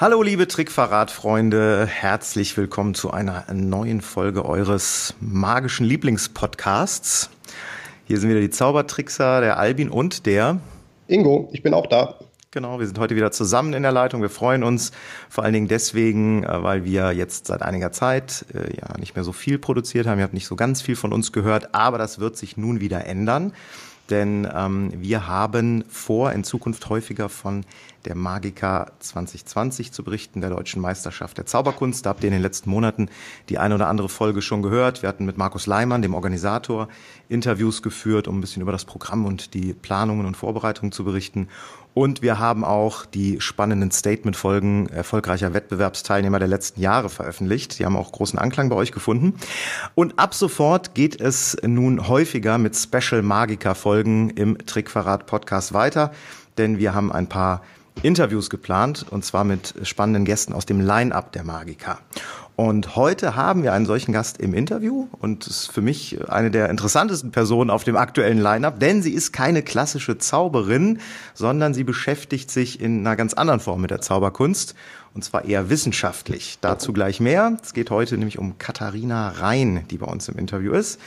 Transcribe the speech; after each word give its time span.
Hallo 0.00 0.22
liebe 0.22 0.46
Trickverrat-Freunde, 0.46 1.84
herzlich 1.84 2.56
willkommen 2.56 2.94
zu 2.94 3.10
einer 3.10 3.44
neuen 3.52 4.00
Folge 4.00 4.44
eures 4.44 5.14
magischen 5.18 5.84
Lieblingspodcasts. 5.84 7.30
Hier 8.04 8.20
sind 8.20 8.30
wieder 8.30 8.38
die 8.38 8.50
Zaubertrickser, 8.50 9.40
der 9.40 9.58
Albin 9.58 9.90
und 9.90 10.24
der 10.24 10.60
Ingo, 11.08 11.48
ich 11.52 11.64
bin 11.64 11.74
auch 11.74 11.88
da. 11.88 12.14
Genau, 12.52 12.78
wir 12.78 12.86
sind 12.86 13.00
heute 13.00 13.16
wieder 13.16 13.32
zusammen 13.32 13.72
in 13.72 13.82
der 13.82 13.90
Leitung. 13.90 14.22
Wir 14.22 14.30
freuen 14.30 14.62
uns 14.62 14.92
vor 15.28 15.42
allen 15.42 15.54
Dingen 15.54 15.66
deswegen, 15.66 16.44
äh, 16.44 16.62
weil 16.62 16.84
wir 16.84 17.10
jetzt 17.10 17.48
seit 17.48 17.62
einiger 17.62 17.90
Zeit 17.90 18.44
äh, 18.54 18.76
ja 18.76 18.96
nicht 18.98 19.16
mehr 19.16 19.24
so 19.24 19.32
viel 19.32 19.58
produziert 19.58 20.06
haben. 20.06 20.18
Ihr 20.18 20.24
habt 20.24 20.32
nicht 20.32 20.46
so 20.46 20.54
ganz 20.54 20.80
viel 20.80 20.94
von 20.94 21.12
uns 21.12 21.32
gehört, 21.32 21.74
aber 21.74 21.98
das 21.98 22.20
wird 22.20 22.36
sich 22.36 22.56
nun 22.56 22.80
wieder 22.80 23.04
ändern 23.04 23.52
denn 24.10 24.48
ähm, 24.54 24.92
wir 24.96 25.26
haben 25.26 25.84
vor, 25.88 26.32
in 26.32 26.44
Zukunft 26.44 26.88
häufiger 26.88 27.28
von 27.28 27.64
der 28.08 28.16
Magica 28.16 28.90
2020 29.00 29.92
zu 29.92 30.02
berichten, 30.02 30.40
der 30.40 30.50
deutschen 30.50 30.80
Meisterschaft 30.80 31.36
der 31.36 31.44
Zauberkunst. 31.44 32.06
Da 32.06 32.10
habt 32.10 32.24
ihr 32.24 32.28
in 32.28 32.32
den 32.32 32.42
letzten 32.42 32.70
Monaten 32.70 33.10
die 33.50 33.58
eine 33.58 33.74
oder 33.74 33.86
andere 33.86 34.08
Folge 34.08 34.40
schon 34.40 34.62
gehört. 34.62 35.02
Wir 35.02 35.10
hatten 35.10 35.26
mit 35.26 35.36
Markus 35.36 35.66
Leimann, 35.66 36.00
dem 36.00 36.14
Organisator, 36.14 36.88
Interviews 37.28 37.82
geführt, 37.82 38.26
um 38.26 38.38
ein 38.38 38.40
bisschen 38.40 38.62
über 38.62 38.72
das 38.72 38.86
Programm 38.86 39.26
und 39.26 39.52
die 39.52 39.74
Planungen 39.74 40.24
und 40.24 40.38
Vorbereitungen 40.38 40.90
zu 40.90 41.04
berichten. 41.04 41.48
Und 41.92 42.22
wir 42.22 42.38
haben 42.38 42.64
auch 42.64 43.04
die 43.04 43.40
spannenden 43.40 43.90
Statement-Folgen 43.90 44.86
erfolgreicher 44.88 45.52
Wettbewerbsteilnehmer 45.52 46.38
der 46.38 46.48
letzten 46.48 46.80
Jahre 46.80 47.10
veröffentlicht. 47.10 47.78
Die 47.78 47.84
haben 47.84 47.96
auch 47.96 48.12
großen 48.12 48.38
Anklang 48.38 48.70
bei 48.70 48.76
euch 48.76 48.92
gefunden. 48.92 49.34
Und 49.94 50.18
ab 50.18 50.32
sofort 50.32 50.94
geht 50.94 51.20
es 51.20 51.58
nun 51.62 52.08
häufiger 52.08 52.56
mit 52.56 52.74
Special 52.74 53.22
Magica-Folgen 53.22 54.30
im 54.30 54.56
Trickverrat-Podcast 54.64 55.74
weiter, 55.74 56.12
denn 56.56 56.78
wir 56.78 56.94
haben 56.94 57.12
ein 57.12 57.28
paar 57.28 57.62
Interviews 58.02 58.48
geplant 58.48 59.06
und 59.10 59.24
zwar 59.24 59.44
mit 59.44 59.74
spannenden 59.82 60.24
Gästen 60.24 60.52
aus 60.52 60.66
dem 60.66 60.80
Line-up 60.80 61.32
der 61.32 61.44
Magica. 61.44 61.98
Und 62.54 62.96
heute 62.96 63.36
haben 63.36 63.62
wir 63.62 63.72
einen 63.72 63.86
solchen 63.86 64.12
Gast 64.12 64.38
im 64.38 64.52
Interview 64.52 65.06
und 65.20 65.46
ist 65.46 65.70
für 65.70 65.80
mich 65.80 66.18
eine 66.28 66.50
der 66.50 66.70
interessantesten 66.70 67.30
Personen 67.30 67.70
auf 67.70 67.84
dem 67.84 67.96
aktuellen 67.96 68.38
Line-up, 68.38 68.80
denn 68.80 69.00
sie 69.00 69.12
ist 69.12 69.32
keine 69.32 69.62
klassische 69.62 70.18
Zauberin, 70.18 70.98
sondern 71.34 71.72
sie 71.72 71.84
beschäftigt 71.84 72.50
sich 72.50 72.80
in 72.80 73.06
einer 73.06 73.14
ganz 73.14 73.34
anderen 73.34 73.60
Form 73.60 73.80
mit 73.80 73.92
der 73.92 74.00
Zauberkunst 74.00 74.74
und 75.14 75.22
zwar 75.24 75.44
eher 75.44 75.70
wissenschaftlich. 75.70 76.58
Dazu 76.60 76.92
gleich 76.92 77.20
mehr. 77.20 77.56
Es 77.62 77.74
geht 77.74 77.90
heute 77.90 78.16
nämlich 78.18 78.38
um 78.38 78.58
Katharina 78.58 79.28
Rhein, 79.28 79.84
die 79.90 79.98
bei 79.98 80.06
uns 80.06 80.28
im 80.28 80.36
Interview 80.36 80.72
ist. 80.72 81.00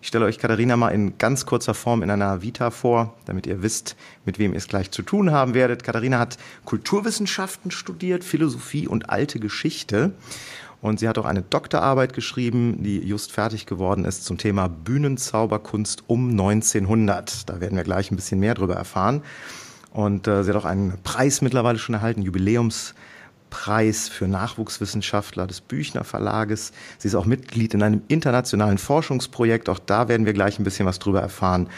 Ich 0.00 0.08
stelle 0.08 0.26
euch 0.26 0.38
Katharina 0.38 0.76
mal 0.76 0.90
in 0.90 1.18
ganz 1.18 1.44
kurzer 1.44 1.74
Form 1.74 2.02
in 2.02 2.10
einer 2.10 2.40
Vita 2.40 2.70
vor, 2.70 3.14
damit 3.24 3.46
ihr 3.48 3.62
wisst, 3.62 3.96
mit 4.24 4.38
wem 4.38 4.52
ihr 4.52 4.58
es 4.58 4.68
gleich 4.68 4.92
zu 4.92 5.02
tun 5.02 5.32
haben 5.32 5.54
werdet. 5.54 5.82
Katharina 5.82 6.20
hat 6.20 6.38
Kulturwissenschaften 6.64 7.72
studiert, 7.72 8.22
Philosophie 8.22 8.86
und 8.86 9.10
alte 9.10 9.40
Geschichte. 9.40 10.12
Und 10.80 11.00
sie 11.00 11.08
hat 11.08 11.18
auch 11.18 11.24
eine 11.24 11.42
Doktorarbeit 11.42 12.12
geschrieben, 12.12 12.84
die 12.84 13.00
just 13.00 13.32
fertig 13.32 13.66
geworden 13.66 14.04
ist 14.04 14.24
zum 14.24 14.38
Thema 14.38 14.68
Bühnenzauberkunst 14.68 16.04
um 16.06 16.30
1900. 16.30 17.48
Da 17.50 17.60
werden 17.60 17.76
wir 17.76 17.82
gleich 17.82 18.12
ein 18.12 18.16
bisschen 18.16 18.38
mehr 18.38 18.54
drüber 18.54 18.76
erfahren. 18.76 19.22
Und 19.90 20.28
äh, 20.28 20.44
sie 20.44 20.50
hat 20.50 20.56
auch 20.56 20.64
einen 20.64 20.96
Preis 21.02 21.42
mittlerweile 21.42 21.78
schon 21.78 21.96
erhalten, 21.96 22.22
Jubiläums 22.22 22.94
Preis 23.50 24.08
für 24.08 24.28
Nachwuchswissenschaftler 24.28 25.46
des 25.46 25.60
Büchner 25.60 26.04
Verlages. 26.04 26.72
Sie 26.98 27.08
ist 27.08 27.14
auch 27.14 27.24
Mitglied 27.24 27.74
in 27.74 27.82
einem 27.82 28.02
internationalen 28.08 28.78
Forschungsprojekt. 28.78 29.68
Auch 29.68 29.78
da 29.78 30.08
werden 30.08 30.26
wir 30.26 30.32
gleich 30.32 30.58
ein 30.58 30.64
bisschen 30.64 30.86
was 30.86 30.98
drüber 30.98 31.20
erfahren. 31.20 31.68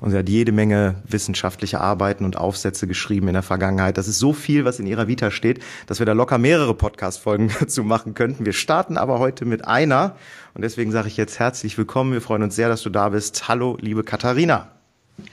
Und 0.00 0.10
sie 0.10 0.16
hat 0.16 0.28
jede 0.28 0.52
Menge 0.52 0.96
wissenschaftliche 1.06 1.80
Arbeiten 1.80 2.24
und 2.24 2.36
Aufsätze 2.36 2.86
geschrieben 2.86 3.28
in 3.28 3.34
der 3.34 3.42
Vergangenheit. 3.42 3.98
Das 3.98 4.08
ist 4.08 4.18
so 4.18 4.32
viel, 4.32 4.64
was 4.64 4.78
in 4.78 4.86
ihrer 4.86 5.08
Vita 5.08 5.30
steht, 5.30 5.62
dass 5.86 5.98
wir 5.98 6.06
da 6.06 6.12
locker 6.12 6.38
mehrere 6.38 6.74
Podcast-Folgen 6.74 7.50
dazu 7.60 7.84
machen 7.84 8.14
könnten. 8.14 8.46
Wir 8.46 8.54
starten 8.54 8.96
aber 8.96 9.18
heute 9.18 9.44
mit 9.44 9.66
einer. 9.66 10.16
Und 10.54 10.62
deswegen 10.62 10.90
sage 10.90 11.08
ich 11.08 11.16
jetzt 11.16 11.38
herzlich 11.38 11.76
willkommen. 11.76 12.12
Wir 12.12 12.22
freuen 12.22 12.42
uns 12.42 12.56
sehr, 12.56 12.68
dass 12.68 12.82
du 12.82 12.90
da 12.90 13.10
bist. 13.10 13.48
Hallo, 13.48 13.76
liebe 13.80 14.02
Katharina. 14.02 14.68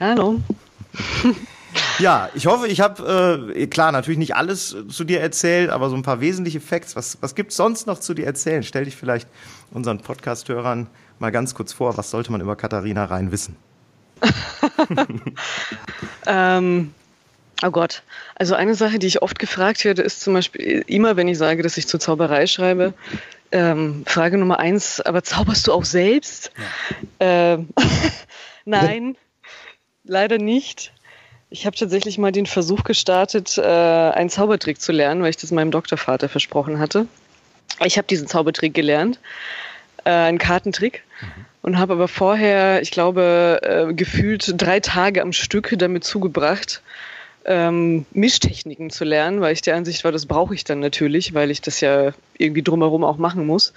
Hallo. 0.00 0.40
Ja, 1.98 2.30
ich 2.34 2.46
hoffe, 2.46 2.68
ich 2.68 2.80
habe, 2.80 3.52
äh, 3.54 3.66
klar, 3.66 3.92
natürlich 3.92 4.18
nicht 4.18 4.36
alles 4.36 4.76
zu 4.88 5.04
dir 5.04 5.20
erzählt, 5.20 5.70
aber 5.70 5.90
so 5.90 5.96
ein 5.96 6.02
paar 6.02 6.20
wesentliche 6.20 6.60
Facts. 6.60 6.96
Was, 6.96 7.18
was 7.20 7.34
gibt's 7.34 7.56
sonst 7.56 7.86
noch 7.86 7.98
zu 7.98 8.14
dir 8.14 8.26
erzählen? 8.26 8.62
Stell 8.62 8.84
dich 8.84 8.96
vielleicht 8.96 9.28
unseren 9.70 9.98
Podcast-Hörern 9.98 10.86
mal 11.18 11.30
ganz 11.30 11.54
kurz 11.54 11.72
vor. 11.72 11.96
Was 11.96 12.10
sollte 12.10 12.32
man 12.32 12.40
über 12.40 12.56
Katharina 12.56 13.04
Rhein 13.04 13.32
wissen? 13.32 13.56
ähm, 16.26 16.92
oh 17.62 17.70
Gott. 17.70 18.02
Also 18.36 18.54
eine 18.54 18.74
Sache, 18.74 18.98
die 18.98 19.06
ich 19.06 19.22
oft 19.22 19.38
gefragt 19.38 19.84
werde, 19.84 20.02
ist 20.02 20.20
zum 20.20 20.34
Beispiel 20.34 20.84
immer, 20.86 21.16
wenn 21.16 21.28
ich 21.28 21.38
sage, 21.38 21.62
dass 21.62 21.76
ich 21.76 21.88
zur 21.88 22.00
Zauberei 22.00 22.46
schreibe, 22.46 22.94
ähm, 23.50 24.04
Frage 24.06 24.38
Nummer 24.38 24.58
eins, 24.58 25.00
aber 25.00 25.22
zauberst 25.22 25.66
du 25.66 25.72
auch 25.72 25.84
selbst? 25.84 26.52
Ja. 27.20 27.54
Ähm, 27.54 27.68
Nein, 28.64 29.16
leider 30.04 30.38
nicht. 30.38 30.92
Ich 31.50 31.64
habe 31.64 31.76
tatsächlich 31.76 32.18
mal 32.18 32.32
den 32.32 32.46
Versuch 32.46 32.84
gestartet, 32.84 33.56
äh, 33.56 33.62
einen 33.62 34.28
Zaubertrick 34.28 34.80
zu 34.80 34.92
lernen, 34.92 35.22
weil 35.22 35.30
ich 35.30 35.38
das 35.38 35.50
meinem 35.50 35.70
Doktorvater 35.70 36.28
versprochen 36.28 36.78
hatte. 36.78 37.06
Ich 37.84 37.96
habe 37.96 38.06
diesen 38.06 38.26
Zaubertrick 38.26 38.74
gelernt, 38.74 39.18
äh, 40.04 40.10
einen 40.10 40.38
Kartentrick, 40.38 41.04
mhm. 41.20 41.44
und 41.62 41.78
habe 41.78 41.94
aber 41.94 42.08
vorher, 42.08 42.82
ich 42.82 42.90
glaube, 42.90 43.60
äh, 43.62 43.94
gefühlt 43.94 44.54
drei 44.56 44.80
Tage 44.80 45.22
am 45.22 45.32
Stück 45.32 45.74
damit 45.78 46.04
zugebracht, 46.04 46.82
ähm, 47.46 48.04
Mischtechniken 48.12 48.90
zu 48.90 49.04
lernen, 49.04 49.40
weil 49.40 49.54
ich 49.54 49.62
der 49.62 49.76
Ansicht 49.76 50.04
war, 50.04 50.12
das 50.12 50.26
brauche 50.26 50.54
ich 50.54 50.64
dann 50.64 50.80
natürlich, 50.80 51.32
weil 51.32 51.50
ich 51.50 51.62
das 51.62 51.80
ja 51.80 52.12
irgendwie 52.36 52.62
drumherum 52.62 53.04
auch 53.04 53.16
machen 53.16 53.46
muss. 53.46 53.72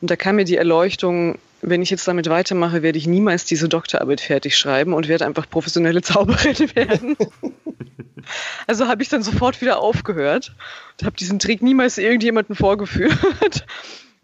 Und 0.00 0.10
da 0.10 0.16
kam 0.16 0.36
mir 0.36 0.44
die 0.44 0.56
Erleuchtung, 0.56 1.38
wenn 1.62 1.80
ich 1.80 1.90
jetzt 1.90 2.06
damit 2.08 2.28
weitermache, 2.28 2.82
werde 2.82 2.98
ich 2.98 3.06
niemals 3.06 3.44
diese 3.44 3.68
Doktorarbeit 3.68 4.20
fertig 4.20 4.58
schreiben 4.58 4.92
und 4.92 5.08
werde 5.08 5.24
einfach 5.24 5.48
professionelle 5.48 6.02
Zauberin 6.02 6.74
werden. 6.74 7.16
also 8.66 8.88
habe 8.88 9.02
ich 9.02 9.08
dann 9.08 9.22
sofort 9.22 9.60
wieder 9.60 9.78
aufgehört 9.78 10.54
und 11.00 11.06
habe 11.06 11.16
diesen 11.16 11.38
Trick 11.38 11.62
niemals 11.62 11.98
irgendjemandem 11.98 12.56
vorgeführt. 12.56 13.64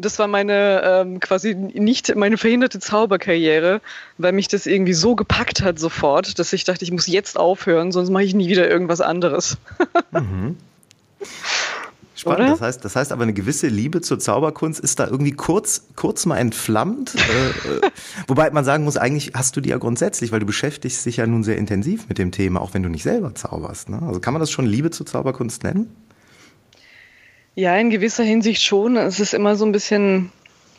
Das 0.00 0.18
war 0.18 0.28
meine 0.28 0.82
ähm, 0.84 1.20
quasi 1.20 1.54
nicht 1.54 2.14
meine 2.14 2.38
verhinderte 2.38 2.78
Zauberkarriere, 2.78 3.80
weil 4.16 4.32
mich 4.32 4.46
das 4.46 4.66
irgendwie 4.66 4.92
so 4.92 5.16
gepackt 5.16 5.62
hat 5.62 5.78
sofort, 5.80 6.38
dass 6.38 6.52
ich 6.52 6.62
dachte, 6.62 6.84
ich 6.84 6.92
muss 6.92 7.08
jetzt 7.08 7.36
aufhören, 7.36 7.90
sonst 7.90 8.10
mache 8.10 8.22
ich 8.22 8.34
nie 8.34 8.48
wieder 8.48 8.68
irgendwas 8.68 9.00
anderes. 9.00 9.58
mhm. 10.12 10.56
Spannend. 12.34 12.52
Das 12.52 12.60
heißt, 12.60 12.84
das 12.84 12.96
heißt 12.96 13.12
aber 13.12 13.22
eine 13.22 13.32
gewisse 13.32 13.68
Liebe 13.68 14.00
zur 14.00 14.18
Zauberkunst 14.18 14.80
ist 14.80 15.00
da 15.00 15.06
irgendwie 15.06 15.32
kurz, 15.32 15.88
kurz 15.96 16.26
mal 16.26 16.38
entflammt. 16.38 17.14
äh, 17.14 17.86
äh 17.86 17.90
wobei 18.26 18.50
man 18.50 18.64
sagen 18.64 18.84
muss, 18.84 18.96
eigentlich 18.96 19.32
hast 19.34 19.56
du 19.56 19.60
die 19.60 19.70
ja 19.70 19.78
grundsätzlich, 19.78 20.32
weil 20.32 20.40
du 20.40 20.46
beschäftigst 20.46 21.04
dich 21.06 21.18
ja 21.18 21.26
nun 21.26 21.44
sehr 21.44 21.56
intensiv 21.56 22.08
mit 22.08 22.18
dem 22.18 22.32
Thema, 22.32 22.60
auch 22.60 22.74
wenn 22.74 22.82
du 22.82 22.88
nicht 22.88 23.02
selber 23.02 23.34
zauberst. 23.34 23.88
Ne? 23.88 24.00
Also 24.06 24.20
kann 24.20 24.32
man 24.32 24.40
das 24.40 24.50
schon 24.50 24.66
Liebe 24.66 24.90
zur 24.90 25.06
Zauberkunst 25.06 25.64
nennen? 25.64 25.94
Ja, 27.54 27.76
in 27.76 27.90
gewisser 27.90 28.22
Hinsicht 28.22 28.62
schon. 28.62 28.96
Es 28.96 29.18
ist 29.18 29.34
immer 29.34 29.56
so 29.56 29.64
ein 29.64 29.72
bisschen 29.72 30.30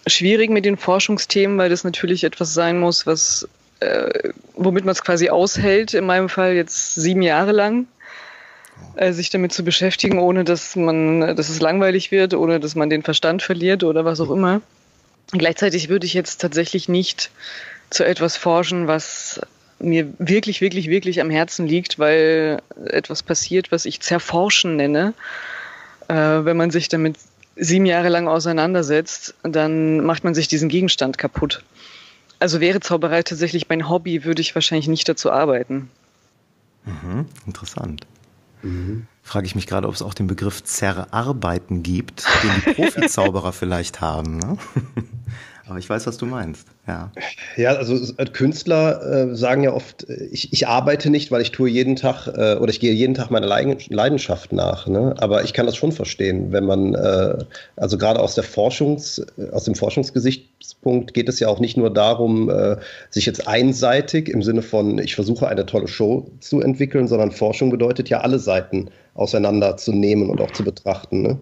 schwierig 0.07 0.49
mit 0.49 0.65
den 0.65 0.77
Forschungsthemen, 0.77 1.57
weil 1.57 1.69
das 1.69 1.83
natürlich 1.83 2.23
etwas 2.23 2.53
sein 2.53 2.79
muss, 2.79 3.05
was 3.05 3.47
äh, 3.79 4.31
womit 4.55 4.85
man 4.85 4.93
es 4.93 5.03
quasi 5.03 5.29
aushält. 5.29 5.93
In 5.93 6.05
meinem 6.05 6.29
Fall 6.29 6.53
jetzt 6.53 6.95
sieben 6.95 7.21
Jahre 7.21 7.51
lang 7.51 7.87
sich 9.11 9.29
damit 9.29 9.53
zu 9.53 9.63
beschäftigen, 9.63 10.19
ohne 10.19 10.43
dass 10.43 10.75
man, 10.75 11.35
dass 11.35 11.49
es 11.49 11.61
langweilig 11.61 12.11
wird, 12.11 12.33
ohne 12.33 12.59
dass 12.59 12.75
man 12.75 12.89
den 12.89 13.03
Verstand 13.03 13.41
verliert 13.41 13.83
oder 13.83 14.05
was 14.05 14.19
auch 14.19 14.29
immer. 14.29 14.61
Gleichzeitig 15.31 15.89
würde 15.89 16.05
ich 16.05 16.13
jetzt 16.13 16.41
tatsächlich 16.41 16.89
nicht 16.89 17.31
zu 17.89 18.05
etwas 18.05 18.35
forschen, 18.35 18.87
was 18.87 19.39
mir 19.79 20.11
wirklich, 20.19 20.59
wirklich, 20.61 20.89
wirklich 20.89 21.21
am 21.21 21.29
Herzen 21.29 21.65
liegt, 21.65 21.99
weil 21.99 22.61
etwas 22.85 23.23
passiert, 23.23 23.71
was 23.71 23.85
ich 23.85 24.01
zerforschen 24.01 24.75
nenne. 24.75 25.13
Äh, 26.07 26.15
wenn 26.15 26.57
man 26.57 26.71
sich 26.71 26.89
damit 26.89 27.15
sieben 27.55 27.85
Jahre 27.85 28.09
lang 28.09 28.27
auseinandersetzt, 28.27 29.35
dann 29.43 30.03
macht 30.03 30.23
man 30.23 30.33
sich 30.33 30.47
diesen 30.47 30.69
Gegenstand 30.69 31.17
kaputt. 31.17 31.63
Also 32.39 32.61
wäre 32.61 32.79
Zauberei 32.79 33.23
tatsächlich 33.23 33.67
mein 33.69 33.89
Hobby, 33.89 34.23
würde 34.23 34.41
ich 34.41 34.55
wahrscheinlich 34.55 34.87
nicht 34.87 35.07
dazu 35.07 35.31
arbeiten. 35.31 35.89
Mhm, 36.85 37.27
interessant. 37.45 38.05
Mhm. 38.61 39.07
Frage 39.21 39.45
ich 39.45 39.55
mich 39.55 39.67
gerade, 39.67 39.87
ob 39.87 39.93
es 39.93 40.01
auch 40.01 40.13
den 40.13 40.27
Begriff 40.27 40.63
Zerarbeiten 40.63 41.83
gibt, 41.83 42.25
den 42.43 42.51
die 42.65 42.73
Profizauberer 42.81 43.53
vielleicht 43.53 44.01
haben. 44.01 44.37
Ne? 44.37 44.57
Aber 45.69 45.77
ich 45.77 45.89
weiß, 45.89 46.07
was 46.07 46.17
du 46.17 46.25
meinst. 46.25 46.67
Ja, 46.87 47.11
ja 47.55 47.73
also 47.73 47.95
Künstler 48.33 49.29
äh, 49.29 49.35
sagen 49.35 49.63
ja 49.63 49.71
oft, 49.71 50.09
äh, 50.09 50.25
ich, 50.31 50.51
ich, 50.51 50.67
arbeite 50.67 51.11
nicht, 51.11 51.31
weil 51.31 51.41
ich 51.41 51.51
tue 51.51 51.69
jeden 51.69 51.95
Tag 51.95 52.27
äh, 52.27 52.55
oder 52.55 52.69
ich 52.69 52.79
gehe 52.79 52.91
jeden 52.91 53.13
Tag 53.13 53.29
meiner 53.29 53.45
Leidenschaft 53.45 54.51
nach. 54.51 54.87
Ne? 54.87 55.13
Aber 55.19 55.43
ich 55.43 55.53
kann 55.53 55.67
das 55.67 55.75
schon 55.75 55.91
verstehen, 55.91 56.51
wenn 56.51 56.65
man, 56.65 56.95
äh, 56.95 57.37
also 57.75 57.97
gerade 57.97 58.19
aus 58.19 58.35
Forschungs, 58.39 59.19
äh, 59.37 59.49
aus 59.51 59.65
dem 59.65 59.75
Forschungsgesichtspunkt 59.75 61.13
geht 61.13 61.29
es 61.29 61.39
ja 61.39 61.47
auch 61.47 61.59
nicht 61.59 61.77
nur 61.77 61.91
darum, 61.91 62.49
äh, 62.49 62.77
sich 63.11 63.25
jetzt 63.25 63.47
einseitig 63.47 64.27
im 64.29 64.41
Sinne 64.41 64.63
von, 64.63 64.97
ich 64.97 65.13
versuche 65.15 65.47
eine 65.47 65.65
tolle 65.65 65.87
Show 65.87 66.31
zu 66.39 66.61
entwickeln, 66.61 67.07
sondern 67.07 67.31
Forschung 67.31 67.69
bedeutet 67.69 68.09
ja 68.09 68.21
alle 68.21 68.39
Seiten 68.39 68.89
auseinanderzunehmen 69.13 70.29
und 70.29 70.41
auch 70.41 70.51
zu 70.51 70.63
betrachten. 70.63 71.21
Ne? 71.21 71.39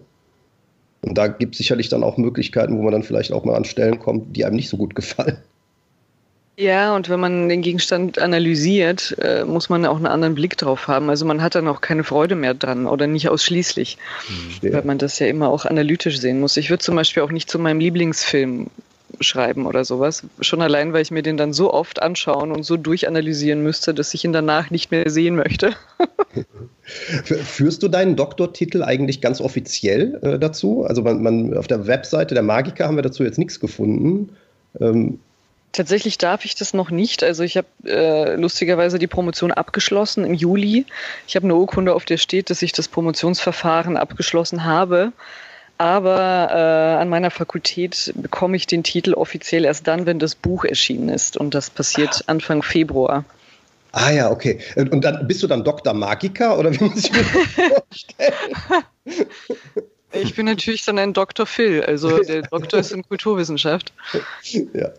Und 1.02 1.16
da 1.16 1.28
gibt 1.28 1.54
es 1.54 1.58
sicherlich 1.58 1.88
dann 1.88 2.02
auch 2.02 2.16
Möglichkeiten, 2.16 2.76
wo 2.76 2.82
man 2.82 2.92
dann 2.92 3.02
vielleicht 3.02 3.32
auch 3.32 3.44
mal 3.44 3.54
an 3.54 3.64
Stellen 3.64 3.98
kommt, 3.98 4.36
die 4.36 4.44
einem 4.44 4.56
nicht 4.56 4.68
so 4.68 4.76
gut 4.76 4.94
gefallen. 4.94 5.38
Ja, 6.58 6.96
und 6.96 7.08
wenn 7.08 7.20
man 7.20 7.48
den 7.48 7.62
Gegenstand 7.62 8.18
analysiert, 8.18 9.16
äh, 9.20 9.44
muss 9.44 9.68
man 9.68 9.86
auch 9.86 9.94
einen 9.94 10.08
anderen 10.08 10.34
Blick 10.34 10.56
drauf 10.56 10.88
haben. 10.88 11.08
Also 11.08 11.24
man 11.24 11.40
hat 11.40 11.54
dann 11.54 11.68
auch 11.68 11.80
keine 11.80 12.02
Freude 12.02 12.34
mehr 12.34 12.52
dran 12.52 12.88
oder 12.88 13.06
nicht 13.06 13.28
ausschließlich, 13.28 13.96
mhm. 14.28 14.72
weil 14.72 14.82
man 14.82 14.98
das 14.98 15.20
ja 15.20 15.28
immer 15.28 15.50
auch 15.50 15.66
analytisch 15.66 16.18
sehen 16.18 16.40
muss. 16.40 16.56
Ich 16.56 16.68
würde 16.68 16.82
zum 16.82 16.96
Beispiel 16.96 17.22
auch 17.22 17.30
nicht 17.30 17.48
zu 17.48 17.60
meinem 17.60 17.78
Lieblingsfilm 17.78 18.66
schreiben 19.20 19.66
oder 19.66 19.84
sowas. 19.84 20.22
Schon 20.40 20.62
allein, 20.62 20.92
weil 20.92 21.02
ich 21.02 21.10
mir 21.10 21.22
den 21.22 21.36
dann 21.36 21.52
so 21.52 21.72
oft 21.72 22.02
anschauen 22.02 22.52
und 22.52 22.62
so 22.62 22.76
durchanalysieren 22.76 23.62
müsste, 23.62 23.94
dass 23.94 24.14
ich 24.14 24.24
ihn 24.24 24.32
danach 24.32 24.70
nicht 24.70 24.90
mehr 24.90 25.10
sehen 25.10 25.36
möchte. 25.36 25.74
Führst 26.82 27.82
du 27.82 27.88
deinen 27.88 28.16
Doktortitel 28.16 28.82
eigentlich 28.82 29.20
ganz 29.20 29.40
offiziell 29.40 30.18
äh, 30.22 30.38
dazu? 30.38 30.84
Also 30.84 31.02
man, 31.02 31.22
man, 31.22 31.56
auf 31.56 31.66
der 31.66 31.86
Webseite 31.86 32.34
der 32.34 32.42
Magiker 32.42 32.86
haben 32.86 32.96
wir 32.96 33.02
dazu 33.02 33.24
jetzt 33.24 33.38
nichts 33.38 33.60
gefunden. 33.60 34.30
Ähm, 34.80 35.18
Tatsächlich 35.72 36.16
darf 36.16 36.44
ich 36.44 36.54
das 36.54 36.72
noch 36.72 36.90
nicht. 36.90 37.22
Also 37.22 37.42
ich 37.42 37.56
habe 37.56 37.66
äh, 37.84 38.36
lustigerweise 38.36 38.98
die 38.98 39.06
Promotion 39.06 39.52
abgeschlossen 39.52 40.24
im 40.24 40.32
Juli. 40.32 40.86
Ich 41.26 41.36
habe 41.36 41.44
eine 41.44 41.56
Urkunde, 41.56 41.94
auf 41.94 42.06
der 42.06 42.16
steht, 42.16 42.48
dass 42.48 42.62
ich 42.62 42.72
das 42.72 42.88
Promotionsverfahren 42.88 43.96
abgeschlossen 43.96 44.64
habe. 44.64 45.12
Aber 45.78 46.48
äh, 46.50 47.00
an 47.00 47.08
meiner 47.08 47.30
Fakultät 47.30 48.12
bekomme 48.16 48.56
ich 48.56 48.66
den 48.66 48.82
Titel 48.82 49.14
offiziell 49.14 49.64
erst 49.64 49.86
dann, 49.86 50.06
wenn 50.06 50.18
das 50.18 50.34
Buch 50.34 50.64
erschienen 50.64 51.08
ist. 51.08 51.36
Und 51.36 51.54
das 51.54 51.70
passiert 51.70 52.24
ah. 52.26 52.32
Anfang 52.32 52.62
Februar. 52.62 53.24
Ah 53.92 54.10
ja, 54.10 54.30
okay. 54.30 54.60
Und 54.76 55.02
dann 55.02 55.26
bist 55.26 55.42
du 55.42 55.46
dann 55.46 55.64
Dr. 55.64 55.94
Magiker 55.94 56.58
oder 56.58 56.72
wie 56.72 56.84
muss 56.84 57.04
ich 57.04 57.12
mir 57.12 57.22
das 57.22 57.72
vorstellen? 57.88 58.32
Ich 60.12 60.34
bin 60.34 60.46
natürlich 60.46 60.84
dann 60.84 60.98
ein 60.98 61.12
Dr. 61.12 61.46
Phil, 61.46 61.82
also 61.82 62.18
der 62.22 62.42
Doktor 62.42 62.80
ist 62.80 62.92
in 62.92 63.06
Kulturwissenschaft. 63.06 63.92
Ja. 64.72 64.90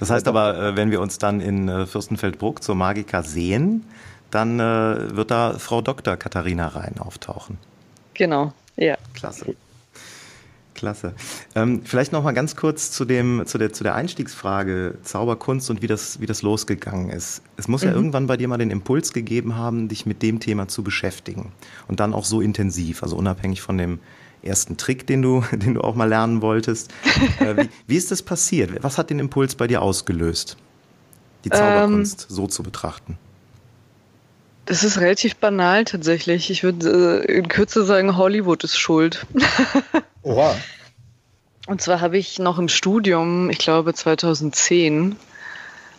Das 0.00 0.10
heißt 0.10 0.26
aber, 0.26 0.58
äh, 0.58 0.76
wenn 0.76 0.90
wir 0.90 1.00
uns 1.00 1.18
dann 1.18 1.40
in 1.40 1.68
äh, 1.68 1.86
Fürstenfeldbruck 1.86 2.62
zur 2.62 2.74
Magica 2.74 3.22
sehen, 3.22 3.84
dann 4.30 4.58
äh, 4.58 5.14
wird 5.14 5.30
da 5.30 5.58
Frau 5.58 5.82
Dr. 5.82 6.16
Katharina 6.16 6.68
Rhein 6.68 6.98
auftauchen. 6.98 7.58
Genau, 8.14 8.52
ja. 8.76 8.96
Klasse. 9.14 9.54
Klasse. 10.74 11.14
Ähm, 11.54 11.82
vielleicht 11.84 12.10
noch 12.10 12.24
mal 12.24 12.32
ganz 12.32 12.56
kurz 12.56 12.90
zu, 12.90 13.04
dem, 13.04 13.44
zu, 13.46 13.56
der, 13.56 13.72
zu 13.72 13.84
der 13.84 13.94
Einstiegsfrage 13.94 14.98
Zauberkunst 15.02 15.70
und 15.70 15.80
wie 15.80 15.86
das, 15.86 16.20
wie 16.20 16.26
das 16.26 16.42
losgegangen 16.42 17.10
ist. 17.10 17.42
Es 17.56 17.68
muss 17.68 17.82
mhm. 17.82 17.88
ja 17.88 17.94
irgendwann 17.94 18.26
bei 18.26 18.36
dir 18.36 18.48
mal 18.48 18.58
den 18.58 18.72
Impuls 18.72 19.12
gegeben 19.12 19.54
haben, 19.54 19.88
dich 19.88 20.06
mit 20.06 20.22
dem 20.22 20.40
Thema 20.40 20.66
zu 20.66 20.82
beschäftigen. 20.82 21.52
Und 21.86 22.00
dann 22.00 22.12
auch 22.12 22.24
so 22.24 22.40
intensiv, 22.40 23.04
also 23.04 23.16
unabhängig 23.16 23.62
von 23.62 23.78
dem 23.78 24.00
ersten 24.42 24.76
Trick, 24.76 25.06
den 25.06 25.22
du, 25.22 25.44
den 25.52 25.74
du 25.74 25.82
auch 25.82 25.94
mal 25.94 26.08
lernen 26.08 26.42
wolltest. 26.42 26.92
Äh, 27.38 27.56
wie, 27.56 27.68
wie, 27.86 27.96
ist 27.96 28.10
das 28.10 28.22
passiert? 28.22 28.82
Was 28.82 28.98
hat 28.98 29.10
den 29.10 29.20
Impuls 29.20 29.54
bei 29.54 29.68
dir 29.68 29.82
ausgelöst, 29.82 30.56
die 31.44 31.50
Zauberkunst 31.50 32.26
ähm, 32.28 32.34
so 32.34 32.46
zu 32.48 32.64
betrachten? 32.64 33.18
Das 34.66 34.84
ist 34.84 34.98
relativ 34.98 35.36
banal 35.36 35.84
tatsächlich. 35.84 36.50
Ich 36.50 36.62
würde 36.62 37.24
äh, 37.26 37.32
in 37.32 37.48
Kürze 37.48 37.84
sagen, 37.84 38.16
Hollywood 38.16 38.62
ist 38.64 38.78
schuld. 38.78 39.26
Oha. 40.22 40.54
Und 41.66 41.80
zwar 41.80 42.00
habe 42.00 42.18
ich 42.18 42.38
noch 42.38 42.58
im 42.58 42.68
Studium, 42.68 43.50
ich 43.50 43.58
glaube 43.58 43.94
2010 43.94 45.16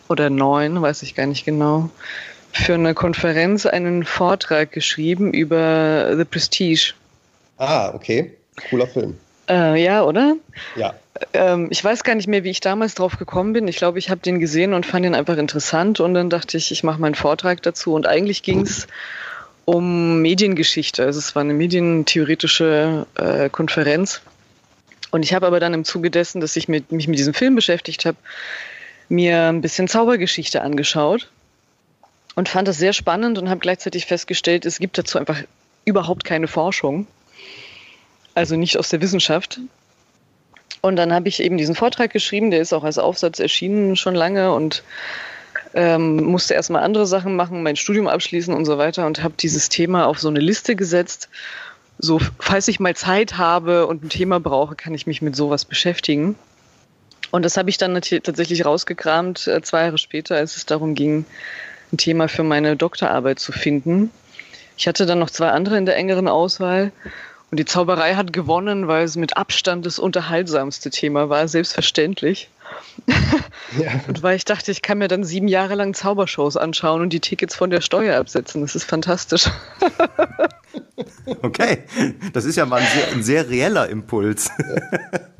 oder 0.08 0.30
9, 0.30 0.80
weiß 0.80 1.02
ich 1.02 1.14
gar 1.14 1.26
nicht 1.26 1.44
genau, 1.44 1.90
für 2.52 2.74
eine 2.74 2.94
Konferenz 2.94 3.66
einen 3.66 4.04
Vortrag 4.04 4.72
geschrieben 4.72 5.32
über 5.32 6.14
The 6.16 6.24
Prestige. 6.24 6.94
Ah, 7.56 7.92
okay. 7.94 8.36
Cooler 8.70 8.86
Film. 8.86 9.18
Äh, 9.48 9.82
ja, 9.82 10.02
oder? 10.02 10.36
Ja. 10.76 10.94
Ähm, 11.32 11.68
ich 11.70 11.82
weiß 11.82 12.04
gar 12.04 12.14
nicht 12.14 12.26
mehr, 12.26 12.44
wie 12.44 12.50
ich 12.50 12.60
damals 12.60 12.94
drauf 12.94 13.18
gekommen 13.18 13.52
bin. 13.52 13.68
Ich 13.68 13.76
glaube, 13.76 13.98
ich 13.98 14.10
habe 14.10 14.20
den 14.20 14.40
gesehen 14.40 14.74
und 14.74 14.86
fand 14.86 15.06
ihn 15.06 15.14
einfach 15.14 15.36
interessant 15.36 16.00
und 16.00 16.14
dann 16.14 16.30
dachte 16.30 16.56
ich, 16.56 16.72
ich 16.72 16.82
mache 16.82 17.00
meinen 17.00 17.14
Vortrag 17.14 17.62
dazu. 17.62 17.94
Und 17.94 18.06
eigentlich 18.06 18.42
ging 18.42 18.62
es 18.62 18.86
um 19.64 20.20
Mediengeschichte. 20.20 21.04
Also 21.04 21.18
es 21.18 21.34
war 21.34 21.42
eine 21.42 21.54
medientheoretische 21.54 23.06
äh, 23.14 23.48
Konferenz. 23.48 24.20
Und 25.10 25.22
ich 25.22 25.32
habe 25.32 25.46
aber 25.46 25.60
dann 25.60 25.74
im 25.74 25.84
Zuge 25.84 26.10
dessen, 26.10 26.40
dass 26.40 26.56
ich 26.56 26.68
mit, 26.68 26.90
mich 26.90 27.06
mit 27.06 27.18
diesem 27.18 27.34
Film 27.34 27.54
beschäftigt 27.54 28.04
habe, 28.04 28.16
mir 29.08 29.44
ein 29.44 29.60
bisschen 29.60 29.86
Zaubergeschichte 29.86 30.62
angeschaut 30.62 31.28
und 32.34 32.48
fand 32.48 32.66
das 32.66 32.78
sehr 32.78 32.92
spannend 32.92 33.38
und 33.38 33.48
habe 33.48 33.60
gleichzeitig 33.60 34.06
festgestellt, 34.06 34.66
es 34.66 34.78
gibt 34.78 34.98
dazu 34.98 35.18
einfach 35.18 35.42
überhaupt 35.84 36.24
keine 36.24 36.48
Forschung 36.48 37.06
also 38.34 38.56
nicht 38.56 38.78
aus 38.78 38.88
der 38.88 39.00
Wissenschaft. 39.00 39.60
Und 40.80 40.96
dann 40.96 41.12
habe 41.12 41.28
ich 41.28 41.40
eben 41.40 41.56
diesen 41.56 41.74
Vortrag 41.74 42.10
geschrieben, 42.10 42.50
der 42.50 42.60
ist 42.60 42.74
auch 42.74 42.84
als 42.84 42.98
Aufsatz 42.98 43.38
erschienen 43.38 43.96
schon 43.96 44.14
lange 44.14 44.52
und 44.52 44.82
ähm, 45.72 46.22
musste 46.24 46.54
erstmal 46.54 46.82
andere 46.82 47.06
Sachen 47.06 47.36
machen, 47.36 47.62
mein 47.62 47.76
Studium 47.76 48.06
abschließen 48.06 48.54
und 48.54 48.64
so 48.64 48.78
weiter 48.78 49.06
und 49.06 49.22
habe 49.22 49.34
dieses 49.38 49.68
Thema 49.68 50.06
auf 50.06 50.20
so 50.20 50.28
eine 50.28 50.40
Liste 50.40 50.76
gesetzt. 50.76 51.28
So, 51.98 52.20
falls 52.38 52.68
ich 52.68 52.80
mal 52.80 52.94
Zeit 52.94 53.38
habe 53.38 53.86
und 53.86 54.04
ein 54.04 54.08
Thema 54.08 54.40
brauche, 54.40 54.74
kann 54.74 54.94
ich 54.94 55.06
mich 55.06 55.22
mit 55.22 55.36
sowas 55.36 55.64
beschäftigen. 55.64 56.36
Und 57.30 57.44
das 57.44 57.56
habe 57.56 57.70
ich 57.70 57.78
dann 57.78 57.94
tatsächlich 57.94 58.64
rausgekramt, 58.64 59.46
äh, 59.46 59.62
zwei 59.62 59.84
Jahre 59.84 59.98
später, 59.98 60.36
als 60.36 60.56
es 60.56 60.66
darum 60.66 60.94
ging, 60.94 61.24
ein 61.92 61.96
Thema 61.96 62.28
für 62.28 62.42
meine 62.42 62.76
Doktorarbeit 62.76 63.38
zu 63.38 63.52
finden. 63.52 64.10
Ich 64.76 64.86
hatte 64.86 65.06
dann 65.06 65.18
noch 65.18 65.30
zwei 65.30 65.48
andere 65.50 65.76
in 65.78 65.86
der 65.86 65.96
engeren 65.96 66.28
Auswahl 66.28 66.92
und 67.50 67.58
die 67.58 67.64
Zauberei 67.64 68.14
hat 68.14 68.32
gewonnen, 68.32 68.88
weil 68.88 69.04
es 69.04 69.16
mit 69.16 69.36
Abstand 69.36 69.86
das 69.86 69.98
unterhaltsamste 69.98 70.90
Thema 70.90 71.28
war, 71.28 71.46
selbstverständlich. 71.46 72.48
Ja. 73.78 74.00
Und 74.06 74.22
weil 74.22 74.36
ich 74.36 74.44
dachte, 74.44 74.70
ich 74.70 74.82
kann 74.82 74.98
mir 74.98 75.08
dann 75.08 75.24
sieben 75.24 75.48
Jahre 75.48 75.74
lang 75.74 75.94
Zaubershows 75.94 76.56
anschauen 76.56 77.00
und 77.00 77.12
die 77.12 77.20
Tickets 77.20 77.56
von 77.56 77.70
der 77.70 77.80
Steuer 77.80 78.20
absetzen. 78.20 78.60
Das 78.60 78.76
ist 78.76 78.84
fantastisch. 78.84 79.48
Okay, 81.42 81.84
das 82.32 82.44
ist 82.44 82.56
ja 82.56 82.66
mal 82.66 82.80
ein 82.80 82.86
sehr, 82.86 83.12
ein 83.12 83.22
sehr 83.22 83.48
reeller 83.48 83.88
Impuls. 83.88 84.50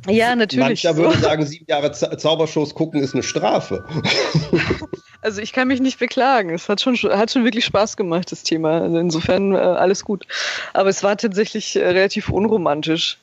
Ja, 0.09 0.35
natürlich. 0.35 0.85
Mancher 0.85 0.95
so. 0.95 1.03
würde 1.03 1.19
sagen, 1.19 1.47
sieben 1.47 1.67
Jahre 1.69 1.93
Zaubershows 1.93 2.75
gucken 2.75 3.03
ist 3.03 3.15
eine 3.15 3.23
Strafe. 3.23 3.85
Also 5.23 5.41
ich 5.41 5.55
kann 5.55 5.69
mich 5.69 5.81
nicht 5.81 5.99
beklagen. 5.99 6.51
Es 6.51 6.69
hat 6.69 6.83
schon, 6.83 6.97
hat 6.97 7.31
schon 7.31 7.45
wirklich 7.45 7.65
Spaß 7.65 7.97
gemacht, 7.97 8.31
das 8.31 8.43
Thema. 8.43 8.83
Also 8.83 8.99
insofern 8.99 9.55
äh, 9.55 9.57
alles 9.57 10.05
gut. 10.05 10.27
Aber 10.75 10.91
es 10.91 11.03
war 11.03 11.17
tatsächlich 11.17 11.77
äh, 11.77 11.89
relativ 11.89 12.29
unromantisch. 12.29 13.17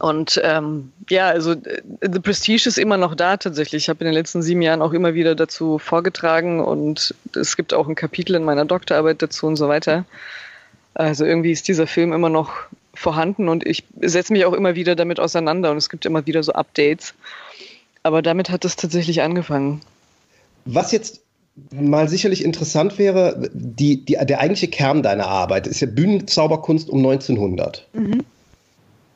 Und 0.00 0.40
ähm, 0.42 0.92
ja, 1.08 1.28
also 1.28 1.52
äh, 1.52 1.82
The 2.00 2.20
Prestige 2.20 2.68
ist 2.68 2.78
immer 2.78 2.96
noch 2.96 3.14
da 3.14 3.36
tatsächlich. 3.36 3.84
Ich 3.84 3.88
habe 3.88 4.00
in 4.00 4.06
den 4.06 4.14
letzten 4.14 4.42
sieben 4.42 4.62
Jahren 4.62 4.82
auch 4.82 4.92
immer 4.92 5.14
wieder 5.14 5.34
dazu 5.34 5.78
vorgetragen 5.78 6.60
und 6.60 7.14
es 7.36 7.56
gibt 7.56 7.72
auch 7.72 7.88
ein 7.88 7.94
Kapitel 7.94 8.34
in 8.34 8.44
meiner 8.44 8.64
Doktorarbeit 8.64 9.22
dazu 9.22 9.46
und 9.46 9.56
so 9.56 9.68
weiter. 9.68 10.04
Also 10.94 11.24
irgendwie 11.24 11.52
ist 11.52 11.68
dieser 11.68 11.86
Film 11.86 12.12
immer 12.12 12.28
noch 12.28 12.52
vorhanden 12.94 13.48
und 13.48 13.64
ich 13.64 13.84
setze 14.00 14.32
mich 14.32 14.44
auch 14.44 14.52
immer 14.52 14.74
wieder 14.74 14.96
damit 14.96 15.20
auseinander 15.20 15.70
und 15.70 15.76
es 15.76 15.88
gibt 15.88 16.04
immer 16.04 16.26
wieder 16.26 16.42
so 16.42 16.52
Updates. 16.52 17.14
Aber 18.02 18.22
damit 18.22 18.50
hat 18.50 18.64
es 18.64 18.76
tatsächlich 18.76 19.22
angefangen. 19.22 19.82
Was 20.64 20.90
jetzt 20.90 21.22
mal 21.70 22.08
sicherlich 22.08 22.44
interessant 22.44 22.98
wäre, 22.98 23.48
die, 23.52 24.04
die, 24.04 24.16
der 24.20 24.40
eigentliche 24.40 24.68
Kern 24.68 25.02
deiner 25.02 25.26
Arbeit 25.26 25.66
ist 25.66 25.80
ja 25.80 25.86
Bühnenzauberkunst 25.86 26.88
um 26.88 26.98
1900. 26.98 27.86
Mhm. 27.92 28.24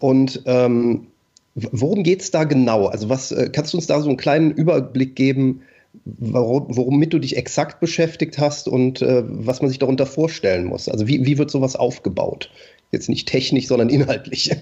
Und 0.04 0.42
ähm, 0.44 1.06
worum 1.54 2.02
geht 2.02 2.20
es 2.20 2.30
da 2.30 2.44
genau? 2.44 2.88
Also 2.88 3.08
was 3.08 3.32
äh, 3.32 3.49
kannst 3.50 3.73
du 3.73 3.78
uns 3.78 3.87
da 3.87 4.02
so 4.02 4.08
einen 4.11 4.18
kleinen 4.18 4.50
Überblick 4.50 5.16
geben, 5.16 5.62
warum, 6.04 6.66
womit 6.68 7.14
du 7.14 7.18
dich 7.18 7.38
exakt 7.38 7.80
beschäftigt 7.80 8.37
hast 8.37 8.68
und 8.68 9.00
äh, 9.00 9.23
was 9.25 9.62
man 9.62 9.70
sich 9.70 9.78
darunter 9.78 10.04
vorstellen 10.04 10.66
muss? 10.66 10.90
Also 10.90 11.08
wie, 11.08 11.25
wie 11.25 11.38
wird 11.38 11.50
sowas 11.50 11.75
aufgebaut? 11.75 12.50
Jetzt 12.92 13.08
nicht 13.08 13.26
technisch, 13.28 13.66
sondern 13.66 13.88
inhaltlich. 13.88 14.54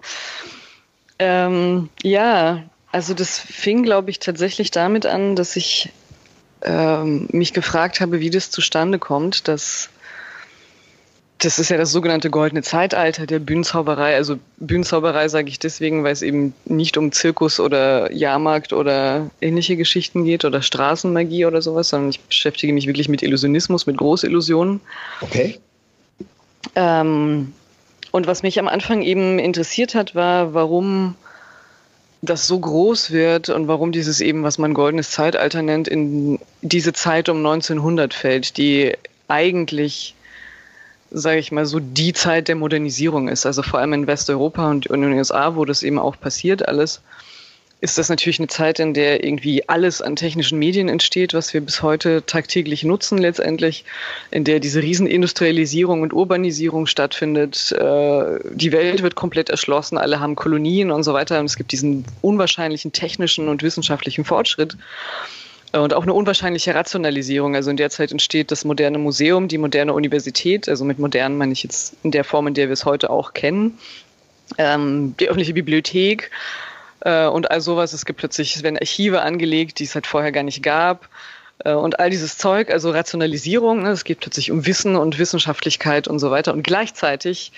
ähm, 1.20 1.88
ja, 2.02 2.64
also 2.90 3.14
das 3.14 3.38
fing, 3.38 3.84
glaube 3.84 4.10
ich, 4.10 4.18
tatsächlich 4.18 4.72
damit 4.72 5.06
an, 5.06 5.36
dass 5.36 5.54
ich 5.54 5.90
ähm, 6.62 7.28
mich 7.30 7.52
gefragt 7.52 8.00
habe, 8.00 8.18
wie 8.18 8.30
das 8.30 8.50
zustande 8.50 8.98
kommt, 8.98 9.46
dass 9.46 9.90
das 11.44 11.58
ist 11.58 11.68
ja 11.68 11.76
das 11.76 11.92
sogenannte 11.92 12.30
goldene 12.30 12.62
Zeitalter 12.62 13.26
der 13.26 13.38
Bühnenzauberei. 13.38 14.16
Also 14.16 14.38
Bühnenzauberei 14.56 15.28
sage 15.28 15.48
ich 15.48 15.58
deswegen, 15.58 16.02
weil 16.02 16.12
es 16.12 16.22
eben 16.22 16.54
nicht 16.64 16.96
um 16.96 17.12
Zirkus 17.12 17.60
oder 17.60 18.10
Jahrmarkt 18.12 18.72
oder 18.72 19.30
ähnliche 19.40 19.76
Geschichten 19.76 20.24
geht 20.24 20.44
oder 20.44 20.62
Straßenmagie 20.62 21.44
oder 21.44 21.60
sowas, 21.60 21.90
sondern 21.90 22.10
ich 22.10 22.20
beschäftige 22.20 22.72
mich 22.72 22.86
wirklich 22.86 23.08
mit 23.08 23.22
Illusionismus, 23.22 23.86
mit 23.86 23.98
Großillusionen. 23.98 24.80
Okay. 25.20 25.58
Ähm, 26.76 27.52
und 28.10 28.26
was 28.26 28.42
mich 28.42 28.58
am 28.58 28.68
Anfang 28.68 29.02
eben 29.02 29.38
interessiert 29.38 29.94
hat, 29.94 30.14
war, 30.14 30.54
warum 30.54 31.14
das 32.22 32.46
so 32.46 32.58
groß 32.58 33.10
wird 33.10 33.50
und 33.50 33.68
warum 33.68 33.92
dieses 33.92 34.22
eben, 34.22 34.44
was 34.44 34.56
man 34.56 34.72
goldenes 34.72 35.10
Zeitalter 35.10 35.60
nennt, 35.60 35.88
in 35.88 36.38
diese 36.62 36.94
Zeit 36.94 37.28
um 37.28 37.38
1900 37.38 38.14
fällt, 38.14 38.56
die 38.56 38.94
eigentlich 39.28 40.14
sage 41.14 41.38
ich 41.38 41.52
mal, 41.52 41.64
so 41.64 41.78
die 41.80 42.12
Zeit 42.12 42.48
der 42.48 42.56
Modernisierung 42.56 43.28
ist. 43.28 43.46
Also 43.46 43.62
vor 43.62 43.78
allem 43.78 43.92
in 43.92 44.06
Westeuropa 44.06 44.68
und 44.68 44.86
in 44.86 45.00
den 45.00 45.12
USA, 45.12 45.54
wo 45.54 45.64
das 45.64 45.82
eben 45.82 45.98
auch 45.98 46.18
passiert 46.18 46.66
alles, 46.68 47.02
ist 47.80 47.98
das 47.98 48.08
natürlich 48.08 48.40
eine 48.40 48.48
Zeit, 48.48 48.80
in 48.80 48.94
der 48.94 49.24
irgendwie 49.24 49.68
alles 49.68 50.00
an 50.00 50.16
technischen 50.16 50.58
Medien 50.58 50.88
entsteht, 50.88 51.34
was 51.34 51.52
wir 51.52 51.60
bis 51.60 51.82
heute 51.82 52.24
tagtäglich 52.24 52.82
nutzen 52.82 53.18
letztendlich, 53.18 53.84
in 54.30 54.44
der 54.44 54.58
diese 54.58 54.82
Riesenindustrialisierung 54.82 56.00
und 56.00 56.12
Urbanisierung 56.12 56.86
stattfindet. 56.86 57.72
Äh, 57.72 58.38
die 58.52 58.72
Welt 58.72 59.02
wird 59.02 59.14
komplett 59.14 59.50
erschlossen, 59.50 59.98
alle 59.98 60.18
haben 60.18 60.34
Kolonien 60.34 60.90
und 60.90 61.04
so 61.04 61.12
weiter 61.12 61.38
und 61.38 61.46
es 61.46 61.56
gibt 61.56 61.72
diesen 61.72 62.04
unwahrscheinlichen 62.22 62.92
technischen 62.92 63.48
und 63.48 63.62
wissenschaftlichen 63.62 64.24
Fortschritt 64.24 64.76
und 65.78 65.94
auch 65.94 66.02
eine 66.02 66.12
unwahrscheinliche 66.12 66.74
Rationalisierung. 66.74 67.56
Also 67.56 67.70
in 67.70 67.76
der 67.76 67.90
Zeit 67.90 68.12
entsteht 68.12 68.50
das 68.50 68.64
moderne 68.64 68.98
Museum, 68.98 69.48
die 69.48 69.58
moderne 69.58 69.92
Universität. 69.92 70.68
Also 70.68 70.84
mit 70.84 70.98
modern 70.98 71.36
meine 71.36 71.52
ich 71.52 71.62
jetzt 71.62 71.96
in 72.02 72.10
der 72.10 72.24
Form, 72.24 72.46
in 72.46 72.54
der 72.54 72.68
wir 72.68 72.74
es 72.74 72.84
heute 72.84 73.10
auch 73.10 73.32
kennen. 73.32 73.78
Ähm, 74.58 75.14
die 75.18 75.28
öffentliche 75.28 75.54
Bibliothek 75.54 76.30
äh, 77.00 77.26
und 77.26 77.50
all 77.50 77.60
sowas. 77.60 77.92
Es 77.92 78.04
gibt 78.04 78.18
plötzlich, 78.18 78.56
es 78.56 78.62
werden 78.62 78.78
Archive 78.78 79.22
angelegt, 79.22 79.78
die 79.78 79.84
es 79.84 79.94
halt 79.94 80.06
vorher 80.06 80.32
gar 80.32 80.42
nicht 80.42 80.62
gab. 80.62 81.08
Äh, 81.64 81.72
und 81.72 81.98
all 81.98 82.10
dieses 82.10 82.38
Zeug, 82.38 82.70
also 82.70 82.90
Rationalisierung, 82.90 83.82
ne, 83.82 83.90
es 83.90 84.04
geht 84.04 84.20
plötzlich 84.20 84.50
um 84.50 84.66
Wissen 84.66 84.96
und 84.96 85.18
Wissenschaftlichkeit 85.18 86.08
und 86.08 86.18
so 86.18 86.30
weiter. 86.30 86.52
Und 86.52 86.62
gleichzeitig 86.62 87.52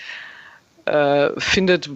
äh, 0.85 1.29
findet 1.37 1.89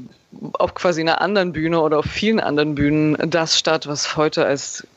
auf 0.53 0.73
quasi 0.75 1.01
einer 1.01 1.21
anderen 1.21 1.51
Bühne 1.53 1.81
oder 1.81 1.99
auf 1.99 2.05
vielen 2.05 2.39
anderen 2.39 2.75
Bühnen 2.75 3.17
das 3.29 3.57
statt, 3.57 3.87
was 3.87 4.15
heute 4.15 4.45
als 4.45 4.87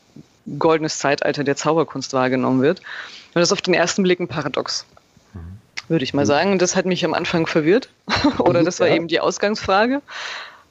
goldenes 0.59 0.99
Zeitalter 0.99 1.43
der 1.43 1.55
Zauberkunst 1.55 2.13
wahrgenommen 2.13 2.61
wird. 2.61 2.79
Und 2.79 3.41
das 3.41 3.49
ist 3.49 3.53
auf 3.53 3.61
den 3.61 3.73
ersten 3.73 4.03
Blick 4.03 4.19
ein 4.19 4.27
Paradox, 4.27 4.85
würde 5.87 6.03
ich 6.03 6.13
mal 6.13 6.23
mhm. 6.23 6.27
sagen. 6.27 6.51
Und 6.53 6.61
das 6.61 6.75
hat 6.75 6.85
mich 6.85 7.03
am 7.05 7.13
Anfang 7.13 7.47
verwirrt. 7.47 7.89
Oder 8.39 8.63
das 8.63 8.79
war 8.79 8.87
ja. 8.87 8.95
eben 8.95 9.07
die 9.07 9.19
Ausgangsfrage. 9.19 10.01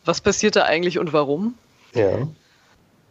Was 0.04 0.20
passiert 0.20 0.56
da 0.56 0.64
eigentlich 0.64 0.98
und 0.98 1.12
warum? 1.12 1.54
Ja. 1.94 2.28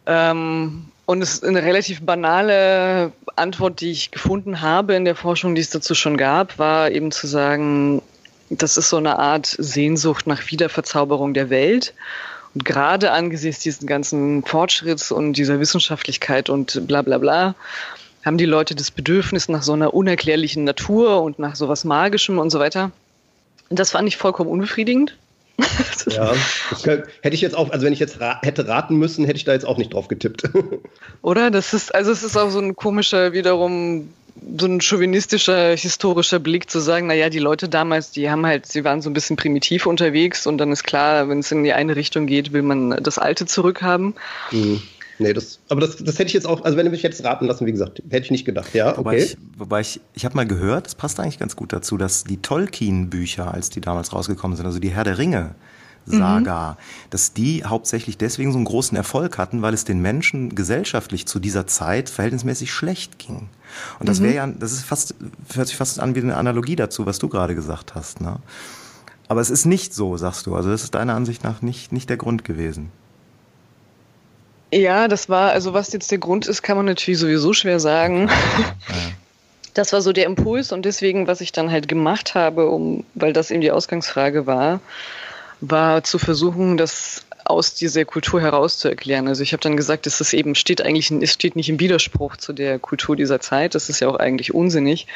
Ähm, 0.06 0.86
und 1.06 1.22
es 1.22 1.34
ist 1.34 1.44
eine 1.44 1.62
relativ 1.62 2.02
banale 2.02 3.12
Antwort, 3.36 3.80
die 3.80 3.90
ich 3.90 4.10
gefunden 4.10 4.60
habe 4.60 4.94
in 4.94 5.04
der 5.04 5.16
Forschung, 5.16 5.54
die 5.54 5.60
es 5.60 5.70
dazu 5.70 5.94
schon 5.94 6.16
gab, 6.16 6.58
war 6.58 6.90
eben 6.90 7.10
zu 7.10 7.26
sagen, 7.26 8.00
das 8.50 8.76
ist 8.76 8.90
so 8.90 8.96
eine 8.96 9.18
Art 9.18 9.46
Sehnsucht 9.46 10.26
nach 10.26 10.50
Wiederverzauberung 10.50 11.34
der 11.34 11.50
Welt. 11.50 11.94
Und 12.54 12.64
gerade 12.64 13.10
angesichts 13.10 13.62
diesen 13.62 13.86
ganzen 13.86 14.44
Fortschritts 14.44 15.10
und 15.10 15.34
dieser 15.34 15.58
Wissenschaftlichkeit 15.58 16.50
und 16.50 16.86
bla 16.86 17.02
bla 17.02 17.18
bla, 17.18 17.54
haben 18.24 18.38
die 18.38 18.46
Leute 18.46 18.74
das 18.74 18.90
Bedürfnis 18.90 19.48
nach 19.48 19.62
so 19.62 19.72
einer 19.72 19.92
unerklärlichen 19.92 20.64
Natur 20.64 21.22
und 21.22 21.38
nach 21.38 21.56
sowas 21.56 21.84
Magischem 21.84 22.38
und 22.38 22.50
so 22.50 22.58
weiter. 22.58 22.90
Und 23.68 23.78
das 23.78 23.90
fand 23.90 24.08
ich 24.08 24.16
vollkommen 24.16 24.50
unbefriedigend. 24.50 25.16
ja, 26.06 26.32
das 26.70 26.84
hätte 26.84 27.34
ich 27.34 27.40
jetzt 27.40 27.56
auch, 27.56 27.70
also 27.70 27.86
wenn 27.86 27.92
ich 27.92 28.00
jetzt 28.00 28.20
ra 28.20 28.40
hätte 28.42 28.66
raten 28.66 28.96
müssen, 28.96 29.24
hätte 29.24 29.36
ich 29.36 29.44
da 29.44 29.52
jetzt 29.52 29.66
auch 29.66 29.76
nicht 29.76 29.92
drauf 29.92 30.08
getippt. 30.08 30.48
Oder? 31.22 31.50
Das 31.50 31.74
ist, 31.74 31.94
also 31.94 32.10
es 32.10 32.22
ist 32.22 32.36
auch 32.36 32.50
so 32.50 32.58
ein 32.58 32.74
komischer, 32.74 33.32
wiederum 33.32 34.08
so 34.58 34.66
ein 34.66 34.80
chauvinistischer, 34.80 35.76
historischer 35.76 36.38
Blick 36.38 36.70
zu 36.70 36.80
sagen, 36.80 37.06
naja, 37.06 37.30
die 37.30 37.38
Leute 37.38 37.68
damals, 37.68 38.10
die 38.10 38.30
haben 38.30 38.44
halt, 38.46 38.66
sie 38.66 38.84
waren 38.84 39.00
so 39.00 39.10
ein 39.10 39.12
bisschen 39.12 39.36
primitiv 39.36 39.86
unterwegs 39.86 40.46
und 40.46 40.58
dann 40.58 40.72
ist 40.72 40.82
klar, 40.84 41.28
wenn 41.28 41.38
es 41.38 41.52
in 41.52 41.64
die 41.64 41.72
eine 41.72 41.96
Richtung 41.96 42.26
geht, 42.26 42.52
will 42.52 42.62
man 42.62 42.90
das 43.02 43.18
Alte 43.18 43.46
zurückhaben. 43.46 44.14
Mhm. 44.50 44.82
Nee, 45.18 45.32
das, 45.32 45.60
aber 45.68 45.80
das, 45.80 45.96
das 45.96 46.18
hätte 46.18 46.26
ich 46.26 46.32
jetzt 46.32 46.46
auch, 46.46 46.64
also 46.64 46.76
wenn 46.76 46.86
du 46.86 46.90
mich 46.90 47.02
jetzt 47.02 47.22
raten 47.22 47.46
lassen, 47.46 47.66
wie 47.66 47.72
gesagt, 47.72 48.02
hätte 48.10 48.24
ich 48.24 48.30
nicht 48.32 48.44
gedacht, 48.44 48.74
ja, 48.74 48.88
okay. 48.88 48.98
Wobei 48.98 49.16
ich, 49.18 49.36
wobei 49.56 49.80
ich, 49.80 50.00
ich 50.14 50.24
habe 50.24 50.34
mal 50.34 50.46
gehört, 50.46 50.86
das 50.86 50.96
passt 50.96 51.20
eigentlich 51.20 51.38
ganz 51.38 51.54
gut 51.54 51.72
dazu, 51.72 51.96
dass 51.96 52.24
die 52.24 52.38
Tolkien-Bücher, 52.38 53.54
als 53.54 53.70
die 53.70 53.80
damals 53.80 54.12
rausgekommen 54.12 54.56
sind, 54.56 54.66
also 54.66 54.80
die 54.80 54.90
Herr 54.90 55.04
der 55.04 55.18
Ringe, 55.18 55.54
Saga, 56.06 56.72
mhm. 56.72 56.76
dass 57.10 57.32
die 57.32 57.64
hauptsächlich 57.64 58.18
deswegen 58.18 58.52
so 58.52 58.58
einen 58.58 58.66
großen 58.66 58.96
Erfolg 58.96 59.38
hatten, 59.38 59.62
weil 59.62 59.74
es 59.74 59.84
den 59.84 60.00
Menschen 60.00 60.54
gesellschaftlich 60.54 61.26
zu 61.26 61.38
dieser 61.38 61.66
Zeit 61.66 62.10
verhältnismäßig 62.10 62.72
schlecht 62.72 63.18
ging. 63.18 63.48
Und 63.98 64.08
das 64.08 64.20
wäre 64.20 64.30
mhm. 64.32 64.36
ja, 64.36 64.58
das 64.58 64.72
ist 64.72 64.84
fast, 64.84 65.14
hört 65.54 65.68
sich 65.68 65.76
fast 65.76 65.98
an 66.00 66.14
wie 66.14 66.20
eine 66.20 66.36
Analogie 66.36 66.76
dazu, 66.76 67.06
was 67.06 67.18
du 67.18 67.28
gerade 67.28 67.54
gesagt 67.54 67.94
hast. 67.94 68.20
Ne? 68.20 68.36
Aber 69.28 69.40
es 69.40 69.50
ist 69.50 69.64
nicht 69.64 69.94
so, 69.94 70.16
sagst 70.16 70.46
du. 70.46 70.54
Also 70.54 70.70
das 70.70 70.82
ist 70.82 70.94
deiner 70.94 71.14
Ansicht 71.14 71.42
nach 71.44 71.62
nicht, 71.62 71.92
nicht 71.92 72.10
der 72.10 72.16
Grund 72.16 72.44
gewesen. 72.44 72.90
Ja, 74.72 75.08
das 75.08 75.28
war, 75.28 75.52
also 75.52 75.72
was 75.72 75.92
jetzt 75.92 76.10
der 76.10 76.18
Grund 76.18 76.46
ist, 76.46 76.62
kann 76.62 76.76
man 76.76 76.86
natürlich 76.86 77.20
sowieso 77.20 77.52
schwer 77.52 77.80
sagen. 77.80 78.28
Ja. 78.28 78.94
Das 79.74 79.92
war 79.92 80.02
so 80.02 80.12
der 80.12 80.26
Impuls 80.26 80.70
und 80.70 80.84
deswegen, 80.84 81.26
was 81.26 81.40
ich 81.40 81.50
dann 81.50 81.68
halt 81.68 81.88
gemacht 81.88 82.36
habe, 82.36 82.70
um, 82.70 83.04
weil 83.14 83.32
das 83.32 83.50
eben 83.50 83.60
die 83.60 83.72
Ausgangsfrage 83.72 84.46
war, 84.46 84.78
war 85.70 86.04
zu 86.04 86.18
versuchen, 86.18 86.76
das 86.76 87.24
aus 87.44 87.74
dieser 87.74 88.04
Kultur 88.04 88.40
heraus 88.40 88.78
zu 88.78 88.88
erklären. 88.88 89.28
Also 89.28 89.42
ich 89.42 89.52
habe 89.52 89.60
dann 89.62 89.76
gesagt, 89.76 90.06
dass 90.06 90.20
es 90.20 90.32
eben 90.32 90.54
steht 90.54 90.80
eigentlich, 90.80 91.10
es 91.10 91.32
steht 91.32 91.56
nicht 91.56 91.68
im 91.68 91.78
Widerspruch 91.78 92.36
zu 92.36 92.52
der 92.52 92.78
Kultur 92.78 93.16
dieser 93.16 93.40
Zeit. 93.40 93.74
Das 93.74 93.88
ist 93.88 94.00
ja 94.00 94.08
auch 94.08 94.16
eigentlich 94.16 94.54
unsinnig, 94.54 95.06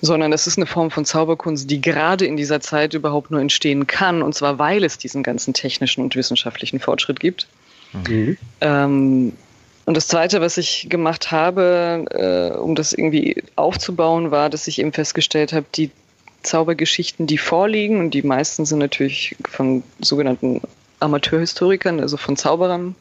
sondern 0.00 0.30
das 0.30 0.46
ist 0.46 0.56
eine 0.56 0.66
Form 0.66 0.90
von 0.90 1.04
Zauberkunst, 1.04 1.70
die 1.70 1.80
gerade 1.80 2.24
in 2.24 2.36
dieser 2.36 2.60
Zeit 2.60 2.94
überhaupt 2.94 3.30
nur 3.30 3.40
entstehen 3.40 3.86
kann, 3.86 4.22
und 4.22 4.34
zwar 4.34 4.58
weil 4.58 4.84
es 4.84 4.96
diesen 4.96 5.22
ganzen 5.22 5.52
technischen 5.52 6.02
und 6.02 6.16
wissenschaftlichen 6.16 6.80
Fortschritt 6.80 7.20
gibt. 7.20 7.46
Mhm. 7.92 8.38
Ähm, 8.60 9.32
und 9.86 9.96
das 9.96 10.08
Zweite, 10.08 10.40
was 10.40 10.56
ich 10.56 10.86
gemacht 10.88 11.30
habe, 11.30 12.06
äh, 12.10 12.56
um 12.56 12.74
das 12.74 12.94
irgendwie 12.94 13.42
aufzubauen, 13.54 14.30
war, 14.30 14.48
dass 14.48 14.66
ich 14.66 14.78
eben 14.78 14.92
festgestellt 14.92 15.52
habe, 15.52 15.66
die 15.74 15.90
Zaubergeschichten, 16.44 17.26
die 17.26 17.38
vorliegen, 17.38 18.00
und 18.00 18.12
die 18.12 18.22
meisten 18.22 18.64
sind 18.64 18.78
natürlich 18.78 19.36
von 19.48 19.82
sogenannten 20.00 20.60
Amateurhistorikern, 21.00 22.00
also 22.00 22.16
von 22.16 22.36
Zauberern 22.36 22.94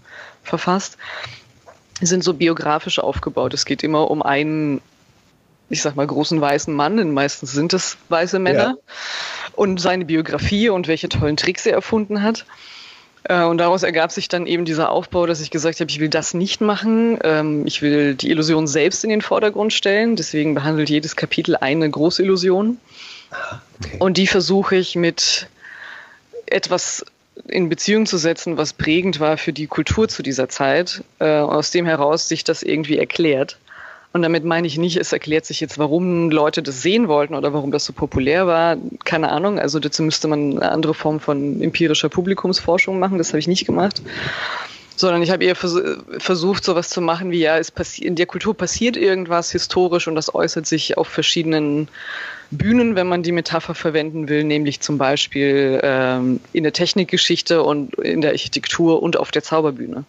verfasst, 0.44 0.98
sind 2.02 2.24
so 2.24 2.34
biografisch 2.34 3.00
aufgebaut. 3.00 3.54
Es 3.54 3.66
geht 3.66 3.84
immer 3.84 4.10
um 4.10 4.22
einen, 4.22 4.82
ich 5.70 5.82
sag 5.82 5.96
mal, 5.96 6.08
großen 6.08 6.40
weißen 6.40 6.74
Mann, 6.74 6.98
denn 6.98 7.12
meistens 7.12 7.52
sind 7.52 7.74
es 7.74 7.98
weiße 8.10 8.40
Männer, 8.40 8.76
ja. 8.78 8.94
und 9.54 9.80
seine 9.80 10.06
Biografie 10.06 10.70
und 10.70 10.88
welche 10.88 11.10
tollen 11.10 11.38
Tricks 11.38 11.66
er 11.66 11.74
erfunden 11.74 12.24
hat. 12.24 12.46
Äh, 13.24 13.44
und 13.44 13.58
daraus 13.58 13.84
ergab 13.84 14.12
sich 14.12 14.28
dann 14.28 14.48
eben 14.48 14.66
dieser 14.66 14.90
Aufbau, 14.90 15.26
dass 15.26 15.42
ich 15.42 15.52
gesagt 15.52 15.80
habe, 15.80 15.90
ich 15.90 16.00
will 16.00 16.10
das 16.10 16.34
nicht 16.34 16.62
machen. 16.62 17.18
Ähm, 17.24 17.66
ich 17.66 17.82
will 17.82 18.16
die 18.16 18.30
Illusion 18.30 18.68
selbst 18.68 19.04
in 19.04 19.10
den 19.10 19.22
Vordergrund 19.22 19.72
stellen. 19.74 20.16
Deswegen 20.16 20.56
behandelt 20.56 20.90
jedes 20.90 21.16
Kapitel 21.16 21.56
eine 21.56 21.90
große 21.90 22.22
Illusion. 22.22 22.80
Und 24.00 24.18
die 24.18 24.28
versuche 24.28 24.76
ich 24.76 24.96
mit 24.96 25.48
etwas 26.46 27.06
in 27.48 27.70
Beziehung 27.70 28.06
zu 28.06 28.18
setzen, 28.18 28.58
was 28.58 28.74
prägend 28.74 29.20
war 29.20 29.38
für 29.38 29.54
die 29.54 29.68
Kultur 29.68 30.08
zu 30.08 30.24
dieser 30.24 30.50
Zeit, 30.50 31.04
äh, 31.20 31.40
aus 31.40 31.72
dem 31.72 31.86
heraus 31.86 32.28
sich 32.28 32.44
das 32.44 32.64
irgendwie 32.64 32.98
erklärt. 32.98 33.58
Und 34.14 34.22
damit 34.22 34.46
meine 34.46 34.68
ich 34.68 34.78
nicht, 34.78 34.98
es 34.98 35.12
erklärt 35.12 35.46
sich 35.46 35.60
jetzt, 35.60 35.80
warum 35.80 36.30
Leute 36.30 36.62
das 36.62 36.84
sehen 36.84 37.08
wollten 37.08 37.34
oder 37.34 37.52
warum 37.52 37.72
das 37.72 37.86
so 37.86 37.94
populär 37.94 38.46
war. 38.46 38.78
Keine 39.06 39.32
Ahnung. 39.32 39.58
Also 39.58 39.80
dazu 39.80 40.04
müsste 40.04 40.28
man 40.28 40.58
eine 40.58 40.72
andere 40.72 40.94
Form 40.94 41.20
von 41.20 41.60
empirischer 41.62 42.10
Publikumsforschung 42.10 43.00
machen. 43.00 43.18
Das 43.18 43.30
habe 43.30 43.40
ich 43.40 43.48
nicht 43.48 43.66
gemacht. 43.66 44.04
Sondern 44.96 45.24
ich 45.24 45.32
habe 45.32 45.44
eher 45.44 45.56
vers 45.56 45.76
versucht, 46.20 46.64
sowas 46.64 46.90
zu 46.90 47.02
machen 47.02 47.32
wie, 47.32 47.40
ja, 47.40 47.60
in 48.00 48.16
der 48.16 48.26
Kultur 48.28 48.56
passiert 48.56 48.96
irgendwas 48.96 49.52
historisch 49.52 50.08
und 50.08 50.16
das 50.16 50.34
äußert 50.36 50.68
sich 50.68 50.98
auf 50.98 51.08
verschiedenen 51.08 51.88
Bühnen, 52.52 52.96
wenn 52.96 53.08
man 53.08 53.24
die 53.24 53.32
Metapher 53.32 53.74
verwenden 53.74 54.30
will, 54.30 54.44
nämlich 54.44 54.80
zum 54.82 54.98
Beispiel 54.98 55.80
ähm, 55.82 56.40
in 56.54 56.64
der 56.64 56.74
Technikgeschichte 56.74 57.64
und 57.64 57.96
in 57.96 58.22
der 58.22 58.32
Architektur 58.32 59.02
und 59.02 59.18
auf 59.18 59.32
der 59.32 59.44
Zauberbühne. 59.44 60.06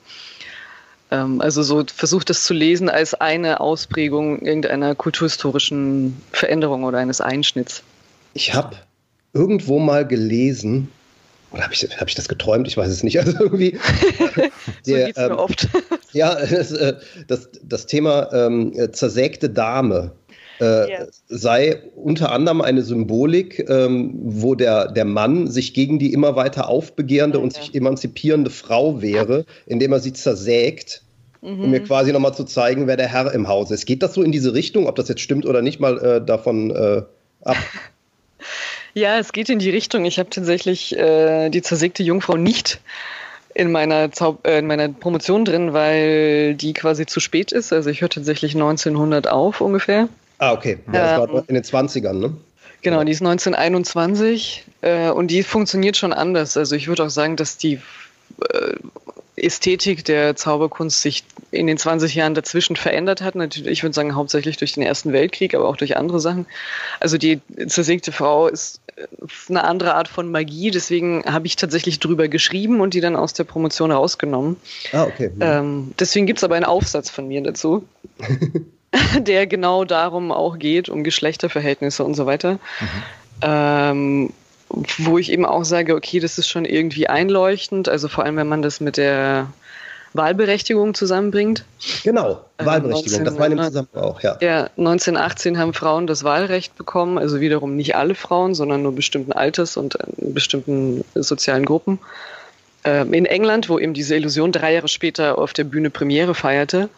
Ähm, 1.11 1.41
also 1.41 1.63
so 1.63 1.85
versucht 1.87 2.31
das 2.31 2.45
zu 2.45 2.55
lesen 2.55 2.89
als 2.89 3.15
eine 3.15 3.61
Ausprägung 3.61 4.41
irgendeiner 4.43 4.95
kulturhistorischen 4.95 6.21
Veränderung 6.33 6.85
oder 6.85 6.99
eines 6.99 7.21
Einschnitts. 7.21 7.83
Ich 8.35 8.55
habe 8.55 8.77
irgendwo 9.33 9.79
mal 9.79 10.07
gelesen, 10.07 10.89
oder 11.55 11.63
habe 11.63 11.73
ich, 11.73 11.89
hab 11.99 12.09
ich 12.09 12.15
das 12.15 12.29
geträumt? 12.29 12.69
Ich 12.69 12.77
weiß 12.77 12.89
es 12.89 13.03
nicht. 13.03 13.19
Also 13.25 13.45
irgendwie. 13.45 13.79
so 14.83 14.95
der, 14.95 15.17
ähm, 15.17 15.29
mir 15.29 15.39
oft. 15.39 15.69
ja, 16.13 16.35
das, 16.35 16.73
äh, 16.73 16.95
das, 17.27 17.49
das 17.63 17.87
Thema 17.87 18.31
ähm, 18.33 18.75
zersägte 18.93 19.49
Dame 19.49 20.13
äh, 20.61 20.65
yeah. 20.65 21.07
sei 21.29 21.83
unter 21.97 22.33
anderem 22.33 22.61
eine 22.61 22.83
Symbolik, 22.83 23.69
ähm, 23.69 24.15
wo 24.23 24.55
der, 24.55 24.93
der 24.93 25.05
Mann 25.05 25.49
sich 25.49 25.75
gegen 25.75 25.99
die 25.99 26.13
immer 26.13 26.37
weiter 26.37 26.69
aufbegehrende 26.69 27.39
okay. 27.39 27.45
und 27.45 27.55
sich 27.55 27.75
emanzipierende 27.75 28.51
Frau 28.51 29.03
wäre, 29.03 29.45
indem 29.67 29.93
er 29.93 30.01
sie 30.01 30.13
zersägt, 30.13 31.03
mhm. 31.43 31.61
um 31.61 31.71
mir 31.71 31.81
quasi 31.81 32.13
nochmal 32.13 32.35
zu 32.35 32.45
zeigen, 32.45 32.87
wer 32.87 32.97
der 32.97 33.09
Herr 33.09 33.33
im 33.33 33.49
Hause 33.49 33.75
ist. 33.75 33.87
Geht 33.87 34.03
das 34.03 34.15
so 34.15 34.23
in 34.23 34.33
diese 34.33 34.55
Richtung? 34.55 34.87
Ob 34.87 34.97
das 34.97 35.09
jetzt 35.09 35.21
stimmt 35.21 35.47
oder 35.47 35.63
nicht, 35.63 35.81
mal 35.81 35.99
äh, 35.99 36.25
davon 36.25 36.71
äh, 36.71 37.03
ab. 37.43 37.57
Ja, 38.95 39.19
es 39.19 39.33
geht 39.33 39.49
in 39.49 39.59
die 39.59 39.71
Richtung. 39.71 40.05
Ich 40.05 40.19
habe 40.19 40.31
tatsächlich 40.31 40.97
äh, 40.97 41.51
die 41.51 41.63
zersägte 41.63 42.03
Jungfrau 42.03 42.37
nicht 42.37 42.81
in 43.53 43.71
meiner, 43.73 44.13
Zau 44.13 44.39
äh, 44.45 44.59
in 44.59 44.67
meiner 44.67 44.89
Promotion 44.89 45.45
drin, 45.45 45.73
weil 45.73 46.55
die 46.55 46.73
quasi 46.73 47.05
zu 47.07 47.21
spät 47.21 47.53
ist. 47.53 47.73
Also 47.73 47.91
ich 47.91 48.01
höre 48.01 48.09
tatsächlich 48.09 48.55
1900 48.55 49.29
auf 49.29 49.61
ungefähr. 49.61 50.09
Ah, 50.39 50.53
okay. 50.53 50.79
Ja, 50.93 51.19
das 51.19 51.29
war 51.29 51.39
ähm, 51.39 51.45
in 51.49 51.55
den 51.55 51.65
20ern, 51.65 52.15
ne? 52.15 52.37
Genau, 52.83 53.03
die 53.03 53.13
ist 53.13 53.23
1921 53.23 54.65
äh, 54.83 55.09
und 55.09 55.29
die 55.29 55.43
funktioniert 55.43 55.97
schon 55.97 56.13
anders. 56.13 56.57
Also 56.57 56.77
ich 56.77 56.87
würde 56.87 57.05
auch 57.05 57.11
sagen, 57.11 57.37
dass 57.37 57.57
die 57.57 57.81
äh, 58.53 58.75
Ästhetik 59.37 60.05
der 60.05 60.37
Zauberkunst 60.37 61.01
sich 61.01 61.25
in 61.55 61.67
den 61.67 61.79
20 61.79 62.15
Jahren 62.15 62.35
dazwischen 62.35 62.77
verändert 62.77 63.23
hat. 63.23 63.35
Natürlich, 63.35 63.71
ich 63.71 63.83
würde 63.83 63.95
sagen, 63.95 64.15
hauptsächlich 64.15 64.57
durch 64.57 64.73
den 64.73 64.83
Ersten 64.83 65.13
Weltkrieg, 65.13 65.55
aber 65.55 65.69
auch 65.69 65.77
durch 65.77 65.97
andere 65.97 66.21
Sachen. 66.21 66.47
Also 67.01 67.19
die 67.19 67.41
zersägte 67.67 68.13
Frau 68.13 68.49
ist 68.49 68.81
äh, 68.97 69.07
eine 69.49 69.65
andere 69.65 69.95
Art 69.95 70.09
von 70.09 70.31
Magie, 70.31 70.71
deswegen 70.71 71.25
habe 71.25 71.47
ich 71.47 71.57
tatsächlich 71.57 72.01
drüber 72.01 72.29
geschrieben 72.29 72.81
und 72.81 72.95
die 72.95 73.01
dann 73.01 73.17
aus 73.17 73.33
der 73.33 73.45
Promotion 73.45 73.91
rausgenommen. 73.91 74.57
Ah, 74.93 75.05
okay. 75.05 75.31
Ähm, 75.41 75.95
deswegen 75.99 76.27
gibt 76.27 76.39
es 76.39 76.45
aber 76.45 76.57
einen 76.57 76.65
Aufsatz 76.65 77.11
von 77.11 77.29
mir 77.29 77.43
dazu. 77.43 77.87
der 79.19 79.47
genau 79.47 79.85
darum 79.85 80.31
auch 80.33 80.59
geht, 80.59 80.89
um 80.89 81.05
Geschlechterverhältnisse 81.05 82.05
und 82.05 82.15
so 82.15 82.27
weiter. 82.27 82.53
Mhm. 82.53 83.03
Ähm, 83.43 84.33
wo 84.99 85.19
ich 85.19 85.31
eben 85.31 85.45
auch 85.45 85.65
sage, 85.65 85.95
okay, 85.95 86.21
das 86.21 86.39
ist 86.39 86.49
schon 86.49 86.65
irgendwie 86.65 87.09
einleuchtend, 87.09 87.89
also 87.89 88.09
vor 88.09 88.25
allem, 88.25 88.37
wenn 88.37 88.49
man 88.49 88.63
das 88.63 88.81
mit 88.81 88.97
der 88.97 89.49
Wahlberechtigung 90.15 90.95
zusammenbringt. 90.95 91.65
Genau, 92.05 92.45
äh, 92.57 92.65
Wahlberechtigung, 92.65 93.25
19, 93.25 93.25
das 93.25 93.39
war 93.39 93.47
in 93.47 93.57
dem 93.57 93.65
Zusammenhang 93.65 94.03
auch, 94.03 94.21
ja. 94.23 94.39
Ja, 94.41 94.71
1918 94.77 95.59
haben 95.59 95.75
Frauen 95.75 96.07
das 96.07 96.25
Wahlrecht 96.25 96.77
bekommen, 96.77 97.19
also 97.19 97.41
wiederum 97.41 97.77
nicht 97.77 97.97
alle 97.97 98.15
Frauen, 98.15 98.55
sondern 98.55 98.83
nur 98.83 98.95
bestimmten 98.95 99.33
Alters 99.33 99.77
und 99.77 99.99
bestimmten 100.17 101.05
sozialen 101.15 101.65
Gruppen. 101.65 101.99
Ähm, 102.85 103.13
in 103.13 103.27
England, 103.27 103.69
wo 103.69 103.79
eben 103.79 103.93
diese 103.93 104.15
Illusion 104.15 104.53
drei 104.53 104.75
Jahre 104.75 104.89
später 104.89 105.37
auf 105.37 105.53
der 105.53 105.65
Bühne 105.65 105.91
Premiere 105.91 106.35
feierte, 106.35 106.89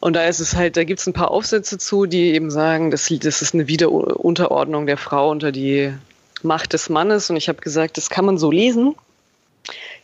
und 0.00 0.14
da 0.14 0.24
ist 0.26 0.38
es 0.38 0.54
halt, 0.54 0.76
da 0.76 0.84
gibt 0.84 1.00
es 1.00 1.06
ein 1.06 1.12
paar 1.12 1.30
Aufsätze 1.30 1.76
zu, 1.76 2.06
die 2.06 2.32
eben 2.32 2.50
sagen, 2.50 2.90
das, 2.90 3.12
das 3.20 3.42
ist 3.42 3.54
eine 3.54 3.66
Wiederunterordnung 3.66 4.86
der 4.86 4.96
Frau 4.96 5.30
unter 5.30 5.50
die 5.50 5.92
Macht 6.42 6.72
des 6.72 6.88
Mannes. 6.88 7.30
Und 7.30 7.36
ich 7.36 7.48
habe 7.48 7.60
gesagt, 7.60 7.96
das 7.96 8.08
kann 8.08 8.24
man 8.24 8.38
so 8.38 8.50
lesen. 8.50 8.94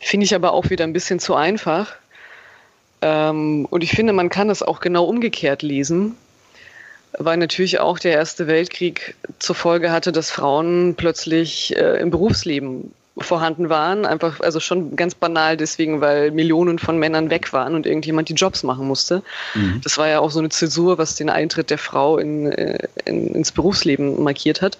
Finde 0.01 0.25
ich 0.25 0.35
aber 0.35 0.51
auch 0.51 0.69
wieder 0.69 0.83
ein 0.83 0.91
bisschen 0.91 1.19
zu 1.19 1.33
einfach. 1.35 1.95
Ähm, 3.05 3.67
und 3.69 3.83
ich 3.83 3.91
finde, 3.91 4.13
man 4.13 4.29
kann 4.29 4.49
es 4.49 4.63
auch 4.63 4.79
genau 4.79 5.05
umgekehrt 5.05 5.61
lesen, 5.61 6.15
weil 7.19 7.37
natürlich 7.37 7.79
auch 7.79 7.99
der 7.99 8.13
Erste 8.13 8.47
Weltkrieg 8.47 9.15
zur 9.37 9.53
Folge 9.53 9.91
hatte, 9.91 10.11
dass 10.11 10.31
Frauen 10.31 10.95
plötzlich 10.97 11.77
äh, 11.77 11.99
im 11.99 12.09
Berufsleben 12.09 12.91
vorhanden 13.15 13.69
waren. 13.69 14.07
Einfach, 14.07 14.39
also 14.39 14.59
schon 14.59 14.95
ganz 14.95 15.13
banal 15.13 15.55
deswegen, 15.55 16.01
weil 16.01 16.31
Millionen 16.31 16.79
von 16.79 16.97
Männern 16.97 17.29
weg 17.29 17.53
waren 17.53 17.75
und 17.75 17.85
irgendjemand 17.85 18.29
die 18.29 18.33
Jobs 18.33 18.63
machen 18.63 18.87
musste. 18.87 19.21
Mhm. 19.53 19.81
Das 19.83 19.99
war 19.99 20.07
ja 20.07 20.19
auch 20.19 20.31
so 20.31 20.39
eine 20.39 20.49
Zäsur, 20.49 20.97
was 20.97 21.13
den 21.13 21.29
Eintritt 21.29 21.69
der 21.69 21.77
Frau 21.77 22.17
in, 22.17 22.51
äh, 22.51 22.87
in, 23.05 23.35
ins 23.35 23.51
Berufsleben 23.51 24.23
markiert 24.23 24.63
hat. 24.63 24.79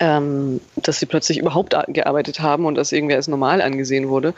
Ähm, 0.00 0.60
dass 0.76 0.98
sie 0.98 1.06
plötzlich 1.06 1.38
überhaupt 1.38 1.76
gearbeitet 1.88 2.40
haben 2.40 2.64
und 2.64 2.74
das 2.74 2.90
irgendwie 2.90 3.14
als 3.14 3.28
normal 3.28 3.62
angesehen 3.62 4.08
wurde. 4.08 4.34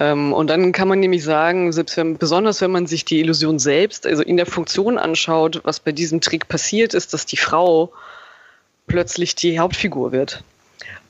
Ähm, 0.00 0.32
und 0.32 0.48
dann 0.48 0.72
kann 0.72 0.88
man 0.88 0.98
nämlich 0.98 1.22
sagen, 1.22 1.72
selbst 1.72 1.96
wenn, 1.96 2.16
besonders 2.16 2.60
wenn 2.62 2.70
man 2.70 2.86
sich 2.86 3.04
die 3.04 3.20
Illusion 3.20 3.58
selbst, 3.58 4.06
also 4.06 4.22
in 4.22 4.38
der 4.38 4.46
Funktion 4.46 4.98
anschaut, 4.98 5.60
was 5.62 5.78
bei 5.78 5.92
diesem 5.92 6.20
Trick 6.20 6.48
passiert 6.48 6.94
ist, 6.94 7.12
dass 7.12 7.26
die 7.26 7.36
Frau 7.36 7.92
plötzlich 8.86 9.34
die 9.34 9.58
Hauptfigur 9.58 10.10
wird. 10.10 10.42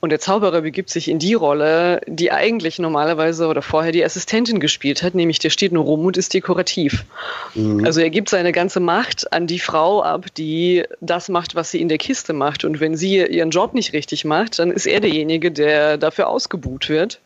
Und 0.01 0.09
der 0.09 0.19
Zauberer 0.19 0.61
begibt 0.61 0.89
sich 0.89 1.07
in 1.07 1.19
die 1.19 1.35
Rolle, 1.35 2.01
die 2.07 2.31
eigentlich 2.31 2.79
normalerweise 2.79 3.47
oder 3.47 3.61
vorher 3.61 3.91
die 3.91 4.03
Assistentin 4.03 4.59
gespielt 4.59 5.03
hat, 5.03 5.13
nämlich 5.13 5.37
der 5.37 5.51
steht 5.51 5.71
nur 5.71 5.83
rum 5.83 6.05
und 6.05 6.17
ist 6.17 6.33
dekorativ. 6.33 7.05
Mhm. 7.53 7.85
Also 7.85 8.01
er 8.01 8.09
gibt 8.09 8.27
seine 8.27 8.51
ganze 8.51 8.79
Macht 8.79 9.31
an 9.31 9.45
die 9.45 9.59
Frau 9.59 10.01
ab, 10.01 10.25
die 10.35 10.83
das 11.01 11.29
macht, 11.29 11.53
was 11.53 11.69
sie 11.71 11.79
in 11.79 11.87
der 11.87 11.99
Kiste 11.99 12.33
macht. 12.33 12.65
Und 12.65 12.79
wenn 12.79 12.97
sie 12.97 13.23
ihren 13.23 13.51
Job 13.51 13.75
nicht 13.75 13.93
richtig 13.93 14.25
macht, 14.25 14.57
dann 14.57 14.71
ist 14.71 14.87
er 14.87 14.99
derjenige, 14.99 15.51
der 15.51 15.97
dafür 15.97 16.27
ausgebuht 16.27 16.89
wird. 16.89 17.19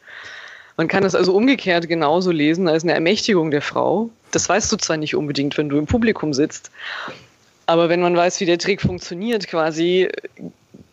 Man 0.77 0.87
kann 0.87 1.03
es 1.03 1.15
also 1.15 1.33
umgekehrt 1.33 1.87
genauso 1.87 2.31
lesen 2.31 2.67
als 2.67 2.83
eine 2.83 2.93
Ermächtigung 2.93 3.49
der 3.51 3.61
Frau. 3.61 4.09
Das 4.31 4.49
weißt 4.49 4.71
du 4.71 4.77
zwar 4.77 4.97
nicht 4.97 5.15
unbedingt, 5.15 5.57
wenn 5.57 5.69
du 5.69 5.77
im 5.77 5.85
Publikum 5.85 6.33
sitzt, 6.33 6.71
aber 7.65 7.89
wenn 7.89 8.01
man 8.01 8.15
weiß, 8.15 8.39
wie 8.39 8.45
der 8.45 8.57
Trick 8.57 8.81
funktioniert, 8.81 9.47
quasi 9.47 10.09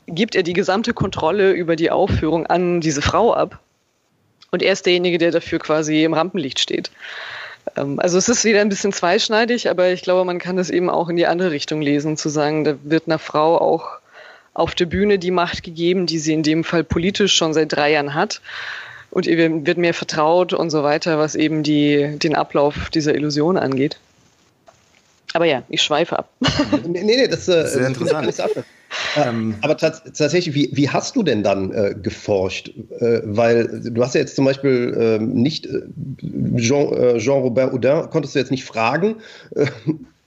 gibt 0.07 0.35
er 0.35 0.43
die 0.43 0.53
gesamte 0.53 0.95
Kontrolle 0.95 1.53
über 1.53 1.77
die 1.77 1.91
Aufführung 1.91 2.47
an 2.47 2.81
diese 2.81 3.03
Frau 3.03 3.35
ab. 3.35 3.61
Und 4.51 4.63
er 4.63 4.73
ist 4.73 4.87
derjenige, 4.87 5.19
der 5.19 5.31
dafür 5.31 5.59
quasi 5.59 6.05
im 6.05 6.15
Rampenlicht 6.15 6.61
steht. 6.61 6.91
Ähm, 7.77 7.99
also 8.01 8.19
es 8.19 8.29
ist 8.29 8.45
wieder 8.45 8.61
ein 8.61 8.69
bisschen 8.69 8.93
zweischneidig, 8.93 9.71
aber 9.71 9.91
ich 9.91 10.03
glaube, 10.03 10.25
man 10.25 10.39
kann 10.39 10.59
es 10.59 10.71
eben 10.71 10.91
auch 10.91 11.09
in 11.09 11.17
die 11.17 11.27
andere 11.27 11.51
Richtung 11.51 11.81
lesen, 11.81 12.17
zu 12.17 12.29
sagen, 12.29 12.65
da 12.65 12.77
wird 12.83 13.07
einer 13.07 13.19
Frau 13.19 13.59
auch 13.59 13.99
auf 14.55 14.75
der 14.75 14.87
Bühne 14.87 15.19
die 15.19 15.31
Macht 15.31 15.63
gegeben, 15.63 16.07
die 16.07 16.19
sie 16.19 16.35
in 16.35 16.43
dem 16.43 16.65
Fall 16.65 16.85
politisch 16.85 17.35
schon 17.35 17.55
seit 17.55 17.73
drei 17.73 17.93
Jahren 17.93 18.15
hat. 18.15 18.43
Und 19.13 19.27
ihr 19.27 19.37
wird 19.67 19.77
mehr 19.79 19.95
vertraut 19.95 20.55
und 20.55 20.71
so 20.71 20.83
weiter, 20.83 21.19
was 21.19 21.35
eben 21.35 21.63
die, 21.63 22.19
den 22.19 22.35
Ablauf 22.35 22.89
dieser 22.91 23.15
Illusion 23.15 23.59
angeht. 23.59 23.99
Aber 25.35 25.45
ja, 25.45 25.63
ich 25.69 25.83
schweife 25.83 26.19
ab. 26.19 26.31
nee, 26.87 27.03
nee, 27.03 27.29
das 27.29 27.47
äh, 27.49 27.65
ist 27.65 27.75
sehr 27.75 27.87
interessant. 27.87 28.35
Ähm, 29.17 29.55
Aber 29.63 29.77
tatsächlich, 29.77 30.55
wie, 30.55 30.71
wie 30.73 30.89
hast 30.89 31.17
du 31.17 31.23
denn 31.23 31.43
dann 31.43 31.73
äh, 31.73 31.95
geforscht? 31.95 32.73
Äh, 33.01 33.21
weil 33.25 33.81
du 33.85 34.03
hast 34.03 34.15
ja 34.15 34.21
jetzt 34.21 34.37
zum 34.37 34.45
Beispiel 34.45 34.95
ähm, 34.99 35.35
nicht 35.35 35.67
äh, 35.67 35.83
Jean, 36.57 36.93
äh, 36.93 37.19
Jean-Robert 37.19 37.73
Houdin, 37.73 38.11
konntest 38.11 38.35
du 38.35 38.39
jetzt 38.39 38.51
nicht 38.51 38.65
fragen. 38.65 39.17
Äh, 39.55 39.67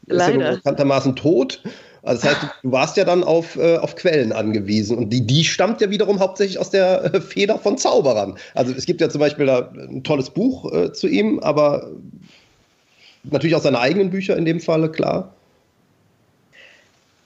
Leider. 0.08 0.36
Ist 0.36 0.42
ja 0.42 0.56
bekanntermaßen 0.56 1.16
tot. 1.16 1.62
Also 2.06 2.22
das 2.22 2.36
heißt, 2.36 2.46
du 2.62 2.72
warst 2.72 2.98
ja 2.98 3.04
dann 3.04 3.24
auf, 3.24 3.56
äh, 3.56 3.78
auf 3.78 3.96
Quellen 3.96 4.32
angewiesen 4.32 4.96
und 4.98 5.10
die, 5.10 5.26
die 5.26 5.44
stammt 5.44 5.82
ja 5.82 5.90
wiederum 5.90 6.20
hauptsächlich 6.20 6.60
aus 6.60 6.70
der 6.70 7.16
äh, 7.16 7.20
Feder 7.20 7.58
von 7.58 7.80
Zauberern. 7.80 8.38
Also 8.54 8.74
es 8.74 8.86
gibt 8.86 9.02
ja 9.02 9.10
zum 9.10 9.18
Beispiel 9.20 9.48
da 9.48 9.72
ein 9.74 10.04
tolles 10.04 10.30
Buch 10.30 10.72
äh, 10.72 10.94
zu 10.94 11.08
ihm, 11.08 11.40
aber 11.40 11.90
natürlich 13.24 13.56
auch 13.56 13.64
seine 13.64 13.80
eigenen 13.80 14.12
Bücher 14.12 14.38
in 14.38 14.46
dem 14.46 14.60
Falle, 14.60 14.92
klar. 14.92 15.34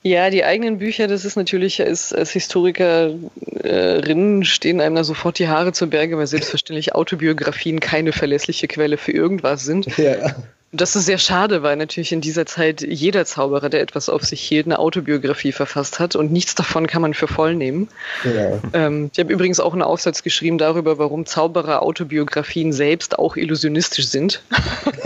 Ja, 0.01 0.29
die 0.29 0.45
eigenen 0.45 0.77
Bücher, 0.77 1.07
das 1.07 1.25
ist 1.25 1.35
natürlich, 1.35 1.81
als, 1.81 2.13
als 2.13 2.31
Historikerin 2.31 4.45
stehen 4.45 4.79
einem 4.79 4.95
da 4.95 5.03
sofort 5.03 5.39
die 5.39 5.49
Haare 5.49 5.73
zu 5.73 5.87
Berge, 5.87 6.17
weil 6.17 6.25
selbstverständlich 6.25 6.95
Autobiografien 6.95 7.81
keine 7.81 8.13
verlässliche 8.13 8.69
Quelle 8.69 8.95
für 8.95 9.11
irgendwas 9.11 9.65
sind. 9.65 9.87
Ja. 9.97 10.37
Das 10.71 10.95
ist 10.95 11.07
sehr 11.07 11.17
schade, 11.17 11.63
weil 11.63 11.77
natürlich 11.77 12.11
in 12.11 12.21
dieser 12.21 12.45
Zeit 12.45 12.81
jeder 12.81 13.25
Zauberer, 13.25 13.69
der 13.69 13.81
etwas 13.81 14.07
auf 14.07 14.23
sich 14.23 14.41
hielt, 14.41 14.67
eine 14.67 14.77
Autobiografie 14.77 15.51
verfasst 15.51 15.99
hat 15.99 16.15
und 16.15 16.31
nichts 16.31 16.53
davon 16.53 16.85
kann 16.85 17.01
man 17.01 17.15
für 17.15 17.27
voll 17.27 17.55
nehmen. 17.55 17.87
Ja. 18.23 18.59
Ähm, 18.73 19.09
ich 19.11 19.19
habe 19.19 19.33
übrigens 19.33 19.59
auch 19.59 19.73
einen 19.73 19.81
Aufsatz 19.81 20.21
geschrieben 20.21 20.59
darüber, 20.59 20.99
warum 20.99 21.25
Zauberer 21.25 21.81
Autobiografien 21.81 22.71
selbst 22.71 23.17
auch 23.17 23.35
illusionistisch 23.35 24.07
sind. 24.07 24.43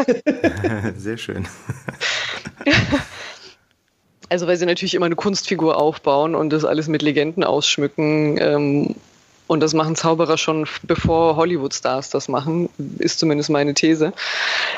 sehr 0.98 1.18
schön. 1.18 1.48
Also 4.30 4.48
weil 4.48 4.58
sie 4.58 4.66
natürlich 4.66 4.96
immer 4.96 5.06
eine 5.06 5.16
Kunstfigur 5.16 5.78
aufbauen 5.78 6.34
und 6.34 6.50
das 6.50 6.66
alles 6.66 6.88
mit 6.88 7.04
Legenden 7.04 7.44
ausschmücken. 7.44 8.40
Ähm, 8.40 8.96
und 9.54 9.60
das 9.60 9.74
machen 9.74 9.96
Zauberer 9.96 10.38
schon 10.38 10.68
bevor 10.84 11.36
Hollywood-Stars 11.36 12.10
das 12.10 12.28
machen, 12.28 12.70
ist 13.00 13.20
zumindest 13.20 13.50
meine 13.50 13.74
These. 13.74 14.12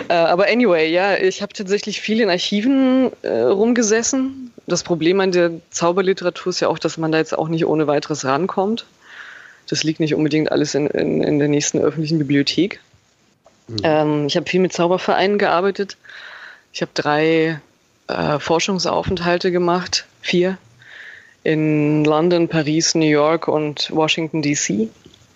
Äh, 0.09 0.13
aber 0.13 0.47
anyway, 0.47 0.91
ja, 0.91 1.17
ich 1.17 1.41
habe 1.41 1.53
tatsächlich 1.53 2.01
viel 2.01 2.21
in 2.21 2.29
Archiven 2.29 3.11
äh, 3.21 3.39
rumgesessen. 3.39 4.51
Das 4.67 4.83
Problem 4.83 5.19
an 5.21 5.31
der 5.31 5.51
Zauberliteratur 5.71 6.49
ist 6.49 6.59
ja 6.59 6.67
auch, 6.67 6.77
dass 6.77 6.97
man 6.97 7.11
da 7.11 7.17
jetzt 7.17 7.37
auch 7.37 7.47
nicht 7.47 7.65
ohne 7.65 7.87
weiteres 7.87 8.25
rankommt. 8.25 8.85
Das 9.69 9.83
liegt 9.83 9.99
nicht 9.99 10.13
unbedingt 10.13 10.51
alles 10.51 10.75
in, 10.75 10.87
in, 10.87 11.23
in 11.23 11.39
der 11.39 11.47
nächsten 11.47 11.79
öffentlichen 11.79 12.19
Bibliothek. 12.19 12.79
Mhm. 13.67 13.77
Ähm, 13.83 14.25
ich 14.27 14.35
habe 14.35 14.47
viel 14.47 14.59
mit 14.59 14.73
Zaubervereinen 14.73 15.37
gearbeitet. 15.37 15.97
Ich 16.73 16.81
habe 16.81 16.91
drei 16.93 17.61
äh, 18.07 18.39
Forschungsaufenthalte 18.39 19.51
gemacht, 19.51 20.05
vier, 20.21 20.57
in 21.45 22.03
London, 22.03 22.47
Paris, 22.47 22.95
New 22.95 23.05
York 23.05 23.47
und 23.47 23.89
Washington, 23.91 24.41
DC. 24.41 24.89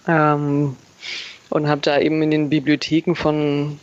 Ähm, 0.08 0.76
und 1.50 1.68
habe 1.68 1.82
da 1.82 2.00
eben 2.00 2.22
in 2.24 2.32
den 2.32 2.50
Bibliotheken 2.50 3.14
von 3.14 3.80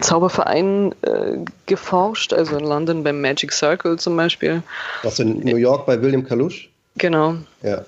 Zaubervereinen 0.00 0.92
äh, 1.02 1.36
geforscht, 1.66 2.32
also 2.32 2.56
in 2.56 2.64
London 2.64 3.04
beim 3.04 3.20
Magic 3.20 3.52
Circle 3.52 3.98
zum 3.98 4.16
Beispiel. 4.16 4.62
Was 5.02 5.18
in 5.18 5.40
New 5.40 5.56
York 5.56 5.84
bei 5.84 6.00
William 6.00 6.24
Kalush? 6.26 6.70
Genau. 6.96 7.36
Ja. 7.62 7.84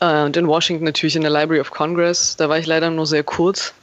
Äh, 0.00 0.24
und 0.24 0.36
in 0.36 0.46
Washington 0.46 0.84
natürlich 0.84 1.16
in 1.16 1.22
der 1.22 1.32
Library 1.32 1.60
of 1.60 1.72
Congress. 1.72 2.36
Da 2.36 2.48
war 2.48 2.58
ich 2.58 2.66
leider 2.66 2.90
nur 2.90 3.06
sehr 3.06 3.24
kurz, 3.24 3.74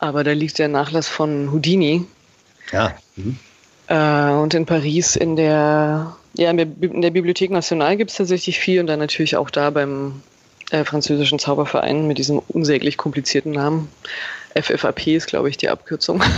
aber 0.00 0.22
da 0.22 0.32
liegt 0.32 0.58
der 0.58 0.68
Nachlass 0.68 1.08
von 1.08 1.50
Houdini. 1.50 2.04
Ja. 2.72 2.94
Mhm. 3.16 3.38
Äh, 3.86 4.32
und 4.32 4.52
in 4.52 4.66
Paris 4.66 5.16
in 5.16 5.36
der, 5.36 6.14
ja, 6.36 6.50
in 6.50 6.56
der, 6.56 7.10
Bibliothek 7.10 7.50
Nationale 7.50 7.96
gibt 7.96 8.10
es 8.10 8.16
tatsächlich 8.16 8.58
viel 8.58 8.80
und 8.80 8.86
dann 8.86 8.98
natürlich 8.98 9.36
auch 9.36 9.50
da 9.50 9.70
beim 9.70 10.22
äh, 10.70 10.84
französischen 10.84 11.38
Zauberverein 11.38 12.06
mit 12.06 12.18
diesem 12.18 12.40
unsäglich 12.48 12.96
komplizierten 12.96 13.52
Namen. 13.52 13.88
FFAP 14.54 15.08
ist, 15.08 15.26
glaube 15.26 15.48
ich, 15.48 15.56
die 15.56 15.68
Abkürzung. 15.68 16.22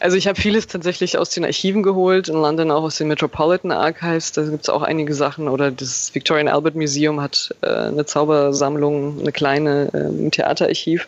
Also 0.00 0.16
ich 0.16 0.26
habe 0.26 0.40
vieles 0.40 0.66
tatsächlich 0.66 1.16
aus 1.16 1.30
den 1.30 1.44
Archiven 1.44 1.84
geholt, 1.84 2.28
in 2.28 2.34
London 2.34 2.72
auch 2.72 2.82
aus 2.82 2.96
den 2.96 3.06
Metropolitan 3.06 3.70
Archives, 3.70 4.32
da 4.32 4.42
gibt 4.42 4.64
es 4.64 4.68
auch 4.68 4.82
einige 4.82 5.14
Sachen. 5.14 5.46
Oder 5.46 5.70
das 5.70 6.12
Victorian 6.12 6.48
Albert 6.48 6.74
Museum 6.74 7.20
hat 7.20 7.54
äh, 7.60 7.68
eine 7.68 8.04
Zaubersammlung, 8.04 9.20
eine 9.20 9.30
kleine 9.30 9.90
äh, 9.92 10.30
Theaterarchiv. 10.30 11.06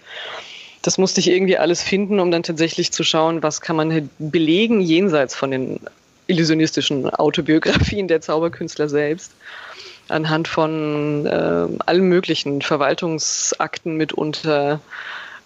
Das 0.82 0.96
musste 0.96 1.18
ich 1.18 1.28
irgendwie 1.28 1.58
alles 1.58 1.82
finden, 1.82 2.20
um 2.20 2.30
dann 2.30 2.44
tatsächlich 2.44 2.92
zu 2.92 3.02
schauen, 3.02 3.42
was 3.42 3.60
kann 3.60 3.74
man 3.74 4.10
belegen 4.20 4.80
jenseits 4.80 5.34
von 5.34 5.50
den 5.50 5.80
illusionistischen 6.26 7.08
Autobiografien 7.10 8.08
der 8.08 8.20
Zauberkünstler 8.20 8.88
selbst 8.88 9.32
anhand 10.08 10.48
von 10.48 11.26
äh, 11.26 11.66
allen 11.86 12.08
möglichen 12.08 12.62
Verwaltungsakten 12.62 13.96
mitunter, 13.96 14.80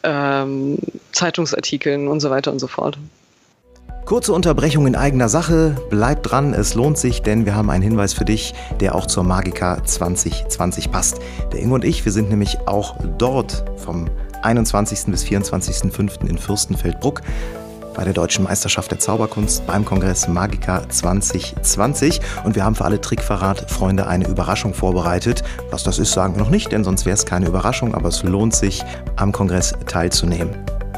ähm, 0.02 0.78
Zeitungsartikeln 1.12 2.08
und 2.08 2.20
so 2.20 2.30
weiter 2.30 2.52
und 2.52 2.58
so 2.58 2.66
fort. 2.66 2.98
Kurze 4.04 4.32
Unterbrechung 4.32 4.86
in 4.86 4.96
eigener 4.96 5.28
Sache. 5.28 5.76
Bleib 5.90 6.22
dran, 6.22 6.54
es 6.54 6.74
lohnt 6.74 6.96
sich, 6.96 7.20
denn 7.20 7.44
wir 7.44 7.54
haben 7.54 7.68
einen 7.68 7.82
Hinweis 7.82 8.14
für 8.14 8.24
dich, 8.24 8.54
der 8.80 8.94
auch 8.94 9.06
zur 9.06 9.22
Magica 9.22 9.84
2020 9.84 10.90
passt. 10.90 11.20
Der 11.52 11.60
Ingo 11.60 11.74
und 11.74 11.84
ich, 11.84 12.06
wir 12.06 12.12
sind 12.12 12.30
nämlich 12.30 12.56
auch 12.66 12.96
dort 13.18 13.64
vom 13.76 14.08
21. 14.42 15.06
bis 15.08 15.24
24.05. 15.24 16.26
in 16.26 16.38
Fürstenfeldbruck 16.38 17.20
bei 17.98 18.04
der 18.04 18.12
Deutschen 18.12 18.44
Meisterschaft 18.44 18.92
der 18.92 19.00
Zauberkunst 19.00 19.66
beim 19.66 19.84
Kongress 19.84 20.28
Magica 20.28 20.88
2020. 20.88 22.20
Und 22.44 22.54
wir 22.54 22.64
haben 22.64 22.76
für 22.76 22.84
alle 22.84 23.00
Trickverrat-Freunde 23.00 24.06
eine 24.06 24.28
Überraschung 24.28 24.72
vorbereitet. 24.72 25.42
Was 25.72 25.82
das 25.82 25.98
ist, 25.98 26.12
sagen 26.12 26.37
wir 26.37 26.44
noch 26.44 26.50
nicht, 26.50 26.70
denn 26.70 26.84
sonst 26.84 27.06
wäre 27.06 27.14
es 27.14 27.26
keine 27.26 27.48
Überraschung, 27.48 27.96
aber 27.96 28.11
es 28.11 28.22
lohnt 28.22 28.54
sich, 28.54 28.84
am 29.16 29.32
Kongress 29.32 29.74
teilzunehmen. 29.88 30.50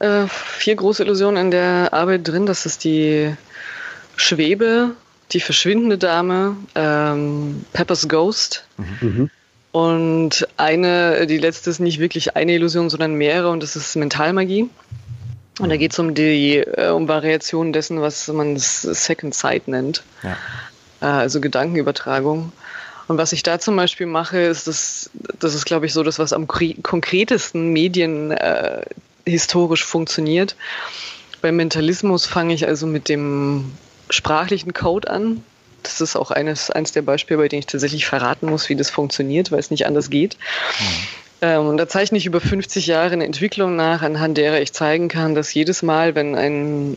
äh, 0.00 0.26
vier 0.28 0.76
große 0.76 1.02
Illusionen 1.02 1.46
in 1.46 1.50
der 1.50 1.94
Arbeit 1.94 2.28
drin. 2.28 2.44
Das 2.44 2.66
ist 2.66 2.84
die 2.84 3.34
Schwebe, 4.16 4.94
die 5.34 5.40
verschwindende 5.40 5.98
Dame, 5.98 6.56
ähm, 6.74 7.64
Pepper's 7.72 8.08
Ghost. 8.08 8.64
Mhm. 8.76 9.30
Und 9.72 10.46
eine, 10.56 11.26
die 11.26 11.38
letzte 11.38 11.68
ist 11.68 11.80
nicht 11.80 11.98
wirklich 11.98 12.36
eine 12.36 12.52
Illusion, 12.52 12.88
sondern 12.90 13.14
mehrere 13.14 13.50
und 13.50 13.62
das 13.62 13.74
ist 13.74 13.96
Mentalmagie. 13.96 14.70
Und 15.58 15.68
da 15.68 15.76
geht 15.76 15.92
es 15.92 15.98
um 15.98 16.14
die 16.14 16.58
äh, 16.58 16.90
um 16.90 17.08
Variationen 17.08 17.72
dessen, 17.72 18.00
was 18.00 18.28
man 18.28 18.56
Second 18.56 19.34
Sight 19.34 19.68
nennt. 19.68 20.02
Ja. 20.22 20.36
Äh, 21.00 21.06
also 21.06 21.40
Gedankenübertragung. 21.40 22.52
Und 23.06 23.18
was 23.18 23.32
ich 23.32 23.42
da 23.42 23.58
zum 23.58 23.76
Beispiel 23.76 24.06
mache, 24.06 24.38
ist 24.38 24.66
das, 24.66 25.10
das 25.38 25.54
ist, 25.54 25.66
glaube 25.66 25.86
ich, 25.86 25.92
so 25.92 26.02
das, 26.02 26.18
was 26.18 26.32
am 26.32 26.46
konkretesten 26.46 27.72
Medien 27.72 28.30
äh, 28.30 28.82
historisch 29.26 29.84
funktioniert. 29.84 30.56
Beim 31.42 31.56
Mentalismus 31.56 32.24
fange 32.24 32.54
ich 32.54 32.66
also 32.66 32.86
mit 32.86 33.08
dem 33.08 33.72
sprachlichen 34.10 34.72
Code 34.72 35.10
an. 35.10 35.42
Das 35.82 36.00
ist 36.00 36.16
auch 36.16 36.30
eines, 36.30 36.70
eines 36.70 36.92
der 36.92 37.02
Beispiele, 37.02 37.38
bei 37.38 37.48
denen 37.48 37.60
ich 37.60 37.66
tatsächlich 37.66 38.06
verraten 38.06 38.48
muss, 38.48 38.68
wie 38.68 38.76
das 38.76 38.90
funktioniert, 38.90 39.52
weil 39.52 39.58
es 39.58 39.70
nicht 39.70 39.86
anders 39.86 40.10
geht. 40.10 40.36
Mhm. 40.80 40.86
Ähm, 41.42 41.66
und 41.68 41.76
da 41.76 41.86
zeichne 41.86 42.16
ich 42.16 42.26
über 42.26 42.40
50 42.40 42.86
Jahre 42.86 43.12
eine 43.12 43.24
Entwicklung 43.24 43.76
nach, 43.76 44.02
anhand 44.02 44.38
derer 44.38 44.60
ich 44.60 44.72
zeigen 44.72 45.08
kann, 45.08 45.34
dass 45.34 45.52
jedes 45.52 45.82
Mal, 45.82 46.14
wenn 46.14 46.34
ein 46.34 46.96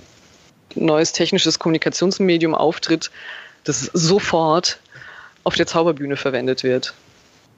neues 0.76 1.12
technisches 1.12 1.60
Kommunikationsmedium 1.60 2.56
auftritt, 2.56 3.12
das 3.64 3.90
sofort 3.94 4.80
auf 5.44 5.56
der 5.56 5.68
Zauberbühne 5.68 6.18
verwendet 6.18 6.64
wird. 6.64 6.94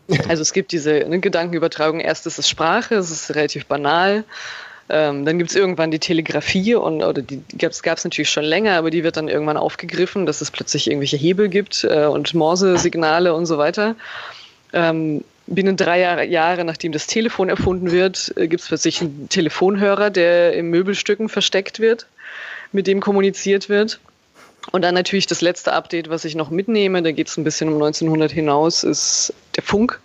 Also 0.27 0.41
es 0.41 0.53
gibt 0.53 0.71
diese 0.71 1.05
ne, 1.07 1.19
Gedankenübertragung. 1.19 1.99
Erst 1.99 2.25
ist 2.25 2.39
es 2.39 2.49
Sprache, 2.49 2.95
es 2.95 3.11
ist 3.11 3.35
relativ 3.35 3.67
banal. 3.67 4.23
Ähm, 4.89 5.23
dann 5.23 5.37
gibt 5.37 5.51
es 5.51 5.55
irgendwann 5.55 5.91
die 5.91 5.99
Telegrafie 5.99 6.73
und 6.73 7.03
oder 7.03 7.21
die 7.21 7.41
gab 7.57 7.71
es 7.71 8.03
natürlich 8.03 8.29
schon 8.29 8.43
länger, 8.43 8.73
aber 8.73 8.89
die 8.89 9.03
wird 9.03 9.17
dann 9.17 9.27
irgendwann 9.27 9.57
aufgegriffen, 9.57 10.25
dass 10.25 10.41
es 10.41 10.49
plötzlich 10.49 10.87
irgendwelche 10.87 11.17
Hebel 11.17 11.47
gibt 11.47 11.83
äh, 11.83 12.05
und 12.05 12.33
Morse-Signale 12.33 13.33
und 13.35 13.45
so 13.45 13.59
weiter. 13.59 13.95
Ähm, 14.73 15.23
binnen 15.45 15.77
drei 15.77 15.99
Jahre, 15.99 16.25
Jahre, 16.25 16.63
nachdem 16.63 16.91
das 16.91 17.05
Telefon 17.05 17.49
erfunden 17.49 17.91
wird, 17.91 18.33
äh, 18.35 18.47
gibt 18.47 18.61
es 18.61 18.67
plötzlich 18.67 19.01
einen 19.01 19.29
Telefonhörer, 19.29 20.09
der 20.09 20.53
in 20.53 20.69
Möbelstücken 20.71 21.29
versteckt 21.29 21.79
wird, 21.79 22.07
mit 22.71 22.87
dem 22.87 22.99
kommuniziert 22.99 23.69
wird. 23.69 23.99
Und 24.71 24.83
dann 24.83 24.95
natürlich 24.95 25.27
das 25.27 25.41
letzte 25.41 25.73
Update, 25.73 26.09
was 26.09 26.25
ich 26.25 26.35
noch 26.35 26.49
mitnehme, 26.49 27.01
da 27.01 27.11
geht 27.11 27.27
es 27.27 27.37
ein 27.37 27.43
bisschen 27.43 27.69
um 27.69 27.75
1900 27.75 28.31
hinaus, 28.31 28.83
ist 28.83 29.33
der 29.55 29.63
Funk. 29.63 29.99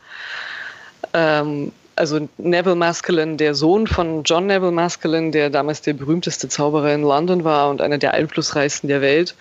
Ähm, 1.12 1.72
also 1.96 2.28
Neville 2.38 2.74
Maskelyne, 2.74 3.36
der 3.36 3.54
Sohn 3.54 3.86
von 3.86 4.22
John 4.24 4.46
Neville 4.46 4.72
Maskelyne, 4.72 5.30
der 5.30 5.50
damals 5.50 5.82
der 5.82 5.92
berühmteste 5.94 6.48
Zauberer 6.48 6.92
in 6.94 7.02
London 7.02 7.44
war 7.44 7.70
und 7.70 7.80
einer 7.80 7.98
der 7.98 8.14
einflussreichsten 8.14 8.88
der 8.88 9.00
Welt. 9.00 9.34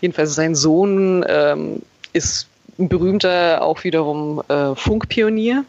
Jedenfalls 0.00 0.34
sein 0.34 0.54
Sohn 0.54 1.24
ähm, 1.28 1.82
ist 2.12 2.48
ein 2.78 2.88
berühmter 2.88 3.62
auch 3.62 3.84
wiederum 3.84 4.42
äh, 4.48 4.74
Funkpionier. 4.74 5.64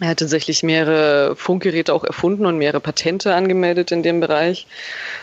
Er 0.00 0.08
hat 0.08 0.20
tatsächlich 0.20 0.62
mehrere 0.62 1.36
Funkgeräte 1.36 1.92
auch 1.92 2.04
erfunden 2.04 2.46
und 2.46 2.56
mehrere 2.56 2.80
Patente 2.80 3.34
angemeldet 3.34 3.92
in 3.92 4.02
dem 4.02 4.20
Bereich. 4.20 4.66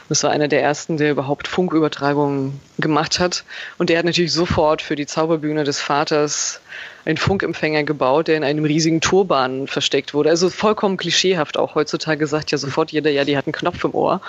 Das 0.08 0.24
war 0.24 0.30
einer 0.30 0.48
der 0.48 0.62
ersten, 0.62 0.98
der 0.98 1.10
überhaupt 1.10 1.48
Funkübertragungen 1.48 2.60
gemacht 2.78 3.20
hat. 3.20 3.44
Und 3.80 3.90
der 3.90 3.98
hat 3.98 4.06
natürlich 4.06 4.32
sofort 4.32 4.84
für 4.84 4.96
die 4.96 5.08
Zauberbühne 5.08 5.63
des 5.63 5.80
Vaters 5.80 6.62
einen 7.06 7.18
Funkempfänger 7.18 7.86
gebaut, 7.86 8.28
der 8.28 8.38
in 8.38 8.44
einem 8.44 8.66
riesigen 8.66 9.02
Turban 9.02 9.66
versteckt 9.66 10.13
wurde. 10.13 10.30
Also 10.30 10.52
vollkommen 10.52 10.98
klischeehaft 10.98 11.58
auch 11.58 11.74
heutzutage 11.74 12.28
sagt 12.28 12.52
ja 12.52 12.60
sofort 12.60 12.92
jeder, 12.92 13.10
ja, 13.10 13.26
die 13.26 13.36
hat 13.36 13.48
einen 13.48 13.54
Knopf 13.54 13.84
im 13.84 13.96
Ohr. 13.96 14.22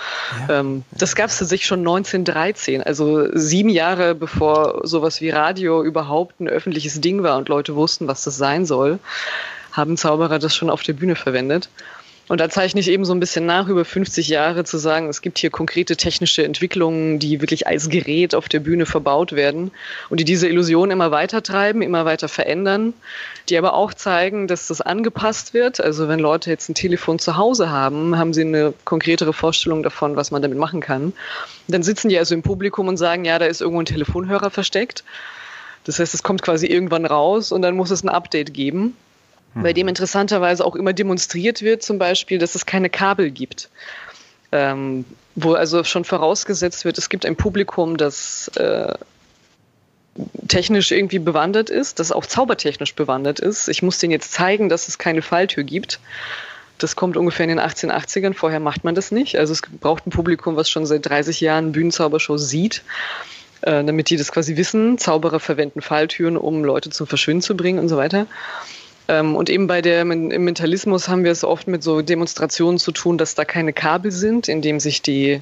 Ja. 0.47 0.61
Ähm, 0.61 0.83
das 0.91 1.15
gab 1.15 1.29
es 1.29 1.37
tatsächlich 1.37 1.67
schon 1.67 1.79
1913, 1.79 2.81
also 2.81 3.27
sieben 3.37 3.69
Jahre 3.69 4.15
bevor 4.15 4.81
sowas 4.83 5.21
wie 5.21 5.29
Radio 5.29 5.83
überhaupt 5.83 6.39
ein 6.39 6.47
öffentliches 6.47 7.01
Ding 7.01 7.21
war 7.21 7.37
und 7.37 7.49
Leute 7.49 7.75
wussten, 7.75 8.07
was 8.07 8.23
das 8.23 8.37
sein 8.37 8.65
soll 8.65 8.97
haben 9.79 9.97
Zauberer 9.97 10.37
das 10.37 10.55
schon 10.55 10.69
auf 10.69 10.83
der 10.83 10.93
Bühne 10.93 11.15
verwendet. 11.15 11.69
Und 12.29 12.39
da 12.39 12.47
zeichne 12.47 12.79
ich 12.79 12.89
eben 12.89 13.05
so 13.05 13.13
ein 13.13 13.19
bisschen 13.19 13.47
nach, 13.47 13.67
über 13.69 13.83
50 13.83 14.29
Jahre 14.29 14.63
zu 14.63 14.77
sagen, 14.77 15.09
es 15.09 15.23
gibt 15.23 15.39
hier 15.39 15.49
konkrete 15.49 15.97
technische 15.97 16.43
Entwicklungen, 16.43 17.17
die 17.17 17.41
wirklich 17.41 17.65
als 17.65 17.89
Gerät 17.89 18.35
auf 18.35 18.47
der 18.47 18.59
Bühne 18.59 18.85
verbaut 18.85 19.31
werden 19.31 19.71
und 20.11 20.19
die 20.19 20.25
diese 20.25 20.47
Illusion 20.47 20.91
immer 20.91 21.09
weiter 21.09 21.41
treiben, 21.41 21.81
immer 21.81 22.05
weiter 22.05 22.27
verändern, 22.27 22.93
die 23.49 23.57
aber 23.57 23.73
auch 23.73 23.95
zeigen, 23.95 24.47
dass 24.47 24.67
das 24.67 24.79
angepasst 24.79 25.55
wird. 25.55 25.81
Also 25.81 26.07
wenn 26.07 26.19
Leute 26.19 26.51
jetzt 26.51 26.69
ein 26.69 26.75
Telefon 26.75 27.17
zu 27.17 27.35
Hause 27.35 27.71
haben, 27.71 28.15
haben 28.15 28.35
sie 28.35 28.41
eine 28.41 28.75
konkretere 28.85 29.33
Vorstellung 29.33 29.81
davon, 29.81 30.15
was 30.15 30.29
man 30.29 30.43
damit 30.43 30.59
machen 30.59 30.81
kann. 30.81 31.13
Dann 31.67 31.81
sitzen 31.81 32.09
die 32.09 32.19
also 32.19 32.35
im 32.35 32.43
Publikum 32.43 32.87
und 32.87 32.97
sagen, 32.97 33.25
ja, 33.25 33.39
da 33.39 33.47
ist 33.47 33.59
irgendwo 33.59 33.81
ein 33.81 33.87
Telefonhörer 33.87 34.51
versteckt. 34.51 35.03
Das 35.83 35.97
heißt, 35.97 36.13
es 36.13 36.21
kommt 36.21 36.43
quasi 36.43 36.67
irgendwann 36.67 37.07
raus 37.07 37.51
und 37.51 37.63
dann 37.63 37.75
muss 37.75 37.89
es 37.89 38.03
ein 38.03 38.09
Update 38.09 38.53
geben 38.53 38.95
bei 39.55 39.73
dem 39.73 39.87
interessanterweise 39.87 40.65
auch 40.65 40.75
immer 40.75 40.93
demonstriert 40.93 41.61
wird, 41.61 41.83
zum 41.83 41.97
Beispiel, 41.97 42.37
dass 42.37 42.55
es 42.55 42.65
keine 42.65 42.89
Kabel 42.89 43.31
gibt. 43.31 43.69
Ähm, 44.51 45.05
wo 45.35 45.53
also 45.53 45.83
schon 45.83 46.05
vorausgesetzt 46.05 46.85
wird, 46.85 46.97
es 46.97 47.09
gibt 47.09 47.25
ein 47.25 47.35
Publikum, 47.35 47.97
das 47.97 48.49
äh, 48.55 48.93
technisch 50.47 50.91
irgendwie 50.91 51.19
bewandert 51.19 51.69
ist, 51.69 51.99
das 51.99 52.11
auch 52.11 52.25
zaubertechnisch 52.25 52.95
bewandert 52.95 53.39
ist. 53.39 53.69
Ich 53.69 53.81
muss 53.81 53.99
denen 53.99 54.11
jetzt 54.11 54.33
zeigen, 54.33 54.69
dass 54.69 54.87
es 54.87 54.97
keine 54.97 55.21
Falltür 55.21 55.63
gibt. 55.63 55.99
Das 56.77 56.95
kommt 56.95 57.17
ungefähr 57.17 57.45
in 57.45 57.49
den 57.49 57.59
1880ern. 57.59 58.33
Vorher 58.33 58.59
macht 58.59 58.83
man 58.83 58.95
das 58.95 59.11
nicht. 59.11 59.37
Also 59.37 59.53
es 59.53 59.61
braucht 59.61 60.07
ein 60.07 60.11
Publikum, 60.11 60.55
was 60.55 60.69
schon 60.69 60.85
seit 60.85 61.05
30 61.05 61.41
Jahren 61.41 61.71
Bühnenzaubershows 61.71 62.49
sieht, 62.49 62.83
äh, 63.61 63.83
damit 63.83 64.09
die 64.09 64.17
das 64.17 64.31
quasi 64.31 64.57
wissen. 64.57 64.97
Zauberer 64.97 65.39
verwenden 65.39 65.81
Falltüren, 65.81 66.37
um 66.37 66.63
Leute 66.63 66.89
zum 66.89 67.05
Verschwinden 67.05 67.41
zu 67.41 67.55
bringen 67.55 67.79
und 67.79 67.89
so 67.89 67.97
weiter. 67.97 68.27
Ähm, 69.09 69.35
und 69.35 69.49
eben 69.49 69.65
bei 69.65 69.81
der, 69.81 70.01
im 70.01 70.27
Mentalismus 70.27 71.09
haben 71.09 71.23
wir 71.23 71.31
es 71.31 71.43
oft 71.43 71.67
mit 71.67 71.81
so 71.81 72.03
Demonstrationen 72.03 72.77
zu 72.77 72.91
tun, 72.91 73.17
dass 73.17 73.33
da 73.33 73.43
keine 73.43 73.73
Kabel 73.73 74.11
sind, 74.11 74.47
indem 74.47 74.79
sich 74.79 75.01
die 75.01 75.41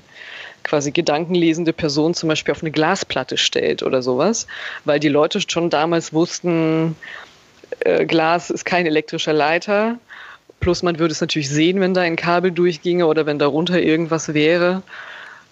quasi 0.64 0.92
gedankenlesende 0.92 1.74
Person 1.74 2.14
zum 2.14 2.30
Beispiel 2.30 2.54
auf 2.54 2.64
eine 2.64 2.72
Glasplatte 2.72 3.38
stellt 3.38 3.84
oder 3.84 4.02
sowas, 4.02 4.48
weil 4.86 5.02
die 5.02 5.10
Leute 5.10 5.42
schon 5.42 5.70
damals 5.70 6.14
wussten, 6.14 6.96
äh, 7.82 8.06
Glas 8.06 8.50
ist 8.50 8.64
kein 8.64 8.86
elektrischer 8.86 9.34
Leiter. 9.34 10.00
Plus 10.62 10.82
man 10.82 10.98
würde 10.98 11.12
es 11.12 11.22
natürlich 11.22 11.50
sehen, 11.50 11.82
wenn 11.82 11.94
da 11.94 12.02
ein 12.02 12.16
Kabel 12.16 12.52
durchginge 12.52 13.06
oder 13.06 13.26
wenn 13.26 13.38
darunter 13.38 13.82
irgendwas 13.82 14.34
wäre. 14.34 14.82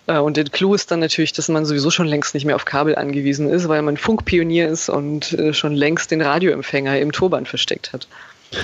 Äh, 0.07 0.19
und 0.19 0.37
der 0.37 0.45
Clou 0.45 0.73
ist 0.73 0.91
dann 0.91 0.99
natürlich, 0.99 1.33
dass 1.33 1.49
man 1.49 1.65
sowieso 1.65 1.91
schon 1.91 2.07
längst 2.07 2.33
nicht 2.33 2.45
mehr 2.45 2.55
auf 2.55 2.65
Kabel 2.65 2.95
angewiesen 2.95 3.49
ist, 3.49 3.67
weil 3.67 3.81
man 3.81 3.97
Funkpionier 3.97 4.67
ist 4.69 4.89
und 4.89 5.33
äh, 5.33 5.53
schon 5.53 5.73
längst 5.73 6.11
den 6.11 6.21
Radioempfänger 6.21 6.99
im 6.99 7.11
Turban 7.11 7.45
versteckt 7.45 7.93
hat. 7.93 8.07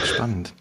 Spannend. 0.06 0.54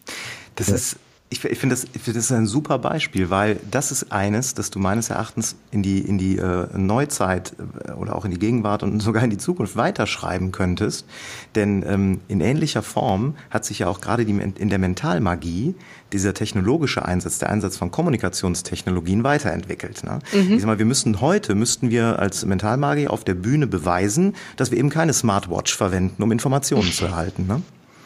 Das 0.56 0.68
ja. 0.68 0.74
ist 0.74 0.96
ich, 1.32 1.44
ich 1.44 1.58
finde 1.58 1.76
das, 1.76 1.86
ich 1.92 2.02
find 2.02 2.16
das 2.16 2.32
ein 2.32 2.46
super 2.46 2.78
Beispiel, 2.78 3.30
weil 3.30 3.60
das 3.70 3.92
ist 3.92 4.10
eines, 4.10 4.54
das 4.54 4.70
du 4.70 4.80
meines 4.80 5.10
Erachtens 5.10 5.54
in 5.70 5.80
die, 5.84 6.00
in 6.00 6.18
die 6.18 6.38
äh, 6.38 6.66
Neuzeit 6.76 7.54
äh, 7.86 7.92
oder 7.92 8.16
auch 8.16 8.24
in 8.24 8.32
die 8.32 8.38
Gegenwart 8.38 8.82
und 8.82 8.98
sogar 9.00 9.22
in 9.22 9.30
die 9.30 9.38
Zukunft 9.38 9.76
weiterschreiben 9.76 10.50
könntest. 10.50 11.06
Denn 11.54 11.84
ähm, 11.86 12.20
in 12.26 12.40
ähnlicher 12.40 12.82
Form 12.82 13.36
hat 13.48 13.64
sich 13.64 13.78
ja 13.78 13.86
auch 13.86 14.00
gerade 14.00 14.24
die, 14.24 14.32
in 14.32 14.70
der 14.70 14.80
Mentalmagie 14.80 15.76
dieser 16.12 16.34
technologische 16.34 17.04
Einsatz, 17.04 17.38
der 17.38 17.50
Einsatz 17.50 17.76
von 17.76 17.92
Kommunikationstechnologien 17.92 19.22
weiterentwickelt. 19.22 20.02
Ne? 20.02 20.18
Mhm. 20.32 20.54
Ich 20.54 20.60
sag 20.62 20.66
mal, 20.66 20.78
wir 20.80 20.86
müssten 20.86 21.20
heute, 21.20 21.54
müssten 21.54 21.90
wir 21.90 22.18
als 22.18 22.44
Mentalmagier 22.44 23.12
auf 23.12 23.22
der 23.22 23.34
Bühne 23.34 23.68
beweisen, 23.68 24.34
dass 24.56 24.72
wir 24.72 24.78
eben 24.78 24.90
keine 24.90 25.12
Smartwatch 25.12 25.76
verwenden, 25.76 26.20
um 26.24 26.32
Informationen 26.32 26.90
zu 26.90 27.04
erhalten. 27.04 27.46
Ne? 27.46 27.62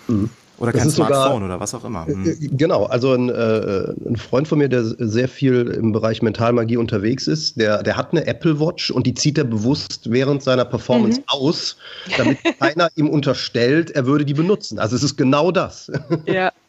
Mhm. 0.08 0.30
Oder 0.58 0.72
kein 0.72 0.88
Smartphone 0.88 1.24
sogar, 1.24 1.44
oder 1.44 1.60
was 1.60 1.74
auch 1.74 1.84
immer. 1.84 2.06
Hm. 2.06 2.56
Genau, 2.56 2.84
also 2.84 3.12
ein, 3.12 3.28
äh, 3.28 3.92
ein, 4.06 4.16
Freund 4.16 4.46
von 4.46 4.58
mir, 4.58 4.68
der 4.68 4.84
sehr 4.84 5.28
viel 5.28 5.66
im 5.68 5.92
Bereich 5.92 6.22
Mentalmagie 6.22 6.76
unterwegs 6.76 7.26
ist, 7.26 7.60
der, 7.60 7.82
der 7.82 7.96
hat 7.96 8.12
eine 8.12 8.26
Apple 8.26 8.60
Watch 8.60 8.90
und 8.90 9.06
die 9.06 9.14
zieht 9.14 9.36
er 9.36 9.44
bewusst 9.44 10.10
während 10.10 10.42
seiner 10.42 10.64
Performance 10.64 11.20
mhm. 11.20 11.24
aus, 11.26 11.76
damit 12.16 12.38
keiner 12.60 12.88
ihm 12.94 13.08
unterstellt, 13.08 13.90
er 13.90 14.06
würde 14.06 14.24
die 14.24 14.34
benutzen. 14.34 14.78
Also 14.78 14.94
es 14.94 15.02
ist 15.02 15.16
genau 15.16 15.50
das. 15.50 15.90
Ja. 16.26 16.52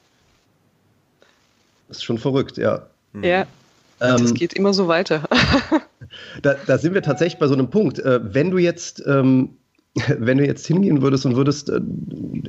Das 1.88 1.98
ist 1.98 2.04
schon 2.04 2.18
verrückt, 2.18 2.58
ja. 2.58 2.88
Ja. 3.22 3.46
Ähm, 4.02 4.18
das 4.18 4.34
geht 4.34 4.54
immer 4.54 4.74
so 4.74 4.88
weiter. 4.88 5.22
da, 6.42 6.56
da, 6.66 6.78
sind 6.78 6.94
wir 6.94 7.02
tatsächlich 7.02 7.40
bei 7.40 7.48
so 7.48 7.54
einem 7.54 7.70
Punkt. 7.70 8.00
Äh, 8.00 8.20
wenn 8.34 8.52
du 8.52 8.58
jetzt 8.58 9.04
ähm, 9.06 9.58
wenn 10.20 10.38
du 10.38 10.46
jetzt 10.46 10.68
hingehen 10.68 11.02
würdest 11.02 11.26
und 11.26 11.36
würdest 11.36 11.70
äh, 11.70 11.80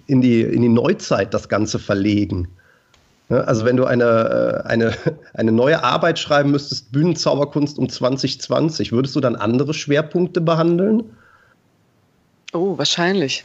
in 0.06 0.20
die, 0.20 0.42
in 0.42 0.62
die 0.62 0.68
Neuzeit 0.68 1.32
das 1.32 1.48
Ganze 1.48 1.78
verlegen, 1.78 2.48
ne? 3.28 3.46
also 3.46 3.64
wenn 3.64 3.76
du 3.76 3.84
eine, 3.84 4.62
äh, 4.64 4.68
eine, 4.68 4.94
eine 5.34 5.52
neue 5.52 5.82
Arbeit 5.82 6.18
schreiben 6.18 6.50
müsstest, 6.50 6.92
Bühnenzauberkunst 6.92 7.78
um 7.78 7.88
2020, 7.88 8.92
würdest 8.92 9.14
du 9.16 9.20
dann 9.20 9.36
andere 9.36 9.74
Schwerpunkte 9.74 10.40
behandeln? 10.40 11.04
Oh, 12.52 12.78
wahrscheinlich. 12.78 13.44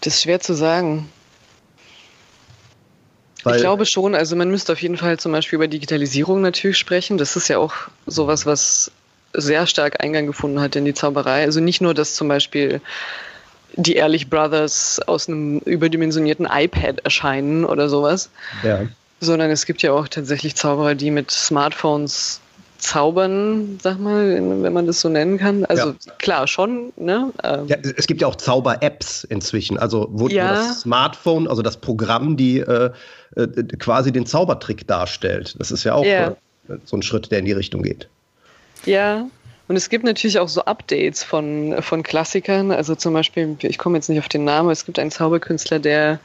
Das 0.00 0.14
ist 0.14 0.22
schwer 0.22 0.40
zu 0.40 0.54
sagen. 0.54 1.08
Weil 3.44 3.56
ich 3.56 3.62
glaube 3.62 3.86
schon, 3.86 4.14
also 4.14 4.36
man 4.36 4.50
müsste 4.50 4.72
auf 4.72 4.82
jeden 4.82 4.96
Fall 4.96 5.18
zum 5.18 5.32
Beispiel 5.32 5.56
über 5.56 5.66
Digitalisierung 5.66 6.42
natürlich 6.42 6.78
sprechen. 6.78 7.18
Das 7.18 7.36
ist 7.36 7.48
ja 7.48 7.58
auch 7.58 7.74
sowas, 8.06 8.46
was 8.46 8.92
sehr 9.34 9.66
stark 9.66 10.02
Eingang 10.02 10.26
gefunden 10.26 10.60
hat 10.60 10.76
in 10.76 10.84
die 10.84 10.94
Zauberei. 10.94 11.42
Also 11.42 11.60
nicht 11.60 11.80
nur, 11.80 11.94
dass 11.94 12.14
zum 12.14 12.28
Beispiel 12.28 12.80
die 13.74 13.94
Ehrlich 13.94 14.28
Brothers 14.28 15.00
aus 15.06 15.28
einem 15.28 15.58
überdimensionierten 15.60 16.46
iPad 16.50 17.00
erscheinen 17.04 17.64
oder 17.64 17.88
sowas, 17.88 18.30
ja. 18.62 18.82
sondern 19.20 19.50
es 19.50 19.66
gibt 19.66 19.82
ja 19.82 19.92
auch 19.92 20.08
tatsächlich 20.08 20.56
Zauberer, 20.56 20.94
die 20.94 21.10
mit 21.10 21.30
Smartphones 21.30 22.40
zaubern, 22.82 23.78
sag 23.80 24.00
mal, 24.00 24.34
wenn 24.34 24.72
man 24.72 24.86
das 24.86 25.00
so 25.00 25.08
nennen 25.08 25.38
kann. 25.38 25.64
Also 25.64 25.90
ja. 25.90 26.12
klar, 26.18 26.48
schon. 26.48 26.92
Ne? 26.96 27.32
Ähm, 27.44 27.68
ja, 27.68 27.76
es 27.96 28.06
gibt 28.08 28.20
ja 28.20 28.26
auch 28.26 28.34
Zauber-Apps 28.34 29.24
inzwischen, 29.24 29.78
also 29.78 30.08
wo, 30.10 30.28
ja. 30.28 30.52
das 30.52 30.80
Smartphone, 30.80 31.46
also 31.46 31.62
das 31.62 31.76
Programm, 31.76 32.36
die 32.36 32.58
äh, 32.58 32.90
äh, 33.36 33.46
quasi 33.78 34.10
den 34.10 34.26
Zaubertrick 34.26 34.86
darstellt. 34.86 35.54
Das 35.60 35.70
ist 35.70 35.84
ja 35.84 35.94
auch 35.94 36.04
äh, 36.04 36.32
so 36.84 36.96
ein 36.96 37.02
Schritt, 37.02 37.30
der 37.30 37.38
in 37.38 37.44
die 37.44 37.52
Richtung 37.52 37.82
geht. 37.82 38.08
Ja, 38.84 39.26
und 39.68 39.76
es 39.76 39.88
gibt 39.88 40.04
natürlich 40.04 40.38
auch 40.38 40.48
so 40.48 40.64
Updates 40.64 41.22
von, 41.22 41.80
von 41.80 42.02
Klassikern. 42.02 42.72
Also 42.72 42.94
zum 42.94 43.14
Beispiel, 43.14 43.56
ich 43.62 43.78
komme 43.78 43.96
jetzt 43.96 44.08
nicht 44.08 44.18
auf 44.18 44.28
den 44.28 44.44
Namen, 44.44 44.70
es 44.70 44.84
gibt 44.84 44.98
einen 44.98 45.10
Zauberkünstler, 45.10 45.78
der 45.78 46.18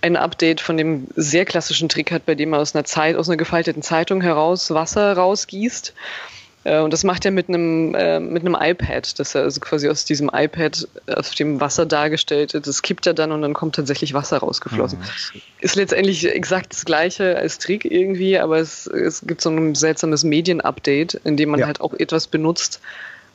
ein 0.00 0.16
Update 0.16 0.60
von 0.60 0.76
dem 0.76 1.08
sehr 1.16 1.44
klassischen 1.44 1.88
Trick 1.88 2.12
hat, 2.12 2.26
bei 2.26 2.34
dem 2.34 2.52
er 2.52 2.60
aus 2.60 2.74
einer 2.74 2.84
Zeit, 2.84 3.16
aus 3.16 3.28
einer 3.28 3.36
gefalteten 3.36 3.82
Zeitung 3.82 4.20
heraus 4.20 4.70
Wasser 4.70 5.14
rausgießt 5.14 5.94
und 6.76 6.92
das 6.92 7.04
macht 7.04 7.24
er 7.24 7.30
mit 7.30 7.48
einem, 7.48 7.94
äh, 7.94 8.20
mit 8.20 8.44
einem 8.44 8.56
iPad, 8.58 9.18
dass 9.18 9.34
er 9.34 9.42
also 9.42 9.60
quasi 9.60 9.88
aus 9.88 10.04
diesem 10.04 10.30
iPad, 10.32 10.88
auf 11.06 11.34
dem 11.34 11.60
Wasser 11.60 11.86
dargestellt 11.86 12.54
ist, 12.54 12.66
das 12.66 12.82
kippt 12.82 13.06
er 13.06 13.14
dann 13.14 13.32
und 13.32 13.42
dann 13.42 13.54
kommt 13.54 13.76
tatsächlich 13.76 14.14
Wasser 14.14 14.38
rausgeflossen. 14.38 14.98
Mhm. 14.98 15.40
Ist 15.60 15.76
letztendlich 15.76 16.26
exakt 16.26 16.72
das 16.72 16.84
gleiche 16.84 17.36
als 17.36 17.58
Trick 17.58 17.84
irgendwie, 17.84 18.38
aber 18.38 18.58
es, 18.58 18.86
es 18.86 19.22
gibt 19.26 19.40
so 19.40 19.50
ein 19.50 19.74
seltsames 19.74 20.24
Medien-Update, 20.24 21.14
in 21.24 21.36
dem 21.36 21.50
man 21.50 21.60
ja. 21.60 21.66
halt 21.66 21.80
auch 21.80 21.94
etwas 21.94 22.26
benutzt, 22.26 22.80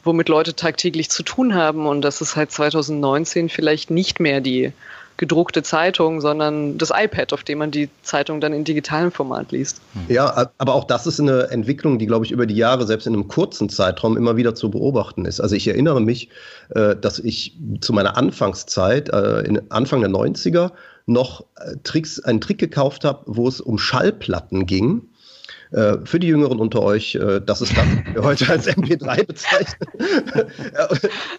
womit 0.04 0.30
Leute 0.30 0.56
tagtäglich 0.56 1.10
zu 1.10 1.24
tun 1.24 1.56
haben 1.56 1.88
und 1.88 2.02
das 2.02 2.22
ist 2.22 2.36
halt 2.36 2.52
2019 2.52 3.50
vielleicht 3.50 3.89
nicht 3.89 4.19
mehr 4.19 4.41
die 4.41 4.74
gedruckte 5.23 5.63
Zeitung, 5.63 6.19
sondern 6.19 6.77
das 6.77 6.91
iPad, 6.93 7.31
auf 7.31 7.45
dem 7.45 7.59
man 7.59 7.71
die 7.71 7.88
Zeitung 8.01 8.41
dann 8.41 8.51
in 8.51 8.65
digitalem 8.65 9.09
Format 9.09 9.53
liest. 9.53 9.79
Ja, 10.09 10.49
aber 10.57 10.73
auch 10.75 10.83
das 10.83 11.07
ist 11.07 11.17
eine 11.17 11.49
Entwicklung, 11.49 11.97
die, 11.97 12.07
glaube 12.07 12.25
ich, 12.25 12.31
über 12.31 12.45
die 12.45 12.57
Jahre, 12.57 12.86
selbst 12.86 13.07
in 13.07 13.13
einem 13.13 13.29
kurzen 13.29 13.69
Zeitraum, 13.69 14.17
immer 14.17 14.36
wieder 14.36 14.53
zu 14.53 14.69
beobachten 14.69 15.23
ist. 15.23 15.39
Also 15.39 15.55
ich 15.55 15.65
erinnere 15.65 16.01
mich, 16.01 16.27
äh, 16.75 16.97
dass 16.97 17.19
ich 17.19 17.57
zu 17.79 17.93
meiner 17.93 18.17
Anfangszeit, 18.17 19.07
äh, 19.13 19.62
Anfang 19.69 20.01
der 20.01 20.09
90er, 20.09 20.71
noch 21.05 21.45
äh, 21.55 21.77
Tricks, 21.86 22.19
einen 22.19 22.41
Trick 22.41 22.57
gekauft 22.57 23.05
habe, 23.05 23.21
wo 23.25 23.47
es 23.47 23.62
um 23.62 23.77
Schallplatten 23.77 24.65
ging 24.65 25.03
äh, 25.73 25.97
für 26.05 26.19
die 26.19 26.27
Jüngeren 26.27 26.59
unter 26.59 26.83
euch, 26.83 27.15
äh, 27.15 27.41
das 27.43 27.62
ist 27.62 27.75
das, 27.75 27.83
was 27.83 28.13
wir 28.13 28.23
heute 28.23 28.49
als 28.49 28.67
MP3 28.67 29.23
bezeichnen. 29.27 29.89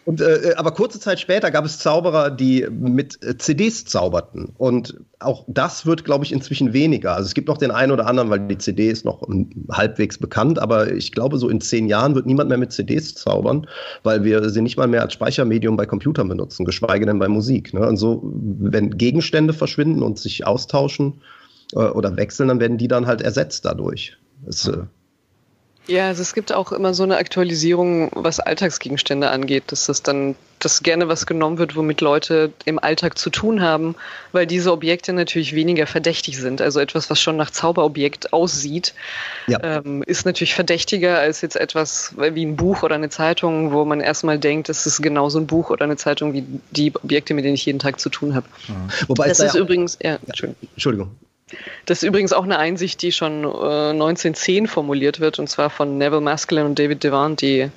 und, 0.04 0.20
äh, 0.20 0.54
aber 0.56 0.72
kurze 0.72 0.98
Zeit 0.98 1.20
später 1.20 1.52
gab 1.52 1.64
es 1.64 1.78
Zauberer, 1.78 2.30
die 2.30 2.66
mit 2.68 3.18
CDs 3.38 3.84
zauberten. 3.84 4.52
Und 4.58 4.98
auch 5.20 5.44
das 5.46 5.86
wird, 5.86 6.04
glaube 6.04 6.24
ich, 6.24 6.32
inzwischen 6.32 6.72
weniger. 6.72 7.14
Also 7.14 7.28
es 7.28 7.34
gibt 7.34 7.46
noch 7.46 7.58
den 7.58 7.70
einen 7.70 7.92
oder 7.92 8.08
anderen, 8.08 8.28
weil 8.28 8.40
die 8.40 8.58
CD 8.58 8.90
ist 8.90 9.04
noch 9.04 9.22
halbwegs 9.70 10.18
bekannt, 10.18 10.58
aber 10.58 10.92
ich 10.92 11.12
glaube, 11.12 11.38
so 11.38 11.48
in 11.48 11.60
zehn 11.60 11.86
Jahren 11.86 12.16
wird 12.16 12.26
niemand 12.26 12.48
mehr 12.48 12.58
mit 12.58 12.72
CDs 12.72 13.14
zaubern, 13.14 13.68
weil 14.02 14.24
wir 14.24 14.50
sie 14.50 14.62
nicht 14.62 14.76
mal 14.76 14.88
mehr 14.88 15.02
als 15.02 15.12
Speichermedium 15.12 15.76
bei 15.76 15.86
Computern 15.86 16.28
benutzen, 16.28 16.64
geschweige 16.64 17.06
denn 17.06 17.20
bei 17.20 17.28
Musik. 17.28 17.72
Ne? 17.72 17.86
Und 17.86 17.98
so, 17.98 18.20
wenn 18.24 18.98
Gegenstände 18.98 19.52
verschwinden 19.52 20.02
und 20.02 20.18
sich 20.18 20.44
austauschen, 20.44 21.20
oder 21.72 22.16
wechseln, 22.16 22.48
dann 22.48 22.60
werden 22.60 22.78
die 22.78 22.86
dann 22.86 23.06
halt 23.06 23.20
ersetzt 23.20 23.64
dadurch. 23.64 24.16
Das, 24.42 24.66
äh 24.68 24.84
ja, 25.86 26.06
also 26.06 26.22
es 26.22 26.32
gibt 26.32 26.52
auch 26.52 26.72
immer 26.72 26.94
so 26.94 27.02
eine 27.02 27.18
Aktualisierung, 27.18 28.10
was 28.14 28.40
Alltagsgegenstände 28.40 29.28
angeht, 29.28 29.64
dass 29.66 29.84
das 29.84 30.02
dann, 30.02 30.34
dass 30.58 30.82
gerne 30.82 31.08
was 31.08 31.26
genommen 31.26 31.58
wird, 31.58 31.76
womit 31.76 32.00
Leute 32.00 32.52
im 32.64 32.78
Alltag 32.78 33.18
zu 33.18 33.28
tun 33.28 33.60
haben, 33.60 33.94
weil 34.32 34.46
diese 34.46 34.72
Objekte 34.72 35.12
natürlich 35.12 35.54
weniger 35.54 35.86
verdächtig 35.86 36.38
sind. 36.38 36.62
Also 36.62 36.80
etwas, 36.80 37.10
was 37.10 37.20
schon 37.20 37.36
nach 37.36 37.50
Zauberobjekt 37.50 38.32
aussieht, 38.32 38.94
ja. 39.46 39.62
ähm, 39.62 40.02
ist 40.04 40.24
natürlich 40.24 40.54
verdächtiger 40.54 41.18
als 41.18 41.42
jetzt 41.42 41.56
etwas 41.56 42.14
wie 42.16 42.46
ein 42.46 42.56
Buch 42.56 42.82
oder 42.82 42.94
eine 42.94 43.10
Zeitung, 43.10 43.72
wo 43.72 43.84
man 43.84 44.00
erstmal 44.00 44.38
denkt, 44.38 44.70
das 44.70 44.86
ist 44.86 45.02
genauso 45.02 45.38
ein 45.38 45.46
Buch 45.46 45.68
oder 45.68 45.84
eine 45.84 45.98
Zeitung 45.98 46.32
wie 46.32 46.46
die 46.70 46.94
Objekte, 46.96 47.34
mit 47.34 47.44
denen 47.44 47.56
ich 47.56 47.66
jeden 47.66 47.78
Tag 47.78 48.00
zu 48.00 48.08
tun 48.08 48.34
habe. 48.34 48.46
Mhm. 48.68 48.88
Wobei 49.08 49.28
das 49.28 49.40
ist 49.40 49.54
ja 49.54 49.60
übrigens, 49.60 49.98
ja, 50.02 50.18
Entschuldigung. 50.26 50.68
Entschuldigung. 50.72 51.10
Das 51.86 52.02
ist 52.02 52.08
übrigens 52.08 52.32
auch 52.32 52.44
eine 52.44 52.58
Einsicht, 52.58 53.02
die 53.02 53.12
schon 53.12 53.44
äh, 53.44 53.90
1910 53.90 54.66
formuliert 54.66 55.20
wird, 55.20 55.38
und 55.38 55.48
zwar 55.48 55.70
von 55.70 55.98
Neville 55.98 56.20
Maskelyne 56.20 56.66
und 56.66 56.78
David 56.78 57.04
Devant, 57.04 57.40
die 57.40 57.70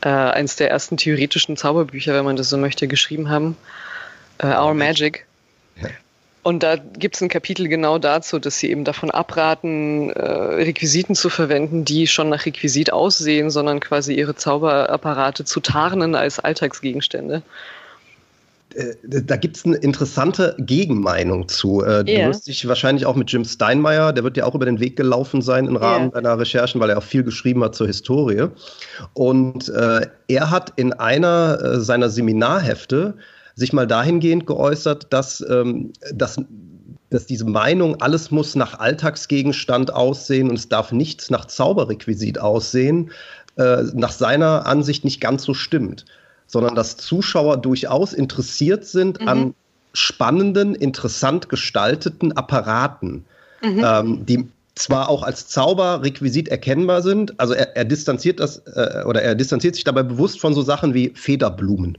äh, 0.00 0.08
eines 0.08 0.56
der 0.56 0.70
ersten 0.70 0.96
theoretischen 0.96 1.56
Zauberbücher, 1.56 2.14
wenn 2.14 2.24
man 2.24 2.36
das 2.36 2.48
so 2.48 2.58
möchte, 2.58 2.88
geschrieben 2.88 3.30
haben. 3.30 3.56
Äh, 4.38 4.46
Our 4.46 4.74
Magic. 4.74 5.26
Und 6.42 6.62
da 6.62 6.76
gibt 6.76 7.16
es 7.16 7.20
ein 7.20 7.28
Kapitel 7.28 7.68
genau 7.68 7.98
dazu, 7.98 8.38
dass 8.38 8.58
sie 8.58 8.70
eben 8.70 8.84
davon 8.84 9.10
abraten, 9.10 10.10
äh, 10.10 10.22
Requisiten 10.22 11.14
zu 11.14 11.28
verwenden, 11.28 11.84
die 11.84 12.06
schon 12.06 12.30
nach 12.30 12.46
Requisit 12.46 12.92
aussehen, 12.92 13.50
sondern 13.50 13.80
quasi 13.80 14.14
ihre 14.14 14.34
Zauberapparate 14.34 15.44
zu 15.44 15.60
tarnen 15.60 16.14
als 16.14 16.38
Alltagsgegenstände. 16.38 17.42
Äh, 18.74 18.94
da 19.02 19.36
gibt 19.36 19.56
es 19.56 19.64
eine 19.64 19.76
interessante 19.76 20.54
Gegenmeinung 20.58 21.48
zu. 21.48 21.82
Äh, 21.82 22.04
du 22.04 22.12
yeah. 22.12 22.28
wirst 22.28 22.46
dich 22.46 22.66
wahrscheinlich 22.68 23.06
auch 23.06 23.16
mit 23.16 23.30
Jim 23.30 23.44
Steinmeier, 23.44 24.12
der 24.12 24.24
wird 24.24 24.36
ja 24.36 24.44
auch 24.44 24.54
über 24.54 24.66
den 24.66 24.80
Weg 24.80 24.96
gelaufen 24.96 25.42
sein 25.42 25.66
im 25.66 25.76
Rahmen 25.76 26.10
yeah. 26.10 26.20
deiner 26.20 26.38
Recherchen, 26.38 26.80
weil 26.80 26.90
er 26.90 26.98
auch 26.98 27.02
viel 27.02 27.22
geschrieben 27.22 27.62
hat 27.64 27.74
zur 27.74 27.86
Historie. 27.86 28.48
Und 29.14 29.68
äh, 29.68 30.06
er 30.28 30.50
hat 30.50 30.72
in 30.76 30.92
einer 30.92 31.58
äh, 31.62 31.80
seiner 31.80 32.10
Seminarhefte 32.10 33.14
sich 33.54 33.72
mal 33.72 33.86
dahingehend 33.86 34.46
geäußert, 34.46 35.12
dass, 35.12 35.44
ähm, 35.48 35.92
dass, 36.14 36.40
dass 37.10 37.26
diese 37.26 37.44
Meinung, 37.44 38.00
alles 38.00 38.30
muss 38.30 38.54
nach 38.54 38.78
Alltagsgegenstand 38.78 39.92
aussehen 39.92 40.48
und 40.48 40.56
es 40.56 40.68
darf 40.68 40.92
nichts 40.92 41.30
nach 41.30 41.46
Zauberrequisit 41.46 42.38
aussehen, 42.40 43.10
äh, 43.56 43.82
nach 43.94 44.12
seiner 44.12 44.66
Ansicht 44.66 45.04
nicht 45.04 45.20
ganz 45.20 45.42
so 45.42 45.54
stimmt 45.54 46.04
sondern 46.48 46.74
dass 46.74 46.96
Zuschauer 46.96 47.58
durchaus 47.58 48.12
interessiert 48.12 48.84
sind 48.84 49.20
mhm. 49.20 49.28
an 49.28 49.54
spannenden, 49.92 50.74
interessant 50.74 51.48
gestalteten 51.48 52.32
Apparaten, 52.32 53.24
mhm. 53.62 53.84
ähm, 53.84 54.26
die 54.26 54.48
zwar 54.74 55.08
auch 55.08 55.22
als 55.22 55.48
Zauberrequisit 55.48 56.48
erkennbar 56.48 57.02
sind, 57.02 57.38
also 57.38 57.52
er, 57.52 57.76
er 57.76 57.84
distanziert 57.84 58.40
das 58.40 58.62
äh, 58.66 59.04
oder 59.04 59.22
er 59.22 59.34
distanziert 59.34 59.74
sich 59.74 59.84
dabei 59.84 60.02
bewusst 60.02 60.40
von 60.40 60.54
so 60.54 60.62
Sachen 60.62 60.94
wie 60.94 61.12
Federblumen. 61.14 61.98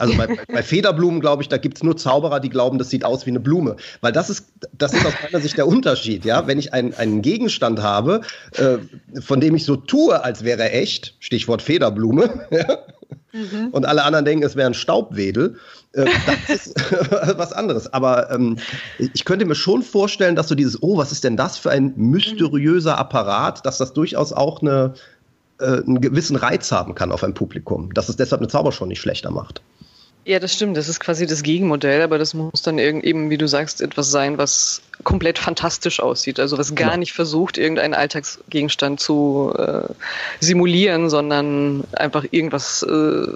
Also 0.00 0.16
bei, 0.16 0.38
bei 0.50 0.62
Federblumen, 0.62 1.20
glaube 1.20 1.42
ich, 1.42 1.48
da 1.48 1.58
gibt 1.58 1.76
es 1.76 1.82
nur 1.82 1.96
Zauberer, 1.96 2.40
die 2.40 2.48
glauben, 2.48 2.78
das 2.78 2.88
sieht 2.88 3.04
aus 3.04 3.26
wie 3.26 3.30
eine 3.30 3.40
Blume. 3.40 3.76
Weil 4.00 4.12
das 4.12 4.30
ist, 4.30 4.46
das 4.76 4.94
ist 4.94 5.04
aus 5.04 5.12
meiner 5.22 5.42
Sicht 5.42 5.58
der 5.58 5.66
Unterschied. 5.66 6.24
Ja? 6.24 6.46
Wenn 6.46 6.58
ich 6.58 6.72
ein, 6.72 6.94
einen 6.94 7.20
Gegenstand 7.20 7.82
habe, 7.82 8.22
äh, 8.56 8.78
von 9.20 9.40
dem 9.40 9.54
ich 9.54 9.64
so 9.64 9.76
tue, 9.76 10.24
als 10.24 10.42
wäre 10.42 10.62
er 10.62 10.74
echt, 10.74 11.16
Stichwort 11.20 11.60
Federblume, 11.60 12.30
mhm. 13.32 13.68
und 13.72 13.84
alle 13.84 14.04
anderen 14.04 14.24
denken, 14.24 14.42
es 14.42 14.56
wäre 14.56 14.68
ein 14.68 14.74
Staubwedel, 14.74 15.56
äh, 15.92 16.06
das 16.48 16.66
ist 16.66 16.92
was 17.36 17.52
anderes. 17.52 17.92
Aber 17.92 18.30
ähm, 18.30 18.56
ich 18.98 19.26
könnte 19.26 19.44
mir 19.44 19.54
schon 19.54 19.82
vorstellen, 19.82 20.34
dass 20.34 20.48
so 20.48 20.54
dieses, 20.54 20.82
oh, 20.82 20.96
was 20.96 21.12
ist 21.12 21.24
denn 21.24 21.36
das 21.36 21.58
für 21.58 21.70
ein 21.70 21.92
mysteriöser 21.96 22.96
Apparat, 22.96 23.66
dass 23.66 23.76
das 23.76 23.92
durchaus 23.92 24.32
auch 24.32 24.62
eine, 24.62 24.94
äh, 25.58 25.64
einen 25.64 26.00
gewissen 26.00 26.36
Reiz 26.36 26.72
haben 26.72 26.94
kann 26.94 27.12
auf 27.12 27.22
ein 27.22 27.34
Publikum, 27.34 27.92
dass 27.92 28.08
es 28.08 28.16
deshalb 28.16 28.40
eine 28.40 28.48
Zaubershow 28.48 28.86
nicht 28.86 29.00
schlechter 29.00 29.30
macht. 29.30 29.60
Ja, 30.24 30.38
das 30.38 30.52
stimmt. 30.52 30.76
Das 30.76 30.88
ist 30.88 31.00
quasi 31.00 31.26
das 31.26 31.42
Gegenmodell, 31.42 32.02
aber 32.02 32.18
das 32.18 32.34
muss 32.34 32.62
dann 32.62 32.78
eben, 32.78 33.30
wie 33.30 33.38
du 33.38 33.48
sagst, 33.48 33.80
etwas 33.80 34.10
sein, 34.10 34.36
was 34.36 34.82
komplett 35.02 35.38
fantastisch 35.38 36.00
aussieht. 36.00 36.38
Also 36.38 36.58
was 36.58 36.74
gar 36.74 36.90
genau. 36.90 36.98
nicht 36.98 37.12
versucht, 37.12 37.56
irgendeinen 37.56 37.94
Alltagsgegenstand 37.94 39.00
zu 39.00 39.54
äh, 39.56 39.88
simulieren, 40.40 41.08
sondern 41.08 41.84
einfach 41.92 42.26
irgendwas 42.30 42.82
äh, 42.82 43.28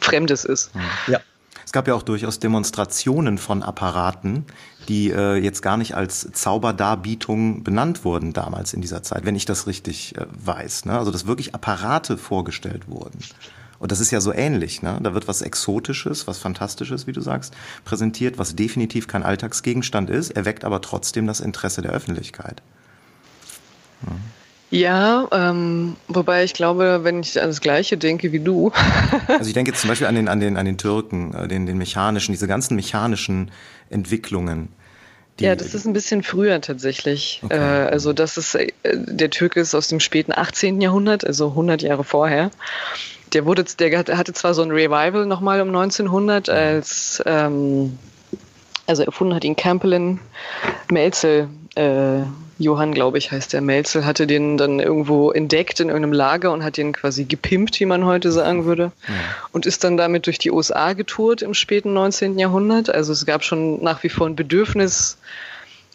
Fremdes 0.00 0.44
ist. 0.44 0.70
Ja. 1.08 1.20
Es 1.64 1.72
gab 1.72 1.86
ja 1.86 1.94
auch 1.94 2.02
durchaus 2.02 2.38
Demonstrationen 2.38 3.36
von 3.36 3.62
Apparaten, 3.62 4.46
die 4.88 5.10
äh, 5.10 5.34
jetzt 5.34 5.60
gar 5.60 5.76
nicht 5.76 5.94
als 5.94 6.32
Zauberdarbietung 6.32 7.62
benannt 7.62 8.06
wurden 8.06 8.32
damals 8.32 8.72
in 8.72 8.80
dieser 8.80 9.02
Zeit, 9.02 9.26
wenn 9.26 9.36
ich 9.36 9.44
das 9.44 9.66
richtig 9.66 10.16
äh, 10.16 10.24
weiß. 10.30 10.86
Ne? 10.86 10.98
Also 10.98 11.10
dass 11.10 11.26
wirklich 11.26 11.54
Apparate 11.54 12.16
vorgestellt 12.16 12.88
wurden. 12.88 13.18
Und 13.78 13.92
das 13.92 14.00
ist 14.00 14.10
ja 14.10 14.20
so 14.20 14.32
ähnlich. 14.32 14.82
Ne? 14.82 14.98
Da 15.02 15.14
wird 15.14 15.28
was 15.28 15.42
Exotisches, 15.42 16.26
was 16.26 16.38
Fantastisches, 16.38 17.06
wie 17.06 17.12
du 17.12 17.20
sagst, 17.20 17.54
präsentiert, 17.84 18.38
was 18.38 18.56
definitiv 18.56 19.06
kein 19.06 19.22
Alltagsgegenstand 19.22 20.10
ist, 20.10 20.30
erweckt 20.30 20.64
aber 20.64 20.80
trotzdem 20.80 21.26
das 21.26 21.40
Interesse 21.40 21.82
der 21.82 21.92
Öffentlichkeit. 21.92 22.62
Ja. 24.06 24.12
Ja, 24.70 25.26
ähm, 25.32 25.96
wobei 26.08 26.44
ich 26.44 26.52
glaube, 26.52 27.00
wenn 27.02 27.20
ich 27.20 27.40
an 27.40 27.48
das 27.48 27.62
Gleiche 27.62 27.96
denke 27.96 28.32
wie 28.32 28.40
du. 28.40 28.70
also 29.26 29.48
ich 29.48 29.54
denke 29.54 29.70
jetzt 29.70 29.80
zum 29.80 29.88
Beispiel 29.88 30.06
an 30.06 30.14
den, 30.14 30.28
an 30.28 30.40
den, 30.40 30.58
an 30.58 30.66
den 30.66 30.76
Türken, 30.76 31.32
äh, 31.32 31.48
den, 31.48 31.64
den 31.64 31.78
mechanischen, 31.78 32.32
diese 32.32 32.46
ganzen 32.46 32.76
mechanischen 32.76 33.50
Entwicklungen. 33.88 34.68
ja, 35.40 35.56
das 35.56 35.72
ist 35.72 35.86
ein 35.86 35.94
bisschen 35.94 36.22
früher 36.22 36.60
tatsächlich. 36.60 37.40
Okay. 37.44 37.56
Äh, 37.56 37.88
also 37.88 38.12
das 38.12 38.36
ist, 38.36 38.56
äh, 38.56 38.70
der 38.82 39.30
Türke 39.30 39.60
ist 39.60 39.74
aus 39.74 39.88
dem 39.88 40.00
späten 40.00 40.32
18. 40.32 40.82
Jahrhundert, 40.82 41.26
also 41.26 41.48
100 41.48 41.80
Jahre 41.80 42.04
vorher 42.04 42.50
der 43.32 43.44
wurde, 43.44 43.64
der 43.64 43.98
hatte 43.98 44.32
zwar 44.32 44.54
so 44.54 44.62
ein 44.62 44.70
Revival 44.70 45.26
nochmal 45.26 45.60
um 45.60 45.68
1900, 45.68 46.48
als 46.48 47.22
ähm, 47.26 47.98
also 48.86 49.02
erfunden 49.02 49.34
hat 49.34 49.44
ihn 49.44 49.56
Campbellin 49.56 50.18
Melzel, 50.90 51.48
äh, 51.74 52.22
Johann, 52.60 52.92
glaube 52.92 53.18
ich, 53.18 53.30
heißt 53.30 53.52
der 53.52 53.60
Melzel, 53.60 54.04
hatte 54.04 54.26
den 54.26 54.56
dann 54.56 54.80
irgendwo 54.80 55.30
entdeckt 55.30 55.78
in 55.78 55.88
irgendeinem 55.88 56.14
Lager 56.14 56.52
und 56.52 56.64
hat 56.64 56.76
den 56.76 56.92
quasi 56.92 57.24
gepimpt, 57.24 57.78
wie 57.78 57.86
man 57.86 58.04
heute 58.04 58.32
sagen 58.32 58.64
würde, 58.64 58.90
ja. 59.06 59.14
und 59.52 59.64
ist 59.64 59.84
dann 59.84 59.96
damit 59.96 60.26
durch 60.26 60.38
die 60.38 60.50
USA 60.50 60.94
getourt 60.94 61.42
im 61.42 61.54
späten 61.54 61.92
19. 61.92 62.38
Jahrhundert. 62.38 62.92
Also 62.92 63.12
es 63.12 63.26
gab 63.26 63.44
schon 63.44 63.82
nach 63.82 64.02
wie 64.02 64.08
vor 64.08 64.26
ein 64.26 64.34
Bedürfnis 64.34 65.18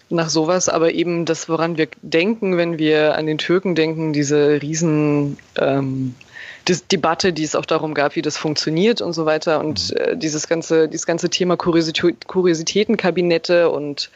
nach 0.10 0.30
sowas, 0.30 0.70
aber 0.70 0.94
eben 0.94 1.26
das, 1.26 1.50
woran 1.50 1.78
wir 1.78 1.88
denken, 2.02 2.56
wenn 2.56 2.78
wir 2.78 3.18
an 3.18 3.26
den 3.26 3.40
Türken 3.40 3.76
denken, 3.76 4.14
diese 4.14 4.62
riesen 4.62 5.38
ähm, 5.58 6.16
Dis 6.68 6.88
Debatte, 6.88 7.34
die 7.34 7.44
es 7.44 7.56
auch 7.56 7.66
darum 7.66 7.94
gab, 7.94 8.16
wie 8.16 8.22
das 8.22 8.38
funktioniert 8.38 9.02
und 9.02 9.12
so 9.14 9.26
weiter. 9.26 9.60
Und 9.60 9.92
mhm. 9.92 9.98
äh, 9.98 10.18
dieses 10.18 10.48
ganze, 10.48 10.88
dieses 10.88 11.06
ganze 11.06 11.30
Thema 11.30 11.58
Kuriositätenkabinette 11.58 13.70
und 13.70 14.10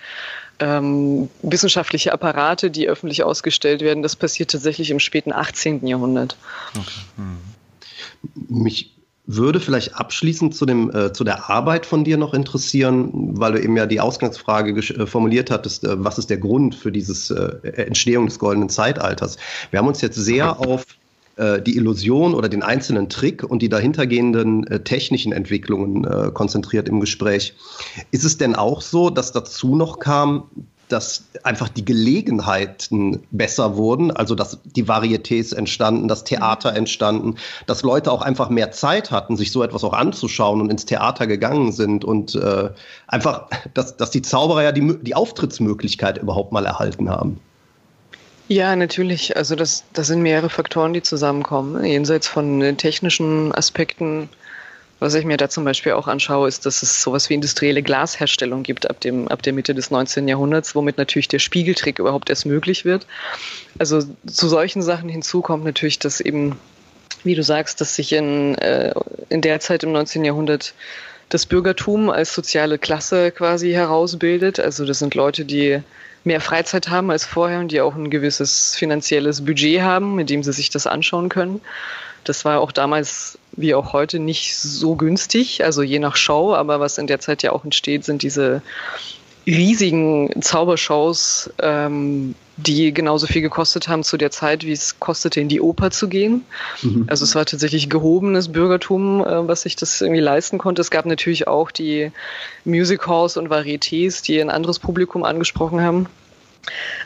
ähm, 0.59 1.29
wissenschaftliche 1.43 2.13
Apparate, 2.13 2.71
die 2.71 2.87
öffentlich 2.87 3.23
ausgestellt 3.23 3.81
werden, 3.81 4.01
das 4.01 4.15
passiert 4.15 4.51
tatsächlich 4.51 4.89
im 4.89 4.99
späten 4.99 5.33
18. 5.33 5.85
Jahrhundert. 5.85 6.37
Okay. 6.75 6.89
Mhm. 7.17 8.63
Mich 8.63 8.97
würde 9.27 9.59
vielleicht 9.59 9.95
abschließend 9.95 10.55
zu, 10.55 10.65
dem, 10.65 10.89
äh, 10.95 11.11
zu 11.11 11.25
der 11.25 11.49
Arbeit 11.49 11.85
von 11.85 12.05
dir 12.05 12.17
noch 12.17 12.33
interessieren, 12.33 13.37
weil 13.37 13.51
du 13.51 13.61
eben 13.61 13.75
ja 13.75 13.85
die 13.85 13.99
Ausgangsfrage 13.99 14.71
äh, 14.71 15.05
formuliert 15.05 15.51
hattest, 15.51 15.83
äh, 15.83 16.03
was 16.03 16.17
ist 16.17 16.29
der 16.29 16.37
Grund 16.37 16.75
für 16.75 16.93
diese 16.93 17.61
äh, 17.63 17.83
Entstehung 17.83 18.25
des 18.25 18.39
goldenen 18.39 18.69
Zeitalters? 18.69 19.37
Wir 19.69 19.79
haben 19.79 19.87
uns 19.87 20.01
jetzt 20.01 20.15
sehr 20.15 20.59
auf 20.59 20.85
äh, 21.37 21.61
die 21.61 21.77
Illusion 21.77 22.33
oder 22.33 22.49
den 22.49 22.63
einzelnen 22.63 23.09
Trick 23.09 23.43
und 23.43 23.61
die 23.61 23.69
dahintergehenden 23.69 24.67
äh, 24.67 24.79
technischen 24.81 25.31
Entwicklungen 25.31 26.03
äh, 26.03 26.31
konzentriert 26.33 26.89
im 26.89 26.99
Gespräch. 26.99 27.53
Ist 28.11 28.25
es 28.25 28.37
denn 28.37 28.55
auch 28.55 28.81
so, 28.81 29.09
dass 29.09 29.31
dazu 29.31 29.75
noch 29.75 29.99
kam, 29.99 30.49
dass 30.89 31.25
einfach 31.43 31.69
die 31.69 31.83
Gelegenheiten 31.83 33.19
besser 33.31 33.75
wurden, 33.75 34.11
also 34.11 34.35
dass 34.35 34.59
die 34.63 34.85
Varietés 34.85 35.53
entstanden, 35.53 36.07
das 36.07 36.23
Theater 36.23 36.73
entstanden, 36.75 37.35
dass 37.65 37.83
Leute 37.83 38.11
auch 38.11 38.21
einfach 38.21 38.49
mehr 38.49 38.71
Zeit 38.71 39.11
hatten, 39.11 39.35
sich 39.35 39.51
so 39.51 39.63
etwas 39.63 39.83
auch 39.83 39.93
anzuschauen 39.93 40.61
und 40.61 40.71
ins 40.71 40.85
Theater 40.85 41.27
gegangen 41.27 41.71
sind 41.71 42.05
und 42.05 42.35
äh, 42.35 42.69
einfach, 43.07 43.49
dass, 43.73 43.97
dass 43.97 44.11
die 44.11 44.21
Zauberer 44.21 44.63
ja 44.63 44.71
die, 44.71 44.97
die 45.01 45.15
Auftrittsmöglichkeit 45.15 46.17
überhaupt 46.17 46.51
mal 46.51 46.65
erhalten 46.65 47.09
haben. 47.09 47.39
Ja, 48.47 48.75
natürlich. 48.75 49.35
Also 49.35 49.55
das, 49.55 49.83
das 49.93 50.07
sind 50.07 50.21
mehrere 50.21 50.49
Faktoren, 50.49 50.93
die 50.93 51.01
zusammenkommen. 51.01 51.83
Jenseits 51.83 52.27
von 52.27 52.61
äh, 52.61 52.73
technischen 52.75 53.53
Aspekten, 53.53 54.29
was 54.99 55.13
ich 55.15 55.25
mir 55.25 55.35
da 55.35 55.49
zum 55.49 55.65
Beispiel 55.65 55.91
auch 55.91 56.07
anschaue, 56.07 56.47
ist, 56.47 56.65
dass 56.65 56.81
es 56.81 57.01
sowas 57.01 57.29
wie 57.29 57.33
industrielle 57.33 57.83
Glasherstellung 57.83 58.63
gibt 58.63 58.89
ab, 58.89 59.01
dem, 59.01 59.27
ab 59.27 59.41
der 59.43 59.51
Mitte 59.51 59.75
des 59.75 59.91
19. 59.91 60.27
Jahrhunderts, 60.29 60.75
womit 60.75 60.97
natürlich 60.97 61.27
der 61.27 61.39
Spiegeltrick 61.39 61.99
überhaupt 61.99 62.29
erst 62.29 62.45
möglich 62.45 62.85
wird. 62.85 63.05
Also 63.79 64.01
zu 64.25 64.47
solchen 64.47 64.81
Sachen 64.81 65.09
hinzu 65.09 65.41
kommt 65.41 65.65
natürlich, 65.65 65.99
dass 65.99 66.21
eben, 66.21 66.57
wie 67.25 67.35
du 67.35 67.43
sagst, 67.43 67.81
dass 67.81 67.95
sich 67.95 68.13
in, 68.13 68.55
äh, 68.55 68.93
in 69.27 69.41
der 69.41 69.59
Zeit 69.59 69.83
im 69.83 69.91
19. 69.91 70.23
Jahrhundert 70.23 70.73
das 71.27 71.45
Bürgertum 71.45 72.09
als 72.09 72.33
soziale 72.33 72.77
Klasse 72.77 73.31
quasi 73.31 73.71
herausbildet. 73.71 74.61
Also 74.61 74.85
das 74.85 74.99
sind 74.99 75.15
Leute, 75.15 75.43
die 75.43 75.81
mehr 76.27 76.41
Freizeit 76.41 76.89
haben 76.89 77.09
als 77.09 77.25
vorher 77.25 77.59
und 77.59 77.71
die 77.71 77.81
auch 77.81 77.95
ein 77.95 78.09
gewisses 78.09 78.75
finanzielles 78.75 79.43
Budget 79.43 79.81
haben, 79.81 80.15
mit 80.15 80.29
dem 80.29 80.43
sie 80.43 80.53
sich 80.53 80.69
das 80.69 80.85
anschauen 80.85 81.29
können. 81.29 81.61
Das 82.23 82.45
war 82.45 82.59
auch 82.59 82.71
damals 82.71 83.39
wie 83.53 83.73
auch 83.73 83.93
heute 83.93 84.19
nicht 84.19 84.57
so 84.57 84.95
günstig, 84.95 85.63
also 85.63 85.81
je 85.81 85.99
nach 85.99 86.15
Show, 86.15 86.53
aber 86.53 86.79
was 86.79 86.97
in 86.97 87.07
der 87.07 87.19
Zeit 87.19 87.41
ja 87.41 87.51
auch 87.51 87.63
entsteht, 87.63 88.03
sind 88.03 88.21
diese 88.21 88.61
riesigen 89.47 90.41
Zaubershows, 90.41 91.49
ähm, 91.59 92.35
die 92.57 92.91
genauso 92.91 93.27
viel 93.27 93.41
gekostet 93.43 93.87
haben 93.87 94.03
zu 94.03 94.17
der 94.17 94.31
Zeit, 94.31 94.65
wie 94.65 94.71
es 94.71 94.99
kostete, 94.99 95.39
in 95.39 95.47
die 95.47 95.61
Oper 95.61 95.91
zu 95.91 96.09
gehen. 96.09 96.43
Mhm. 96.81 97.05
Also 97.07 97.23
es 97.23 97.35
war 97.35 97.45
tatsächlich 97.45 97.89
gehobenes 97.89 98.51
Bürgertum, 98.51 99.23
äh, 99.23 99.47
was 99.47 99.61
sich 99.61 99.75
das 99.75 100.01
irgendwie 100.01 100.21
leisten 100.21 100.57
konnte. 100.57 100.81
Es 100.81 100.89
gab 100.89 101.05
natürlich 101.05 101.47
auch 101.47 101.71
die 101.71 102.11
Music 102.65 103.07
Halls 103.07 103.37
und 103.37 103.49
Varietés, 103.49 104.23
die 104.23 104.41
ein 104.41 104.49
anderes 104.49 104.79
Publikum 104.79 105.23
angesprochen 105.23 105.81
haben. 105.81 106.07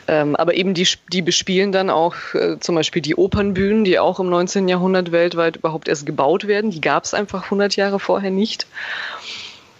Ähm, 0.08 0.34
aber 0.36 0.54
eben 0.54 0.74
die, 0.74 0.88
die 1.12 1.22
bespielen 1.22 1.70
dann 1.70 1.90
auch 1.90 2.14
äh, 2.34 2.58
zum 2.58 2.74
Beispiel 2.74 3.02
die 3.02 3.14
Opernbühnen, 3.14 3.84
die 3.84 3.98
auch 3.98 4.18
im 4.18 4.28
19. 4.28 4.68
Jahrhundert 4.68 5.12
weltweit 5.12 5.56
überhaupt 5.56 5.86
erst 5.86 6.06
gebaut 6.06 6.46
werden. 6.46 6.70
Die 6.70 6.80
gab 6.80 7.04
es 7.04 7.14
einfach 7.14 7.44
100 7.44 7.76
Jahre 7.76 8.00
vorher 8.00 8.30
nicht 8.30 8.66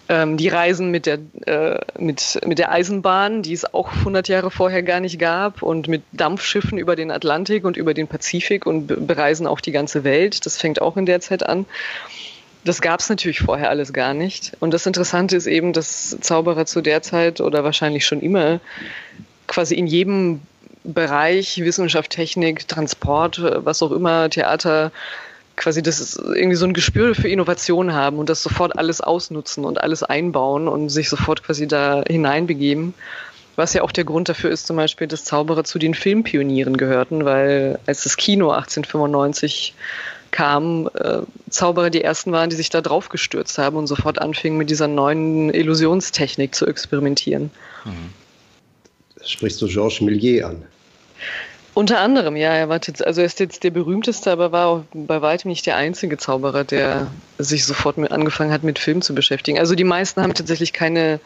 ähm, 0.09 0.37
die 0.37 0.49
Reisen 0.49 0.91
mit 0.91 1.05
der, 1.05 1.19
äh, 1.45 1.79
mit, 1.97 2.39
mit 2.45 2.59
der 2.59 2.71
Eisenbahn, 2.71 3.41
die 3.41 3.53
es 3.53 3.73
auch 3.73 3.91
100 3.93 4.27
Jahre 4.27 4.51
vorher 4.51 4.83
gar 4.83 4.99
nicht 4.99 5.19
gab, 5.19 5.61
und 5.61 5.87
mit 5.87 6.03
Dampfschiffen 6.11 6.77
über 6.77 6.95
den 6.95 7.11
Atlantik 7.11 7.63
und 7.63 7.77
über 7.77 7.93
den 7.93 8.07
Pazifik 8.07 8.65
und 8.65 9.07
bereisen 9.07 9.47
auch 9.47 9.61
die 9.61 9.71
ganze 9.71 10.03
Welt. 10.03 10.45
Das 10.45 10.57
fängt 10.57 10.81
auch 10.81 10.97
in 10.97 11.05
der 11.05 11.21
Zeit 11.21 11.45
an. 11.45 11.65
das 12.65 12.81
gab 12.81 13.01
es 13.01 13.09
natürlich 13.09 13.39
vorher 13.39 13.69
alles 13.69 13.91
gar 13.93 14.13
nicht. 14.13 14.53
Und 14.59 14.73
das 14.73 14.85
Interessante 14.85 15.35
ist 15.35 15.47
eben, 15.47 15.73
dass 15.73 16.17
Zauberer 16.21 16.65
zu 16.65 16.81
der 16.81 17.01
Zeit 17.01 17.41
oder 17.41 17.63
wahrscheinlich 17.63 18.05
schon 18.05 18.21
immer 18.21 18.59
quasi 19.47 19.75
in 19.75 19.87
jedem 19.87 20.41
Bereich 20.83 21.59
Wissenschaft, 21.59 22.11
Technik, 22.11 22.67
Transport, 22.67 23.41
was 23.41 23.81
auch 23.81 23.91
immer, 23.91 24.29
Theater, 24.29 24.91
quasi 25.55 25.81
das 25.81 26.15
irgendwie 26.15 26.55
so 26.55 26.65
ein 26.65 26.73
Gespür 26.73 27.15
für 27.15 27.27
Innovation 27.27 27.93
haben 27.93 28.17
und 28.17 28.29
das 28.29 28.41
sofort 28.41 28.77
alles 28.77 29.01
ausnutzen 29.01 29.65
und 29.65 29.81
alles 29.81 30.03
einbauen 30.03 30.67
und 30.67 30.89
sich 30.89 31.09
sofort 31.09 31.43
quasi 31.43 31.67
da 31.67 32.03
hineinbegeben. 32.07 32.93
Was 33.55 33.73
ja 33.73 33.83
auch 33.83 33.91
der 33.91 34.03
Grund 34.03 34.29
dafür 34.29 34.49
ist, 34.49 34.65
zum 34.65 34.77
Beispiel, 34.77 35.05
dass 35.07 35.25
Zauberer 35.25 35.63
zu 35.63 35.77
den 35.77 35.93
Filmpionieren 35.93 36.75
gehörten, 36.75 37.23
weil 37.23 37.77
als 37.85 38.03
das 38.03 38.17
Kino 38.17 38.49
1895 38.49 39.75
kam, 40.31 40.89
äh, 40.95 41.19
Zauberer 41.49 41.91
die 41.91 42.03
ersten 42.03 42.31
waren, 42.31 42.49
die 42.49 42.55
sich 42.55 42.71
da 42.71 42.81
drauf 42.81 43.09
gestürzt 43.09 43.59
haben 43.59 43.77
und 43.77 43.85
sofort 43.85 44.19
anfingen, 44.19 44.57
mit 44.57 44.71
dieser 44.71 44.87
neuen 44.87 45.53
Illusionstechnik 45.53 46.55
zu 46.55 46.65
experimentieren. 46.65 47.51
Mhm. 47.85 48.09
Sprichst 49.23 49.61
du 49.61 49.67
Georges 49.67 50.01
Millier 50.01 50.47
an? 50.47 50.63
Unter 51.73 51.99
anderem, 51.99 52.35
ja. 52.35 52.53
Er 52.53 52.69
war 52.69 52.79
jetzt, 52.85 53.05
also 53.05 53.21
er 53.21 53.25
ist 53.25 53.39
jetzt 53.39 53.63
der 53.63 53.71
berühmteste, 53.71 54.31
aber 54.31 54.51
war 54.51 54.67
auch 54.67 54.83
bei 54.93 55.21
weitem 55.21 55.49
nicht 55.49 55.65
der 55.65 55.75
einzige 55.75 56.17
Zauberer, 56.17 56.63
der 56.63 57.07
sich 57.39 57.65
sofort 57.65 57.97
mit 57.97 58.11
angefangen 58.11 58.51
hat, 58.51 58.63
mit 58.63 58.77
Film 58.77 59.01
zu 59.01 59.15
beschäftigen. 59.15 59.57
Also 59.57 59.73
die 59.73 59.83
meisten 59.83 60.21
haben 60.21 60.33
tatsächlich 60.33 60.71
keine 60.73 61.19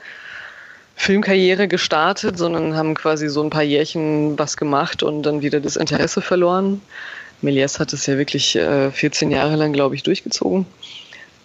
Filmkarriere 0.96 1.68
gestartet, 1.68 2.38
sondern 2.38 2.76
haben 2.76 2.96
quasi 2.96 3.28
so 3.28 3.44
ein 3.44 3.50
paar 3.50 3.64
Jährchen 3.64 4.40
was 4.40 4.58
gemacht 4.58 5.04
und 5.04 5.24
dann 5.24 5.42
wieder 5.42 5.60
das 5.60 5.76
Interesse 5.76 6.22
verloren. 6.22 6.82
Méliès 7.44 7.80
hat 7.80 7.94
es 7.94 8.06
ja 8.08 8.18
wirklich 8.18 8.56
äh, 8.56 8.90
14 8.90 9.30
Jahre 9.30 9.56
lang, 9.58 9.74
glaube 9.74 9.96
ich, 9.96 10.04
durchgezogen. 10.04 10.66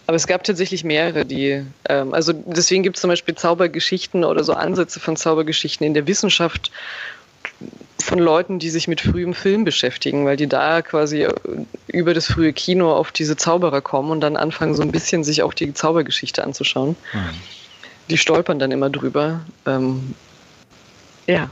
Aber 0.07 0.15
es 0.15 0.27
gab 0.27 0.43
tatsächlich 0.43 0.83
mehrere, 0.83 1.25
die, 1.25 1.63
ähm, 1.87 2.13
also 2.13 2.33
deswegen 2.33 2.83
gibt 2.83 2.97
es 2.97 3.01
zum 3.01 3.09
Beispiel 3.09 3.35
Zaubergeschichten 3.35 4.23
oder 4.23 4.43
so 4.43 4.53
Ansätze 4.53 4.99
von 4.99 5.15
Zaubergeschichten 5.15 5.85
in 5.85 5.93
der 5.93 6.07
Wissenschaft 6.07 6.71
von 8.03 8.19
Leuten, 8.19 8.59
die 8.59 8.69
sich 8.69 8.87
mit 8.87 9.01
frühem 9.01 9.33
Film 9.33 9.63
beschäftigen, 9.63 10.25
weil 10.25 10.37
die 10.37 10.47
da 10.47 10.81
quasi 10.81 11.23
äh, 11.23 11.33
über 11.87 12.13
das 12.13 12.27
frühe 12.27 12.53
Kino 12.53 12.93
auf 12.93 13.11
diese 13.11 13.37
Zauberer 13.37 13.81
kommen 13.81 14.11
und 14.11 14.21
dann 14.21 14.35
anfangen, 14.35 14.75
so 14.75 14.81
ein 14.81 14.91
bisschen 14.91 15.23
sich 15.23 15.41
auch 15.41 15.53
die 15.53 15.73
Zaubergeschichte 15.73 16.43
anzuschauen. 16.43 16.95
Mhm. 17.13 17.19
Die 18.09 18.17
stolpern 18.17 18.59
dann 18.59 18.71
immer 18.71 18.89
drüber. 18.89 19.41
Ähm, 19.65 20.13
ja. 21.25 21.49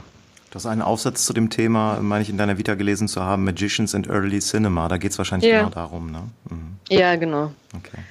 Du 0.50 0.56
hast 0.56 0.66
einen 0.66 0.82
Aufsatz 0.82 1.24
zu 1.24 1.32
dem 1.32 1.48
Thema, 1.48 1.98
meine 2.02 2.22
ich, 2.22 2.28
in 2.28 2.36
deiner 2.36 2.58
Vita 2.58 2.74
gelesen 2.74 3.08
zu 3.08 3.22
haben, 3.22 3.44
Magicians 3.44 3.94
and 3.94 4.06
Early 4.06 4.38
Cinema. 4.40 4.86
Da 4.88 4.98
geht 4.98 5.12
es 5.12 5.18
wahrscheinlich 5.18 5.50
ja. 5.50 5.60
genau 5.60 5.70
darum, 5.70 6.12
ne? 6.12 6.22
Mhm. 6.50 6.76
Ja, 6.90 7.16
genau. 7.16 7.52
Okay. 7.74 8.01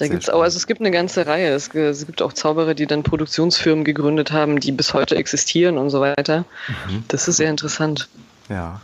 Da 0.00 0.08
gibt 0.08 0.22
es 0.22 0.30
auch, 0.30 0.40
also 0.40 0.56
es 0.56 0.66
gibt 0.66 0.80
eine 0.80 0.90
ganze 0.90 1.26
Reihe. 1.26 1.48
Es, 1.48 1.68
es, 1.68 2.06
gibt 2.06 2.22
auch 2.22 2.32
Zauberer, 2.32 2.72
die 2.72 2.86
dann 2.86 3.02
Produktionsfirmen 3.02 3.84
gegründet 3.84 4.32
haben, 4.32 4.58
die 4.58 4.72
bis 4.72 4.94
heute 4.94 5.14
existieren 5.14 5.76
und 5.76 5.90
so 5.90 6.00
weiter. 6.00 6.46
Mhm. 6.88 7.04
Das 7.08 7.28
ist 7.28 7.36
sehr 7.36 7.50
interessant. 7.50 8.08
Ja. 8.48 8.80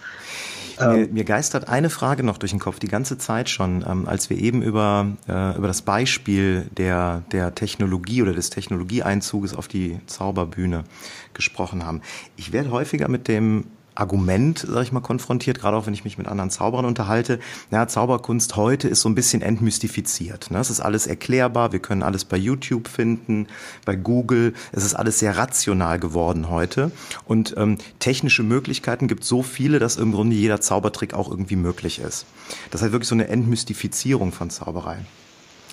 Ähm. 0.79 0.93
Mir, 0.93 1.09
mir, 1.09 1.25
geistert 1.25 1.71
eine 1.71 1.89
Frage 1.89 2.23
noch 2.23 2.37
durch 2.37 2.53
den 2.53 2.61
Kopf, 2.61 2.81
die 2.81 2.89
ganze 2.89 3.17
Zeit 3.17 3.49
schon, 3.49 3.83
ähm, 3.89 4.07
als 4.07 4.29
wir 4.29 4.37
eben 4.37 4.61
über, 4.61 5.07
äh, 5.27 5.57
über 5.57 5.69
das 5.69 5.81
Beispiel 5.81 6.67
der, 6.77 7.23
der 7.33 7.55
Technologie 7.55 8.21
oder 8.21 8.35
des 8.35 8.51
Technologieeinzuges 8.51 9.55
auf 9.55 9.69
die 9.69 9.99
Zauberbühne 10.05 10.85
gesprochen 11.33 11.87
haben. 11.87 12.03
Ich 12.37 12.53
werde 12.53 12.71
häufiger 12.73 13.09
mit 13.09 13.27
dem 13.27 13.65
Argument, 13.97 14.65
sag 14.69 14.83
ich 14.83 14.93
mal, 14.93 15.01
konfrontiert, 15.01 15.59
gerade 15.59 15.77
auch 15.77 15.87
wenn 15.87 15.95
ich 15.95 16.05
mich 16.05 16.19
mit 16.19 16.29
anderen 16.29 16.51
Zauberern 16.51 16.85
unterhalte. 16.85 17.41
Ja, 17.71 17.89
Zauberkunst 17.89 18.57
heute 18.57 18.89
ist 18.89 19.01
so 19.01 19.09
ein 19.09 19.15
bisschen 19.15 19.43
entmystifiziert. 19.43 20.51
Ne? 20.51 20.59
Es 20.59 20.71
ist 20.71 20.81
alles 20.81 21.07
erklärbar, 21.07 21.73
wir 21.73 21.81
können 21.81 22.03
alles 22.03 22.25
bei 22.25 22.37
YouTube 22.37 22.89
finden, 22.89 23.49
bei 23.85 23.97
Google. 23.97 24.55
Es 24.73 24.85
ist 24.85 24.95
alles 24.95 25.19
sehr 25.19 25.37
rational 25.37 25.99
geworden 25.99 26.51
heute. 26.51 26.91
Und 27.25 27.55
ähm, 27.57 27.79
technische 27.99 28.43
Möglichkeiten 28.43 29.09
gibt 29.09 29.25
so 29.25 29.43
viele, 29.43 29.79
dass 29.79 29.97
im 29.97 30.13
Grunde 30.13 30.37
jeder 30.37 30.61
Zaubertrick 30.61 31.15
auch 31.15 31.31
irgendwie 31.31 31.57
möglich 31.57 31.99
ist. 31.99 32.27
Das 32.71 32.83
heißt 32.83 32.93
wirklich 32.93 33.09
so 33.09 33.15
eine 33.15 33.29
Entmystifizierung 33.29 34.33
von 34.33 34.51
Zauberei. 34.51 34.99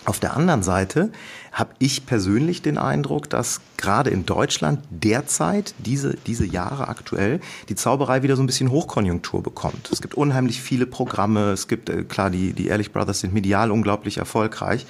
Auf 0.05 0.19
der 0.19 0.35
anderen 0.35 0.63
Seite 0.63 1.11
habe 1.53 1.73
ich 1.79 2.05
persönlich 2.05 2.61
den 2.61 2.77
Eindruck, 2.77 3.29
dass 3.29 3.61
gerade 3.77 4.09
in 4.09 4.25
Deutschland 4.25 4.79
derzeit, 4.89 5.73
diese, 5.77 6.15
diese 6.25 6.45
Jahre 6.45 6.89
aktuell, 6.89 7.39
die 7.69 7.75
Zauberei 7.75 8.21
wieder 8.21 8.35
so 8.35 8.43
ein 8.43 8.47
bisschen 8.47 8.69
Hochkonjunktur 8.71 9.41
bekommt. 9.41 9.89
Es 9.91 10.01
gibt 10.01 10.15
unheimlich 10.15 10.61
viele 10.61 10.85
Programme, 10.85 11.51
es 11.51 11.67
gibt, 11.67 11.89
äh, 11.89 12.03
klar, 12.03 12.29
die, 12.29 12.53
die 12.53 12.67
Ehrlich 12.67 12.91
Brothers 12.91 13.21
sind 13.21 13.33
medial 13.33 13.71
unglaublich 13.71 14.17
erfolgreich. 14.17 14.85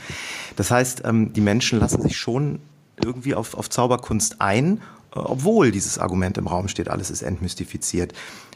Das 0.56 0.72
heißt, 0.72 1.04
ähm, 1.06 1.34
die 1.34 1.42
Menschen 1.42 1.80
lassen 1.80 2.02
sich 2.02 2.18
schon 2.18 2.60
irgendwie 3.04 3.36
auf, 3.36 3.54
auf 3.56 3.70
Zauberkunst 3.70 4.42
ein, 4.42 4.78
äh, 5.16 5.20
obwohl 5.20 5.72
dieses 5.72 6.00
Argument 6.00 6.38
im 6.38 6.48
Raum 6.48 6.70
steht, 6.70 6.90
alles 6.90 7.12
ist 7.12 7.22
entmystifiziert. 7.22 8.14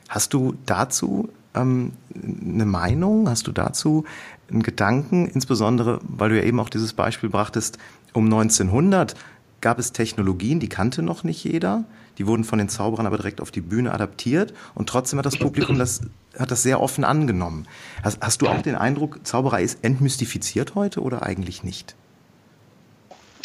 Hast 0.07 0.33
du 0.33 0.55
dazu 0.65 1.29
ähm, 1.53 1.91
eine 2.15 2.65
Meinung? 2.65 3.29
Hast 3.29 3.47
du 3.47 3.51
dazu 3.51 4.05
einen 4.49 4.63
Gedanken, 4.63 5.27
insbesondere 5.27 5.99
weil 6.03 6.29
du 6.29 6.37
ja 6.37 6.43
eben 6.43 6.59
auch 6.59 6.69
dieses 6.69 6.93
Beispiel 6.93 7.29
brachtest, 7.29 7.77
um 8.13 8.25
1900 8.25 9.15
gab 9.61 9.79
es 9.79 9.91
Technologien, 9.91 10.59
die 10.59 10.69
kannte 10.69 11.01
noch 11.01 11.23
nicht 11.23 11.43
jeder. 11.43 11.83
Die 12.17 12.25
wurden 12.25 12.43
von 12.43 12.57
den 12.57 12.69
Zauberern 12.69 13.05
aber 13.05 13.17
direkt 13.17 13.41
auf 13.41 13.51
die 13.51 13.61
Bühne 13.61 13.93
adaptiert 13.93 14.53
und 14.73 14.89
trotzdem 14.89 15.19
hat 15.19 15.25
das 15.25 15.37
Publikum 15.37 15.77
das, 15.77 16.01
hat 16.37 16.49
das 16.49 16.63
sehr 16.63 16.81
offen 16.81 17.03
angenommen. 17.03 17.67
Hast, 18.03 18.21
hast 18.21 18.41
du 18.41 18.47
auch 18.47 18.61
den 18.61 18.75
Eindruck, 18.75 19.19
Zauberei 19.23 19.61
ist 19.61 19.83
entmystifiziert 19.83 20.73
heute 20.73 21.01
oder 21.01 21.23
eigentlich 21.23 21.63
nicht? 21.63 21.95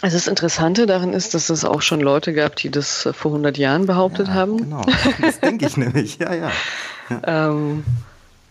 Also 0.01 0.17
das 0.17 0.27
Interessante 0.27 0.87
daran 0.87 1.13
ist, 1.13 1.35
dass 1.35 1.49
es 1.49 1.65
auch 1.65 1.81
schon 1.83 2.01
Leute 2.01 2.33
gab, 2.33 2.57
die 2.57 2.71
das 2.71 3.09
vor 3.13 3.31
100 3.31 3.57
Jahren 3.57 3.87
behauptet 3.87 4.29
ja, 4.29 4.35
haben. 4.35 4.57
Genau, 4.57 4.85
das 5.21 5.39
denke 5.39 5.67
ich 5.67 5.77
nämlich, 5.77 6.19
ja, 6.19 6.35
ja. 6.35 6.51
ja. 7.09 7.51
Ähm, 7.51 7.85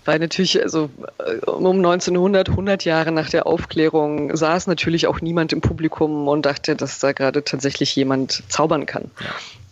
weil 0.05 0.19
natürlich, 0.19 0.61
also 0.61 0.89
äh, 1.19 1.45
um 1.45 1.77
1900, 1.77 2.49
100 2.49 2.85
Jahre 2.85 3.11
nach 3.11 3.29
der 3.29 3.47
Aufklärung, 3.47 4.35
saß 4.35 4.67
natürlich 4.67 5.07
auch 5.07 5.21
niemand 5.21 5.53
im 5.53 5.61
Publikum 5.61 6.27
und 6.27 6.45
dachte, 6.45 6.75
dass 6.75 6.99
da 6.99 7.11
gerade 7.11 7.43
tatsächlich 7.43 7.95
jemand 7.95 8.43
zaubern 8.49 8.85
kann. 8.85 9.11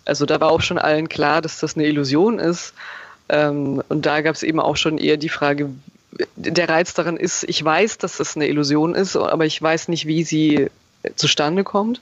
Also 0.05 0.25
da 0.25 0.39
war 0.39 0.51
auch 0.51 0.61
schon 0.61 0.77
allen 0.77 1.09
klar, 1.09 1.41
dass 1.41 1.59
das 1.59 1.75
eine 1.75 1.85
Illusion 1.85 2.39
ist. 2.39 2.73
Ähm, 3.29 3.83
und 3.89 4.05
da 4.05 4.21
gab 4.21 4.35
es 4.35 4.43
eben 4.43 4.59
auch 4.59 4.77
schon 4.77 4.97
eher 4.97 5.17
die 5.17 5.29
Frage, 5.29 5.69
der 6.35 6.69
Reiz 6.69 6.93
daran 6.93 7.17
ist, 7.17 7.43
ich 7.43 7.63
weiß, 7.63 7.99
dass 7.99 8.17
das 8.17 8.35
eine 8.35 8.47
Illusion 8.47 8.95
ist, 8.95 9.15
aber 9.15 9.45
ich 9.45 9.61
weiß 9.61 9.87
nicht, 9.87 10.07
wie 10.07 10.23
sie 10.23 10.69
zustande 11.15 11.63
kommt. 11.63 12.01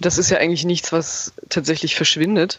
Das 0.00 0.18
ist 0.18 0.30
ja 0.30 0.38
eigentlich 0.38 0.64
nichts, 0.64 0.92
was 0.92 1.32
tatsächlich 1.50 1.94
verschwindet. 1.94 2.58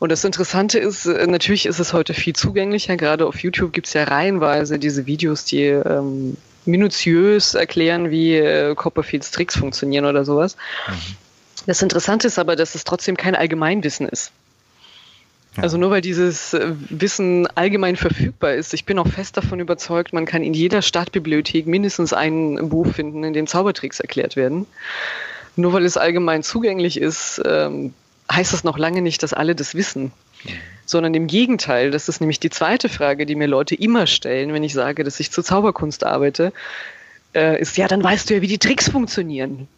Und 0.00 0.10
das 0.10 0.24
Interessante 0.24 0.78
ist, 0.78 1.04
äh, 1.04 1.26
natürlich 1.26 1.66
ist 1.66 1.78
es 1.78 1.92
heute 1.92 2.14
viel 2.14 2.34
zugänglicher. 2.34 2.96
Gerade 2.96 3.26
auf 3.26 3.38
YouTube 3.40 3.72
gibt 3.74 3.86
es 3.86 3.92
ja 3.92 4.04
reihenweise 4.04 4.78
diese 4.78 5.04
Videos, 5.04 5.44
die 5.44 5.66
ähm, 5.66 6.38
minutiös 6.64 7.52
erklären, 7.54 8.10
wie 8.10 8.34
äh, 8.34 8.74
Copperfields 8.74 9.30
Tricks 9.30 9.56
funktionieren 9.56 10.06
oder 10.06 10.24
sowas. 10.24 10.56
Mhm. 10.88 11.16
Das 11.66 11.82
Interessante 11.82 12.26
ist 12.26 12.38
aber, 12.38 12.56
dass 12.56 12.74
es 12.74 12.84
trotzdem 12.84 13.18
kein 13.18 13.34
Allgemeinwissen 13.34 14.08
ist. 14.08 14.32
Ja. 15.58 15.64
Also 15.64 15.76
nur 15.76 15.90
weil 15.90 16.00
dieses 16.00 16.54
äh, 16.54 16.72
Wissen 16.88 17.46
allgemein 17.54 17.96
verfügbar 17.96 18.54
ist, 18.54 18.72
ich 18.72 18.86
bin 18.86 18.98
auch 18.98 19.08
fest 19.08 19.36
davon 19.36 19.60
überzeugt, 19.60 20.14
man 20.14 20.24
kann 20.24 20.42
in 20.42 20.54
jeder 20.54 20.80
Stadtbibliothek 20.80 21.66
mindestens 21.66 22.14
ein 22.14 22.70
Buch 22.70 22.86
finden, 22.86 23.22
in 23.22 23.34
dem 23.34 23.46
Zaubertricks 23.46 24.00
erklärt 24.00 24.34
werden. 24.34 24.64
Nur 25.56 25.74
weil 25.74 25.84
es 25.84 25.98
allgemein 25.98 26.42
zugänglich 26.42 26.98
ist, 26.98 27.42
ähm, 27.44 27.92
heißt 28.30 28.52
das 28.52 28.64
noch 28.64 28.78
lange 28.78 29.02
nicht, 29.02 29.22
dass 29.22 29.32
alle 29.32 29.54
das 29.54 29.74
wissen. 29.74 30.12
Sondern 30.86 31.14
im 31.14 31.26
Gegenteil, 31.26 31.90
das 31.90 32.08
ist 32.08 32.20
nämlich 32.20 32.40
die 32.40 32.50
zweite 32.50 32.88
Frage, 32.88 33.26
die 33.26 33.36
mir 33.36 33.46
Leute 33.46 33.74
immer 33.74 34.06
stellen, 34.06 34.52
wenn 34.52 34.64
ich 34.64 34.72
sage, 34.72 35.04
dass 35.04 35.20
ich 35.20 35.30
zur 35.30 35.44
Zauberkunst 35.44 36.04
arbeite, 36.04 36.52
äh, 37.34 37.60
ist, 37.60 37.76
ja, 37.76 37.86
dann 37.86 38.02
weißt 38.02 38.30
du 38.30 38.34
ja, 38.34 38.42
wie 38.42 38.48
die 38.48 38.58
Tricks 38.58 38.88
funktionieren. 38.88 39.68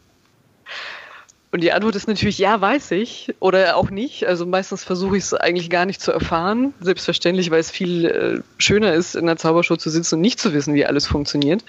Und 1.51 1.63
die 1.63 1.73
Antwort 1.73 1.97
ist 1.97 2.09
natürlich, 2.09 2.39
ja, 2.39 2.59
weiß 2.59 2.93
ich 2.93 3.35
oder 3.39 3.77
auch 3.77 3.91
nicht. 3.91 4.27
Also 4.27 4.47
meistens 4.47 4.85
versuche 4.85 5.19
ich 5.19 5.25
es 5.25 5.35
eigentlich 5.35 5.69
gar 5.69 5.85
nicht 5.85 6.01
zu 6.01 6.11
erfahren. 6.11 6.73
Selbstverständlich, 6.81 7.51
weil 7.51 7.61
es 7.61 7.71
viel 7.71 8.07
äh, 8.07 8.41
schöner 8.57 8.95
ist, 8.95 9.15
in 9.15 9.27
der 9.27 9.37
Zaubershow 9.37 9.77
zu 9.77 9.91
sitzen 9.91 10.15
und 10.15 10.21
nicht 10.23 10.41
zu 10.41 10.55
wissen, 10.55 10.73
wie 10.73 10.87
alles 10.87 11.07
funktioniert. 11.07 11.63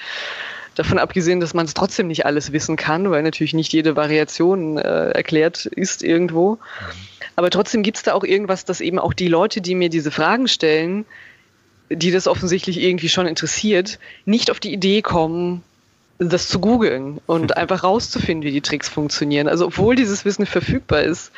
Davon 0.76 0.98
abgesehen, 0.98 1.40
dass 1.40 1.54
man 1.54 1.66
es 1.66 1.74
trotzdem 1.74 2.08
nicht 2.08 2.26
alles 2.26 2.52
wissen 2.52 2.76
kann, 2.76 3.12
weil 3.12 3.24
natürlich 3.24 3.54
nicht 3.54 3.74
jede 3.74 3.96
Variation 3.96 4.78
äh, 4.78 5.10
erklärt 5.12 5.66
ist 5.66 6.04
irgendwo. 6.04 6.58
Aber 7.36 7.50
trotzdem 7.50 7.84
gibt 7.84 7.98
es 7.98 8.04
da 8.04 8.14
auch 8.14 8.24
irgendwas, 8.24 8.66
dass 8.66 8.82
eben 8.82 9.00
auch 9.00 9.14
die 9.14 9.28
Leute, 9.28 9.62
die 9.62 9.76
mir 9.76 9.90
diese 9.90 10.12
Fragen 10.12 10.48
stellen, 10.48 11.06
die 11.90 12.12
das 12.12 12.28
offensichtlich 12.28 12.82
irgendwie 12.82 13.10
schon 13.10 13.28
interessiert, 13.28 14.00
nicht 14.26 14.50
auf 14.50 14.60
die 14.60 14.74
Idee 14.74 15.02
kommen, 15.02 15.64
das 16.18 16.48
zu 16.48 16.60
googeln 16.60 17.20
und 17.26 17.58
einfach 17.58 17.84
rauszufinden, 17.84 18.48
wie 18.48 18.52
die 18.52 18.62
Tricks 18.62 18.90
funktionieren. 18.90 19.48
Also 19.48 19.68
obwohl 19.68 19.96
dieses 19.96 20.26
Wissen 20.26 20.46
verfügbar 20.46 21.04
ist, 21.04 21.32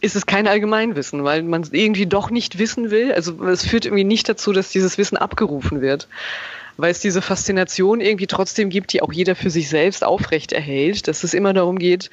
ist 0.00 0.16
es 0.16 0.26
kein 0.26 0.46
Allgemeinwissen, 0.46 1.24
weil 1.24 1.42
man 1.42 1.62
es 1.62 1.72
irgendwie 1.72 2.06
doch 2.06 2.30
nicht 2.30 2.58
wissen 2.58 2.90
will. 2.90 3.12
Also 3.12 3.42
es 3.46 3.64
führt 3.64 3.86
irgendwie 3.86 4.04
nicht 4.04 4.28
dazu, 4.28 4.52
dass 4.52 4.68
dieses 4.68 4.98
Wissen 4.98 5.16
abgerufen 5.16 5.80
wird. 5.80 6.08
Weil 6.76 6.90
es 6.90 7.00
diese 7.00 7.22
Faszination 7.22 8.00
irgendwie 8.00 8.26
trotzdem 8.26 8.70
gibt, 8.70 8.92
die 8.92 9.02
auch 9.02 9.12
jeder 9.12 9.34
für 9.34 9.50
sich 9.50 9.68
selbst 9.68 10.04
aufrecht 10.04 10.52
erhält, 10.52 11.08
dass 11.08 11.24
es 11.24 11.34
immer 11.34 11.52
darum 11.52 11.78
geht, 11.78 12.10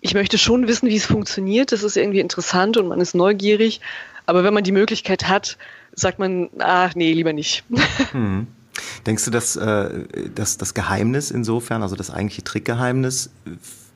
ich 0.00 0.12
möchte 0.12 0.36
schon 0.36 0.68
wissen, 0.68 0.88
wie 0.88 0.96
es 0.96 1.06
funktioniert, 1.06 1.72
das 1.72 1.82
ist 1.82 1.96
irgendwie 1.96 2.20
interessant 2.20 2.76
und 2.76 2.88
man 2.88 3.00
ist 3.00 3.14
neugierig, 3.14 3.80
aber 4.26 4.44
wenn 4.44 4.52
man 4.52 4.64
die 4.64 4.72
Möglichkeit 4.72 5.28
hat, 5.28 5.56
sagt 5.94 6.18
man, 6.18 6.50
ach 6.58 6.94
nee, 6.94 7.12
lieber 7.12 7.32
nicht. 7.32 7.64
Hm. 8.12 8.46
Denkst 9.06 9.24
du, 9.24 9.30
dass, 9.30 9.54
äh, 9.54 9.88
dass 10.34 10.58
das 10.58 10.74
Geheimnis 10.74 11.30
insofern, 11.30 11.82
also 11.82 11.94
das 11.94 12.10
eigentliche 12.10 12.42
Trickgeheimnis, 12.42 13.30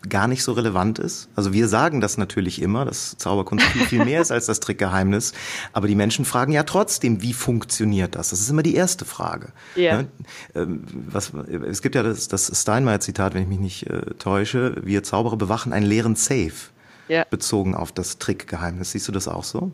gar 0.09 0.29
nicht 0.29 0.43
so 0.43 0.53
relevant 0.53 0.99
ist. 0.99 1.29
Also 1.35 1.53
wir 1.53 1.69
sagen 1.69 2.01
das 2.01 2.19
natürlich 2.19 2.63
immer, 2.63 2.85
dass 2.85 3.17
Zauberkunst 3.17 3.67
viel, 3.67 3.87
viel 3.87 4.05
mehr 4.05 4.21
ist 4.21 4.31
als 4.31 4.47
das 4.47 4.61
Trickgeheimnis. 4.61 5.33
Aber 5.73 5.89
die 5.89 5.95
Menschen 5.95 6.25
fragen 6.25 6.53
ja 6.53 6.63
trotzdem, 6.63 7.23
wie 7.23 7.33
funktioniert 7.33 8.15
das? 8.15 8.31
Das 8.31 8.41
ist 8.41 8.49
immer 8.51 8.63
die 8.63 8.75
erste 8.75 9.05
Frage. 9.05 9.53
Ja. 9.75 10.03
Ne? 10.03 10.09
Ähm, 10.55 10.85
was, 11.09 11.33
es 11.69 11.83
gibt 11.83 11.95
ja 11.95 12.03
das, 12.03 12.29
das 12.29 12.51
Steinmeier-Zitat, 12.61 13.35
wenn 13.35 13.43
ich 13.43 13.49
mich 13.49 13.59
nicht 13.59 13.87
äh, 13.91 14.15
täusche, 14.19 14.77
wir 14.85 15.03
Zauberer 15.03 15.37
bewachen 15.37 15.73
einen 15.73 15.87
leeren 15.87 16.17
Safe. 16.17 16.53
Ja. 17.09 17.25
Bezogen 17.29 17.75
auf 17.75 17.91
das 17.91 18.19
Trickgeheimnis. 18.19 18.93
Siehst 18.93 19.09
du 19.09 19.13
das 19.13 19.29
auch 19.29 19.45
so? 19.45 19.73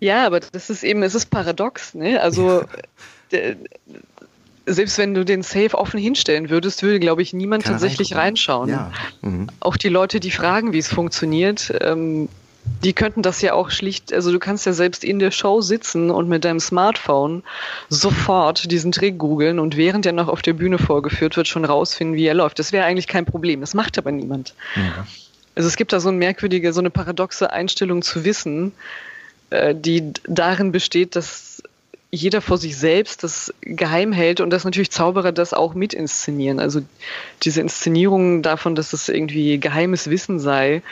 Ja, 0.00 0.26
aber 0.26 0.40
das 0.40 0.70
ist 0.70 0.84
eben, 0.84 1.02
es 1.02 1.14
ist 1.14 1.26
paradox, 1.26 1.94
ne? 1.94 2.20
Also 2.20 2.64
selbst 4.68 4.98
wenn 4.98 5.14
du 5.14 5.24
den 5.24 5.42
Safe 5.42 5.76
offen 5.76 5.98
hinstellen 5.98 6.50
würdest, 6.50 6.82
würde, 6.82 7.00
glaube 7.00 7.22
ich, 7.22 7.32
niemand 7.32 7.64
Kann 7.64 7.72
tatsächlich 7.72 8.14
reinschauen. 8.14 8.68
Ja. 8.68 8.92
Mhm. 9.22 9.48
Auch 9.60 9.76
die 9.76 9.88
Leute, 9.88 10.20
die 10.20 10.30
fragen, 10.30 10.72
wie 10.72 10.78
es 10.78 10.88
funktioniert, 10.88 11.72
ähm, 11.80 12.28
die 12.84 12.92
könnten 12.92 13.22
das 13.22 13.40
ja 13.40 13.54
auch 13.54 13.70
schlicht, 13.70 14.12
also 14.12 14.30
du 14.30 14.38
kannst 14.38 14.66
ja 14.66 14.72
selbst 14.72 15.02
in 15.02 15.18
der 15.18 15.30
Show 15.30 15.60
sitzen 15.60 16.10
und 16.10 16.28
mit 16.28 16.44
deinem 16.44 16.60
Smartphone 16.60 17.42
sofort 17.88 18.70
diesen 18.70 18.92
Trick 18.92 19.18
googeln 19.18 19.58
und 19.58 19.76
während 19.76 20.06
er 20.06 20.12
noch 20.12 20.28
auf 20.28 20.42
der 20.42 20.52
Bühne 20.52 20.78
vorgeführt 20.78 21.36
wird, 21.36 21.48
schon 21.48 21.64
rausfinden, 21.64 22.16
wie 22.16 22.26
er 22.26 22.34
läuft. 22.34 22.58
Das 22.58 22.72
wäre 22.72 22.84
eigentlich 22.84 23.06
kein 23.08 23.24
Problem. 23.24 23.60
Das 23.60 23.74
macht 23.74 23.98
aber 23.98 24.12
niemand. 24.12 24.54
Ja. 24.76 25.06
Also 25.54 25.68
es 25.68 25.76
gibt 25.76 25.92
da 25.92 25.98
so 25.98 26.08
eine 26.08 26.18
merkwürdige, 26.18 26.72
so 26.72 26.80
eine 26.80 26.90
paradoxe 26.90 27.52
Einstellung 27.52 28.02
zu 28.02 28.24
wissen, 28.24 28.72
äh, 29.50 29.74
die 29.74 30.12
darin 30.26 30.70
besteht, 30.70 31.16
dass 31.16 31.62
jeder 32.10 32.40
vor 32.40 32.56
sich 32.56 32.76
selbst 32.76 33.22
das 33.22 33.52
geheim 33.60 34.12
hält 34.12 34.40
und 34.40 34.50
dass 34.50 34.64
natürlich 34.64 34.90
Zauberer 34.90 35.32
das 35.32 35.52
auch 35.52 35.74
mit 35.74 35.92
inszenieren. 35.92 36.58
Also 36.58 36.80
diese 37.42 37.60
Inszenierung 37.60 38.42
davon, 38.42 38.74
dass 38.74 38.92
es 38.92 39.08
irgendwie 39.08 39.58
geheimes 39.58 40.08
Wissen 40.08 40.38
sei, 40.38 40.82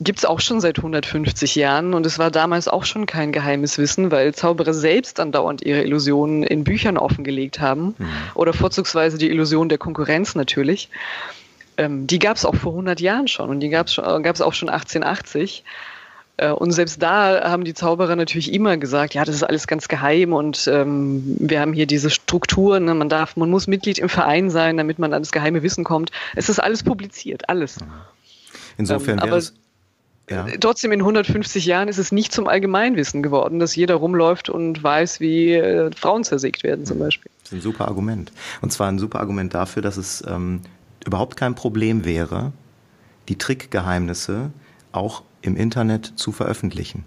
gibt 0.00 0.18
es 0.18 0.24
auch 0.24 0.40
schon 0.40 0.60
seit 0.60 0.78
150 0.78 1.54
Jahren 1.54 1.94
und 1.94 2.04
es 2.04 2.18
war 2.18 2.30
damals 2.30 2.68
auch 2.68 2.84
schon 2.84 3.06
kein 3.06 3.32
geheimes 3.32 3.78
Wissen, 3.78 4.10
weil 4.10 4.34
Zauberer 4.34 4.74
selbst 4.74 5.20
andauernd 5.20 5.62
ihre 5.62 5.82
Illusionen 5.82 6.42
in 6.42 6.64
Büchern 6.64 6.98
offengelegt 6.98 7.60
haben 7.60 7.94
mhm. 7.98 8.08
oder 8.34 8.52
vorzugsweise 8.52 9.16
die 9.16 9.30
Illusion 9.30 9.68
der 9.68 9.78
Konkurrenz 9.78 10.34
natürlich. 10.34 10.90
Ähm, 11.76 12.06
die 12.06 12.18
gab 12.18 12.36
es 12.36 12.44
auch 12.44 12.54
vor 12.54 12.72
100 12.72 13.00
Jahren 13.00 13.28
schon 13.28 13.48
und 13.48 13.60
die 13.60 13.70
gab 13.70 13.86
es 13.86 13.98
auch 13.98 14.52
schon 14.52 14.68
1880. 14.68 15.64
Äh, 16.42 16.52
und 16.52 16.72
selbst 16.72 17.02
da 17.02 17.50
haben 17.50 17.64
die 17.64 17.74
Zauberer 17.74 18.16
natürlich 18.16 18.52
immer 18.52 18.76
gesagt, 18.76 19.14
ja, 19.14 19.24
das 19.24 19.34
ist 19.34 19.42
alles 19.42 19.66
ganz 19.66 19.88
geheim 19.88 20.32
und 20.32 20.68
ähm, 20.68 21.36
wir 21.38 21.60
haben 21.60 21.72
hier 21.72 21.86
diese 21.86 22.10
Strukturen, 22.10 22.84
ne, 22.84 22.94
man 22.94 23.08
darf, 23.08 23.36
man 23.36 23.50
muss 23.50 23.66
Mitglied 23.66 23.98
im 23.98 24.08
Verein 24.08 24.50
sein, 24.50 24.76
damit 24.76 24.98
man 24.98 25.12
an 25.12 25.22
das 25.22 25.32
geheime 25.32 25.62
Wissen 25.62 25.84
kommt. 25.84 26.10
Es 26.34 26.48
ist 26.48 26.58
alles 26.58 26.82
publiziert, 26.82 27.48
alles. 27.48 27.78
Insofern 28.76 29.18
ähm, 29.18 29.24
wäre 29.26 29.36
es 29.36 29.54
ja. 30.30 30.46
Trotzdem 30.60 30.92
in 30.92 31.00
150 31.00 31.66
Jahren 31.66 31.88
ist 31.88 31.98
es 31.98 32.12
nicht 32.12 32.32
zum 32.32 32.46
Allgemeinwissen 32.46 33.22
geworden, 33.24 33.58
dass 33.58 33.74
jeder 33.74 33.96
rumläuft 33.96 34.48
und 34.48 34.82
weiß, 34.82 35.18
wie 35.20 35.52
äh, 35.52 35.90
Frauen 35.94 36.22
zersägt 36.22 36.62
werden 36.62 36.86
zum 36.86 37.00
Beispiel. 37.00 37.30
Das 37.42 37.52
ist 37.52 37.58
ein 37.58 37.60
super 37.60 37.88
Argument. 37.88 38.32
Und 38.62 38.72
zwar 38.72 38.88
ein 38.88 39.00
super 39.00 39.18
Argument 39.18 39.52
dafür, 39.52 39.82
dass 39.82 39.96
es 39.96 40.24
ähm, 40.26 40.60
überhaupt 41.04 41.36
kein 41.36 41.56
Problem 41.56 42.04
wäre, 42.04 42.52
die 43.28 43.36
Trickgeheimnisse 43.36 44.52
auch 44.92 45.22
im 45.42 45.56
Internet 45.56 46.12
zu 46.16 46.32
veröffentlichen. 46.32 47.04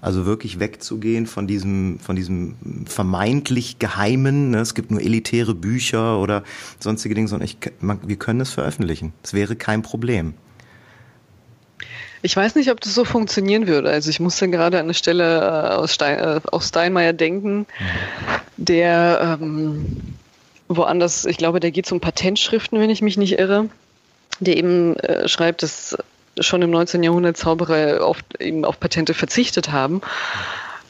Also 0.00 0.26
wirklich 0.26 0.60
wegzugehen 0.60 1.26
von 1.26 1.48
diesem, 1.48 1.98
von 1.98 2.14
diesem 2.14 2.54
vermeintlich 2.86 3.80
geheimen, 3.80 4.50
ne, 4.50 4.60
es 4.60 4.74
gibt 4.74 4.92
nur 4.92 5.00
elitäre 5.00 5.54
Bücher 5.54 6.20
oder 6.20 6.44
sonstige 6.78 7.16
Dinge, 7.16 7.26
sondern 7.26 7.46
ich, 7.46 7.58
man, 7.80 7.98
wir 8.06 8.16
können 8.16 8.40
es 8.40 8.50
veröffentlichen. 8.50 9.12
Es 9.24 9.34
wäre 9.34 9.56
kein 9.56 9.82
Problem. 9.82 10.34
Ich 12.22 12.36
weiß 12.36 12.54
nicht, 12.56 12.70
ob 12.70 12.80
das 12.80 12.94
so 12.94 13.04
funktionieren 13.04 13.66
würde. 13.66 13.90
Also 13.90 14.10
ich 14.10 14.20
musste 14.20 14.48
gerade 14.48 14.78
an 14.78 14.84
eine 14.84 14.94
Stelle 14.94 15.38
äh, 15.40 15.74
aus, 15.74 15.94
Stein, 15.94 16.18
äh, 16.18 16.40
aus 16.50 16.68
Steinmeier 16.68 17.12
denken, 17.12 17.66
der 18.56 19.38
ähm, 19.40 20.16
woanders, 20.68 21.24
ich 21.24 21.38
glaube, 21.38 21.60
der 21.60 21.70
geht 21.70 21.90
um 21.90 22.00
Patentschriften, 22.00 22.78
wenn 22.78 22.90
ich 22.90 23.02
mich 23.02 23.16
nicht 23.16 23.38
irre, 23.38 23.68
der 24.40 24.56
eben 24.56 24.96
äh, 24.96 25.28
schreibt, 25.28 25.62
dass 25.62 25.96
schon 26.40 26.62
im 26.62 26.70
19. 26.70 27.02
Jahrhundert 27.02 27.36
Zauberer 27.36 28.06
oft 28.06 28.40
eben 28.40 28.64
auf 28.64 28.80
Patente 28.80 29.14
verzichtet 29.14 29.72
haben, 29.72 30.00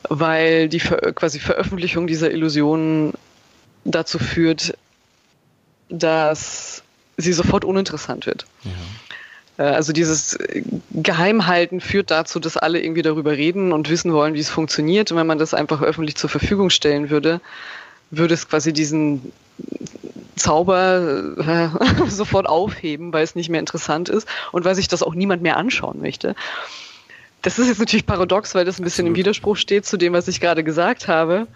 weil 0.09 0.69
die 0.69 0.81
Ver 0.81 1.13
quasi 1.13 1.39
Veröffentlichung 1.39 2.07
dieser 2.07 2.31
Illusionen 2.31 3.15
dazu 3.85 4.19
führt, 4.19 4.77
dass 5.89 6.83
sie 7.17 7.33
sofort 7.33 7.65
uninteressant 7.65 8.27
wird. 8.27 8.47
Ja. 8.65 8.71
Äh, 9.59 9.75
also 9.75 9.93
dieses 9.93 10.39
Geheimhalten 10.91 11.81
führt 11.81 12.11
dazu, 12.11 12.41
dass 12.41 12.57
alle 12.57 12.81
irgendwie 12.81 13.03
darüber 13.03 13.33
reden 13.33 13.73
und 13.73 13.91
wissen 13.91 14.13
wollen, 14.13 14.35
wie 14.35 14.41
es 14.41 14.51
funktioniert. 14.51 15.11
Und 15.11 15.19
wenn 15.19 15.27
man 15.27 15.39
das 15.39 15.55
einfach 15.55 15.83
öffentlich 15.83 16.17
zur 16.17 16.31
Verfügung 16.31 16.71
stellen 16.71 17.11
würde, 17.11 17.41
würde 18.11 18.35
es 18.35 18.49
quasi 18.49 18.73
diesen 18.73 19.33
Zauber 20.39 21.35
äh, 21.39 22.09
sofort 22.09 22.49
aufheben, 22.49 23.13
weil 23.13 23.25
es 23.25 23.35
nicht 23.35 23.49
mehr 23.49 23.61
interessant 23.61 24.09
ist 24.09 24.29
und 24.53 24.65
weil 24.65 24.75
sich 24.75 24.89
das 24.89 25.03
auch 25.03 25.15
niemand 25.15 25.43
mehr 25.43 25.57
anschauen 25.57 26.01
möchte. 26.01 26.35
Das 27.43 27.59
ist 27.59 27.69
jetzt 27.69 27.79
natürlich 27.79 28.07
paradox, 28.07 28.55
weil 28.55 28.65
das 28.65 28.79
ein 28.79 28.85
bisschen 28.85 29.05
Absolut. 29.05 29.17
im 29.17 29.21
Widerspruch 29.21 29.57
steht 29.57 29.87
zu 29.87 29.97
dem, 29.97 30.13
was 30.13 30.27
ich 30.29 30.41
gerade 30.41 30.65
gesagt 30.65 31.09
habe. 31.09 31.47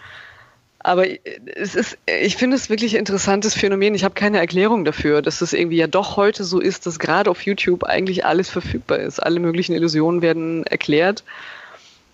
Aber 0.84 1.06
es 1.54 1.74
ist, 1.76 1.96
ich 2.06 2.36
finde 2.36 2.56
es 2.56 2.68
wirklich 2.68 2.94
ein 2.94 3.00
interessantes 3.00 3.54
Phänomen. 3.54 3.94
Ich 3.94 4.02
habe 4.02 4.14
keine 4.14 4.38
Erklärung 4.38 4.84
dafür, 4.84 5.22
dass 5.22 5.40
es 5.40 5.52
irgendwie 5.52 5.76
ja 5.76 5.86
doch 5.86 6.16
heute 6.16 6.42
so 6.42 6.58
ist, 6.58 6.86
dass 6.86 6.98
gerade 6.98 7.30
auf 7.30 7.42
YouTube 7.42 7.84
eigentlich 7.84 8.24
alles 8.24 8.50
verfügbar 8.50 8.98
ist. 8.98 9.20
Alle 9.20 9.38
möglichen 9.38 9.74
Illusionen 9.74 10.22
werden 10.22 10.64
erklärt. 10.66 11.22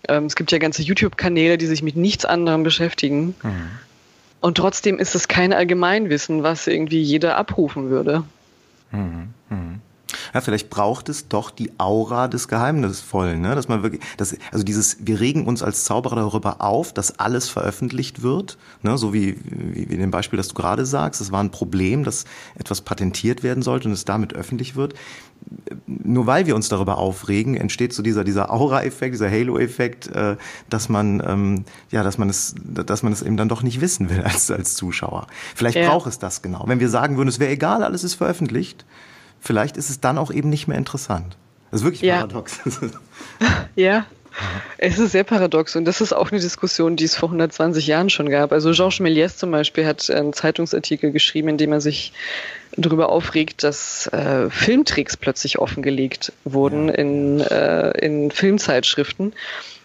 Ähm, 0.07 0.27
es 0.27 0.37
gibt 0.37 0.53
ja 0.53 0.59
ganze 0.59 0.83
YouTube-Kanäle, 0.83 1.57
die 1.57 1.67
sich 1.67 1.83
mit 1.83 1.97
nichts 1.97 2.27
anderem 2.27 2.63
beschäftigen. 2.63 3.35
Mhm. 3.43 3.71
Und 4.41 4.57
trotzdem 4.57 4.99
ist 4.99 5.15
es 5.15 5.29
kein 5.29 5.53
Allgemeinwissen, 5.53 6.43
was 6.43 6.67
irgendwie 6.67 7.03
jeder 7.03 7.37
abrufen 7.37 7.91
würde. 7.91 8.25
Mhm. 8.93 9.35
Mhm. 9.51 9.81
Ja, 10.33 10.41
vielleicht 10.41 10.71
braucht 10.71 11.09
es 11.09 11.29
doch 11.29 11.51
die 11.51 11.73
Aura 11.79 12.29
des 12.29 12.49
Geheimnisvollen, 12.49 13.41
ne? 13.41 13.55
dass 13.55 13.69
man 13.69 13.83
wirklich, 13.83 14.03
dass, 14.17 14.37
also 14.53 14.65
dieses, 14.65 14.97
wir 15.01 15.21
regen 15.21 15.47
uns 15.47 15.63
als 15.63 15.85
Zauberer 15.85 16.17
darüber 16.17 16.63
auf, 16.63 16.95
dass 16.95 17.19
alles 17.19 17.49
veröffentlicht 17.49 18.23
wird, 18.23 18.57
ne? 18.83 18.97
so 18.97 19.13
wie, 19.13 19.37
wie, 19.45 19.89
wie 19.91 19.95
in 19.95 20.01
dem 20.01 20.11
Beispiel, 20.11 20.39
das 20.39 20.49
du 20.49 20.55
gerade 20.55 20.87
sagst, 20.87 21.21
es 21.21 21.31
war 21.31 21.43
ein 21.43 21.51
Problem, 21.51 22.05
dass 22.05 22.25
etwas 22.59 22.81
patentiert 22.81 23.43
werden 23.43 23.63
sollte 23.63 23.89
und 23.89 23.95
es 23.95 24.05
damit 24.05 24.35
öffentlich 24.35 24.77
wird 24.77 24.95
nur 25.87 26.27
weil 26.27 26.47
wir 26.47 26.55
uns 26.55 26.69
darüber 26.69 26.99
aufregen, 26.99 27.57
entsteht 27.57 27.93
so 27.93 28.03
dieser, 28.03 28.25
dieser 28.25 28.53
Aura-Effekt, 28.53 29.15
dieser 29.15 29.31
Halo-Effekt, 29.31 30.09
äh, 30.09 30.37
dass 30.69 30.89
man, 30.89 31.23
ähm, 31.27 31.65
ja, 31.91 32.03
dass 32.03 32.19
man 32.19 32.29
es, 32.29 32.55
dass 32.63 33.03
man 33.03 33.13
es 33.13 33.23
eben 33.23 33.37
dann 33.37 33.49
doch 33.49 33.63
nicht 33.63 33.81
wissen 33.81 34.11
will 34.11 34.23
als, 34.23 34.51
als 34.51 34.75
Zuschauer. 34.75 35.27
Vielleicht 35.55 35.77
ja. 35.77 35.89
braucht 35.89 36.07
es 36.07 36.19
das 36.19 36.43
genau. 36.43 36.65
Wenn 36.67 36.81
wir 36.81 36.89
sagen 36.89 37.17
würden, 37.17 37.29
es 37.29 37.39
wäre 37.39 37.51
egal, 37.51 37.83
alles 37.83 38.05
ist 38.05 38.15
veröffentlicht, 38.15 38.85
vielleicht 39.41 39.77
ist 39.77 39.91
es 39.91 40.01
dann 40.01 40.19
auch 40.19 40.31
eben 40.31 40.49
nicht 40.49 40.69
mehr 40.69 40.79
interessant. 40.79 41.37
Das 41.71 41.81
ist 41.81 41.85
wirklich 41.85 42.03
ja. 42.03 42.17
paradox. 42.17 42.61
ja. 43.77 44.07
Es 44.77 44.99
ist 44.99 45.13
sehr 45.13 45.25
paradox 45.25 45.75
und 45.77 45.85
das 45.85 46.01
ist 46.01 46.13
auch 46.13 46.31
eine 46.31 46.41
Diskussion, 46.41 46.97
die 46.97 47.05
es 47.05 47.17
vor 47.17 47.29
120 47.29 47.87
Jahren 47.87 48.11
schon 48.11 48.31
gab. 48.31 48.53
Also 48.53 48.71
Georges 48.73 49.01
Méliès 49.01 49.37
zum 49.37 49.51
Beispiel 49.51 49.87
hat 49.87 50.09
einen 50.11 50.33
Zeitungsartikel 50.33 51.11
geschrieben, 51.11 51.49
in 51.49 51.57
dem 51.59 51.73
er 51.73 51.81
sich 51.81 52.13
darüber 52.77 53.09
aufregt, 53.09 53.65
dass 53.65 54.07
äh, 54.09 54.51
Filmtricks 54.51 55.17
plötzlich 55.17 55.59
offengelegt 55.59 56.33
wurden 56.45 56.89
in, 56.89 57.41
äh, 57.41 57.91
in 57.99 58.31
Filmzeitschriften. 58.31 59.33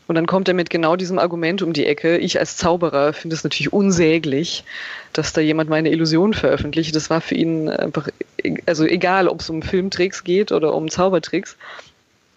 Und 0.05 0.15
dann 0.15 0.25
kommt 0.25 0.47
er 0.47 0.53
mit 0.53 0.69
genau 0.69 0.95
diesem 0.95 1.17
Argument 1.17 1.61
um 1.61 1.71
die 1.71 1.85
Ecke. 1.85 2.17
Ich 2.17 2.37
als 2.37 2.57
Zauberer 2.57 3.13
finde 3.13 3.35
es 3.35 3.43
natürlich 3.43 3.71
unsäglich, 3.71 4.65
dass 5.13 5.31
da 5.31 5.39
jemand 5.39 5.69
meine 5.69 5.89
Illusion 5.89 6.33
veröffentlicht. 6.33 6.93
Das 6.95 7.09
war 7.09 7.21
für 7.21 7.35
ihn 7.35 7.69
einfach, 7.69 8.09
also 8.65 8.83
egal, 8.85 9.27
ob 9.27 9.39
es 9.39 9.49
um 9.49 9.61
Filmtricks 9.61 10.23
geht 10.23 10.51
oder 10.51 10.75
um 10.75 10.89
Zaubertricks. 10.89 11.57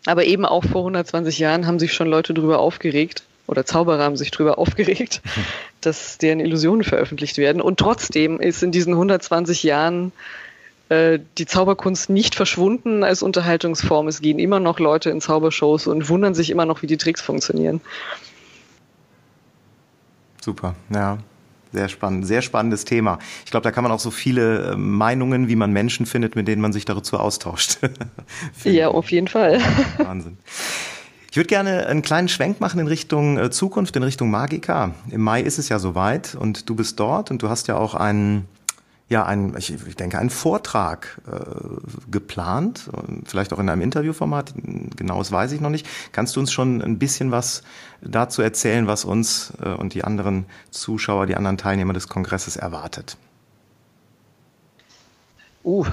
Aber 0.07 0.25
eben 0.25 0.47
auch 0.47 0.65
vor 0.65 0.83
120 0.83 1.39
Jahren 1.39 1.67
haben 1.67 1.79
sich 1.79 1.93
schon 1.93 2.09
Leute 2.09 2.33
darüber 2.33 2.61
aufgeregt, 2.61 3.25
oder 3.47 3.65
Zauberer 3.65 4.03
haben 4.03 4.17
sich 4.17 4.31
darüber 4.31 4.59
aufgeregt, 4.59 5.21
dass 5.81 6.19
deren 6.19 6.41
Illusionen 6.41 6.85
veröffentlicht 6.85 7.39
werden. 7.39 7.61
Und 7.61 7.79
trotzdem 7.79 8.41
ist 8.41 8.63
in 8.63 8.73
diesen 8.73 8.95
120 8.95 9.63
Jahren 9.63 10.13
äh, 10.89 11.19
die 11.39 11.47
Zauberkunst 11.47 12.11
nicht 12.11 12.35
verschwunden 12.35 13.05
als 13.05 13.23
Unterhaltungsform. 13.23 14.09
Es 14.09 14.21
gehen 14.21 14.39
immer 14.39 14.61
noch 14.61 14.79
Leute 14.79 15.11
in 15.11 15.21
Zaubershows 15.21 15.87
und 15.87 16.09
wundern 16.09 16.35
sich 16.35 16.51
immer 16.51 16.65
noch, 16.65 16.83
wie 16.83 16.87
die 16.87 16.97
Tricks 16.97 17.21
funktionieren. 17.21 17.81
Super, 20.41 20.77
ja. 20.95 21.19
Sehr 21.73 21.89
spannend, 21.89 22.27
sehr 22.27 22.43
spannendes 22.43 22.85
Thema. 22.85 23.19
Ich 23.45 23.51
glaube, 23.51 23.65
da 23.65 23.71
kann 23.71 23.83
man 23.83 23.93
auch 23.93 24.01
so 24.01 24.11
viele 24.11 24.73
äh, 24.73 24.77
Meinungen, 24.77 25.49
wie 25.49 25.57
man 25.57 25.73
Menschen 25.73 26.07
findet, 26.07 26.37
mit 26.37 26.49
denen 26.49 26.63
man 26.63 26.73
sich 26.73 26.85
dazu 26.85 27.19
austauscht. 27.19 27.79
ja, 28.65 28.89
auf 28.89 29.11
jeden 29.11 29.29
Fall. 29.29 29.61
Wahnsinn. 29.99 30.39
Ich 31.31 31.39
würde 31.39 31.49
gerne 31.49 31.87
einen 31.87 32.01
kleinen 32.01 32.29
Schwenk 32.29 32.61
machen 32.61 32.81
in 32.81 32.87
Richtung 32.87 33.37
äh, 33.37 33.51
Zukunft, 33.51 33.95
in 33.97 34.03
Richtung 34.03 34.31
Magica. 34.31 34.95
Im 35.11 35.21
Mai 35.21 35.43
ist 35.43 35.59
es 35.59 35.69
ja 35.69 35.79
soweit 35.79 36.35
und 36.35 36.71
du 36.71 36.75
bist 36.75 36.99
dort 36.99 37.31
und 37.31 37.43
du 37.43 37.51
hast 37.51 37.69
ja 37.69 37.77
auch 37.77 37.95
einen, 37.95 38.47
ja, 39.09 39.25
einen, 39.25 39.57
ich, 39.57 39.73
ich 39.73 39.97
denke, 39.97 40.19
einen 40.19 40.31
Vortrag 40.31 41.21
äh, 41.31 42.11
geplant, 42.11 42.91
vielleicht 43.25 43.53
auch 43.53 43.61
in 43.61 43.69
einem 43.69 43.83
Interviewformat, 43.83 44.55
genaues 44.97 45.31
weiß 45.31 45.53
ich 45.53 45.61
noch 45.61 45.71
nicht. 45.71 45.87
Kannst 46.11 46.35
du 46.35 46.41
uns 46.41 46.53
schon 46.53 46.83
ein 46.83 46.99
bisschen 46.99 47.31
was 47.31 47.63
dazu 48.01 48.43
erzählen, 48.43 48.89
was 48.89 49.05
uns 49.05 49.53
äh, 49.63 49.69
und 49.69 49.95
die 49.95 50.03
anderen 50.03 50.47
Zuschauer, 50.73 51.27
die 51.27 51.37
anderen 51.37 51.57
Teilnehmer 51.57 51.93
des 51.93 52.09
Kongresses 52.09 52.57
erwartet? 52.57 53.17
Uh. 55.65 55.85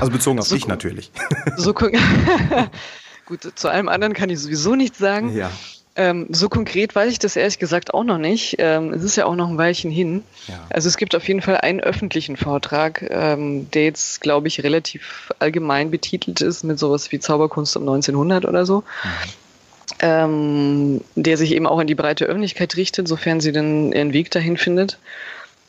Also 0.00 0.12
bezogen 0.12 0.38
auf 0.40 0.46
so, 0.46 0.56
dich 0.56 0.66
natürlich. 0.66 1.12
So, 1.56 1.74
Gut, 3.26 3.52
zu 3.54 3.68
allem 3.68 3.88
anderen 3.88 4.14
kann 4.14 4.30
ich 4.30 4.40
sowieso 4.40 4.74
nichts 4.74 4.98
sagen. 4.98 5.34
Ja. 5.34 5.50
Ähm, 5.94 6.26
so 6.30 6.48
konkret 6.48 6.94
weiß 6.94 7.12
ich 7.12 7.18
das 7.18 7.36
ehrlich 7.36 7.58
gesagt 7.58 7.92
auch 7.92 8.04
noch 8.04 8.16
nicht. 8.16 8.56
Ähm, 8.58 8.94
es 8.94 9.02
ist 9.02 9.16
ja 9.16 9.26
auch 9.26 9.34
noch 9.34 9.48
ein 9.48 9.58
Weilchen 9.58 9.90
hin. 9.90 10.22
Ja. 10.48 10.54
Also 10.70 10.88
es 10.88 10.96
gibt 10.96 11.14
auf 11.14 11.28
jeden 11.28 11.42
Fall 11.42 11.58
einen 11.58 11.80
öffentlichen 11.80 12.36
Vortrag, 12.36 13.04
ähm, 13.10 13.70
der 13.72 13.84
jetzt, 13.84 14.22
glaube 14.22 14.48
ich, 14.48 14.62
relativ 14.62 15.32
allgemein 15.38 15.90
betitelt 15.90 16.40
ist 16.40 16.64
mit 16.64 16.78
sowas 16.78 17.12
wie 17.12 17.20
Zauberkunst 17.20 17.76
um 17.76 17.82
1900 17.82 18.46
oder 18.46 18.64
so. 18.64 18.78
Mhm. 18.78 18.84
Ähm, 19.98 21.00
der 21.14 21.36
sich 21.36 21.52
eben 21.52 21.66
auch 21.66 21.78
an 21.78 21.86
die 21.86 21.94
breite 21.94 22.24
Öffentlichkeit 22.24 22.76
richtet, 22.76 23.06
sofern 23.06 23.40
sie 23.40 23.52
denn 23.52 23.92
ihren 23.92 24.14
Weg 24.14 24.30
dahin 24.30 24.56
findet, 24.56 24.98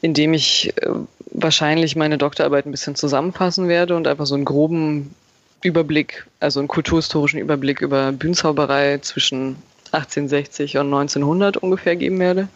indem 0.01 0.33
ich 0.33 0.71
äh, 0.77 0.89
wahrscheinlich 1.31 1.97
meine 1.97 2.17
Doktorarbeit 2.17 2.65
ein 2.65 2.71
bisschen 2.71 2.95
zusammenfassen 2.95 3.67
werde 3.67 3.95
und 3.97 4.07
einfach 4.07 4.25
so 4.25 4.35
einen 4.35 4.45
groben 4.45 5.13
Überblick, 5.61 6.25
also 6.39 6.59
einen 6.59 6.69
kulturhistorischen 6.69 7.39
Überblick 7.39 7.81
über 7.81 8.13
Bühnenzauberei 8.13 8.99
zwischen 8.99 9.57
1860 9.93 10.77
und 10.77 10.87
1900 10.87 11.57
ungefähr 11.57 11.95
geben 11.95 12.19
werde. 12.19 12.47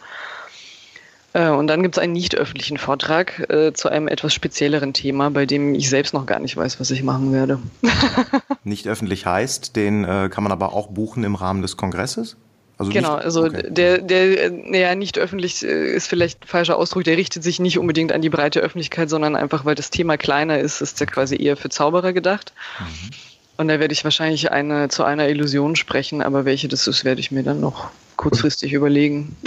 Äh, 1.32 1.50
und 1.50 1.66
dann 1.66 1.82
gibt 1.82 1.96
es 1.96 2.02
einen 2.02 2.12
nicht 2.12 2.36
öffentlichen 2.36 2.78
Vortrag 2.78 3.50
äh, 3.50 3.72
zu 3.72 3.88
einem 3.88 4.08
etwas 4.08 4.34
spezielleren 4.34 4.92
Thema, 4.92 5.30
bei 5.30 5.46
dem 5.46 5.74
ich 5.74 5.88
selbst 5.88 6.14
noch 6.14 6.26
gar 6.26 6.40
nicht 6.40 6.56
weiß, 6.56 6.80
was 6.80 6.90
ich 6.90 7.02
machen 7.02 7.32
werde. 7.32 7.58
nicht 8.64 8.88
öffentlich 8.88 9.26
heißt, 9.26 9.76
den 9.76 10.04
äh, 10.04 10.28
kann 10.30 10.42
man 10.42 10.52
aber 10.52 10.72
auch 10.72 10.88
buchen 10.88 11.24
im 11.24 11.34
Rahmen 11.34 11.62
des 11.62 11.76
Kongresses? 11.76 12.36
Also 12.78 12.92
genau, 12.92 13.16
nicht, 13.16 13.24
also 13.24 13.44
okay. 13.44 13.66
der, 13.68 13.98
der, 13.98 14.50
naja, 14.50 14.94
nicht 14.94 15.18
öffentlich 15.18 15.64
äh, 15.64 15.94
ist 15.94 16.06
vielleicht 16.06 16.44
ein 16.44 16.46
falscher 16.46 16.76
Ausdruck, 16.76 17.02
der 17.04 17.16
richtet 17.16 17.42
sich 17.42 17.58
nicht 17.58 17.76
unbedingt 17.76 18.12
an 18.12 18.22
die 18.22 18.30
breite 18.30 18.60
Öffentlichkeit, 18.60 19.10
sondern 19.10 19.34
einfach, 19.34 19.64
weil 19.64 19.74
das 19.74 19.90
Thema 19.90 20.16
kleiner 20.16 20.60
ist, 20.60 20.80
ist 20.80 21.00
der 21.00 21.08
quasi 21.08 21.36
eher 21.42 21.56
für 21.56 21.70
Zauberer 21.70 22.12
gedacht. 22.12 22.52
Mhm. 22.78 23.10
Und 23.58 23.66
da 23.66 23.80
werde 23.80 23.92
ich 23.92 24.04
wahrscheinlich 24.04 24.52
eine, 24.52 24.88
zu 24.88 25.02
einer 25.02 25.28
Illusion 25.28 25.74
sprechen, 25.74 26.22
aber 26.22 26.44
welche 26.44 26.68
das 26.68 26.86
ist, 26.86 27.04
werde 27.04 27.20
ich 27.20 27.32
mir 27.32 27.42
dann 27.42 27.58
noch 27.58 27.90
kurzfristig 28.16 28.72
überlegen. 28.72 29.36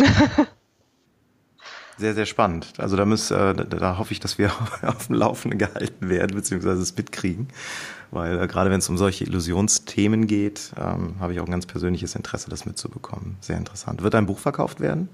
Sehr, 1.97 2.15
sehr 2.15 2.25
spannend. 2.25 2.73
Also 2.79 2.97
da, 2.97 3.05
muss, 3.05 3.29
äh, 3.29 3.53
da, 3.53 3.63
da 3.63 3.97
hoffe 3.99 4.11
ich, 4.11 4.19
dass 4.19 4.39
wir 4.39 4.51
auf 4.81 5.05
dem 5.05 5.17
Laufenden 5.17 5.59
gehalten 5.59 6.09
werden, 6.09 6.35
beziehungsweise 6.35 6.81
es 6.81 6.97
mitkriegen. 6.97 7.49
Weil 8.09 8.41
äh, 8.41 8.47
gerade 8.47 8.71
wenn 8.71 8.79
es 8.79 8.89
um 8.89 8.97
solche 8.97 9.23
Illusionsthemen 9.25 10.25
geht, 10.25 10.71
ähm, 10.79 11.17
habe 11.19 11.33
ich 11.33 11.39
auch 11.39 11.45
ein 11.45 11.51
ganz 11.51 11.67
persönliches 11.67 12.15
Interesse, 12.15 12.49
das 12.49 12.65
mitzubekommen. 12.65 13.37
Sehr 13.39 13.57
interessant. 13.57 14.01
Wird 14.01 14.15
ein 14.15 14.25
Buch 14.25 14.39
verkauft 14.39 14.79
werden? 14.79 15.09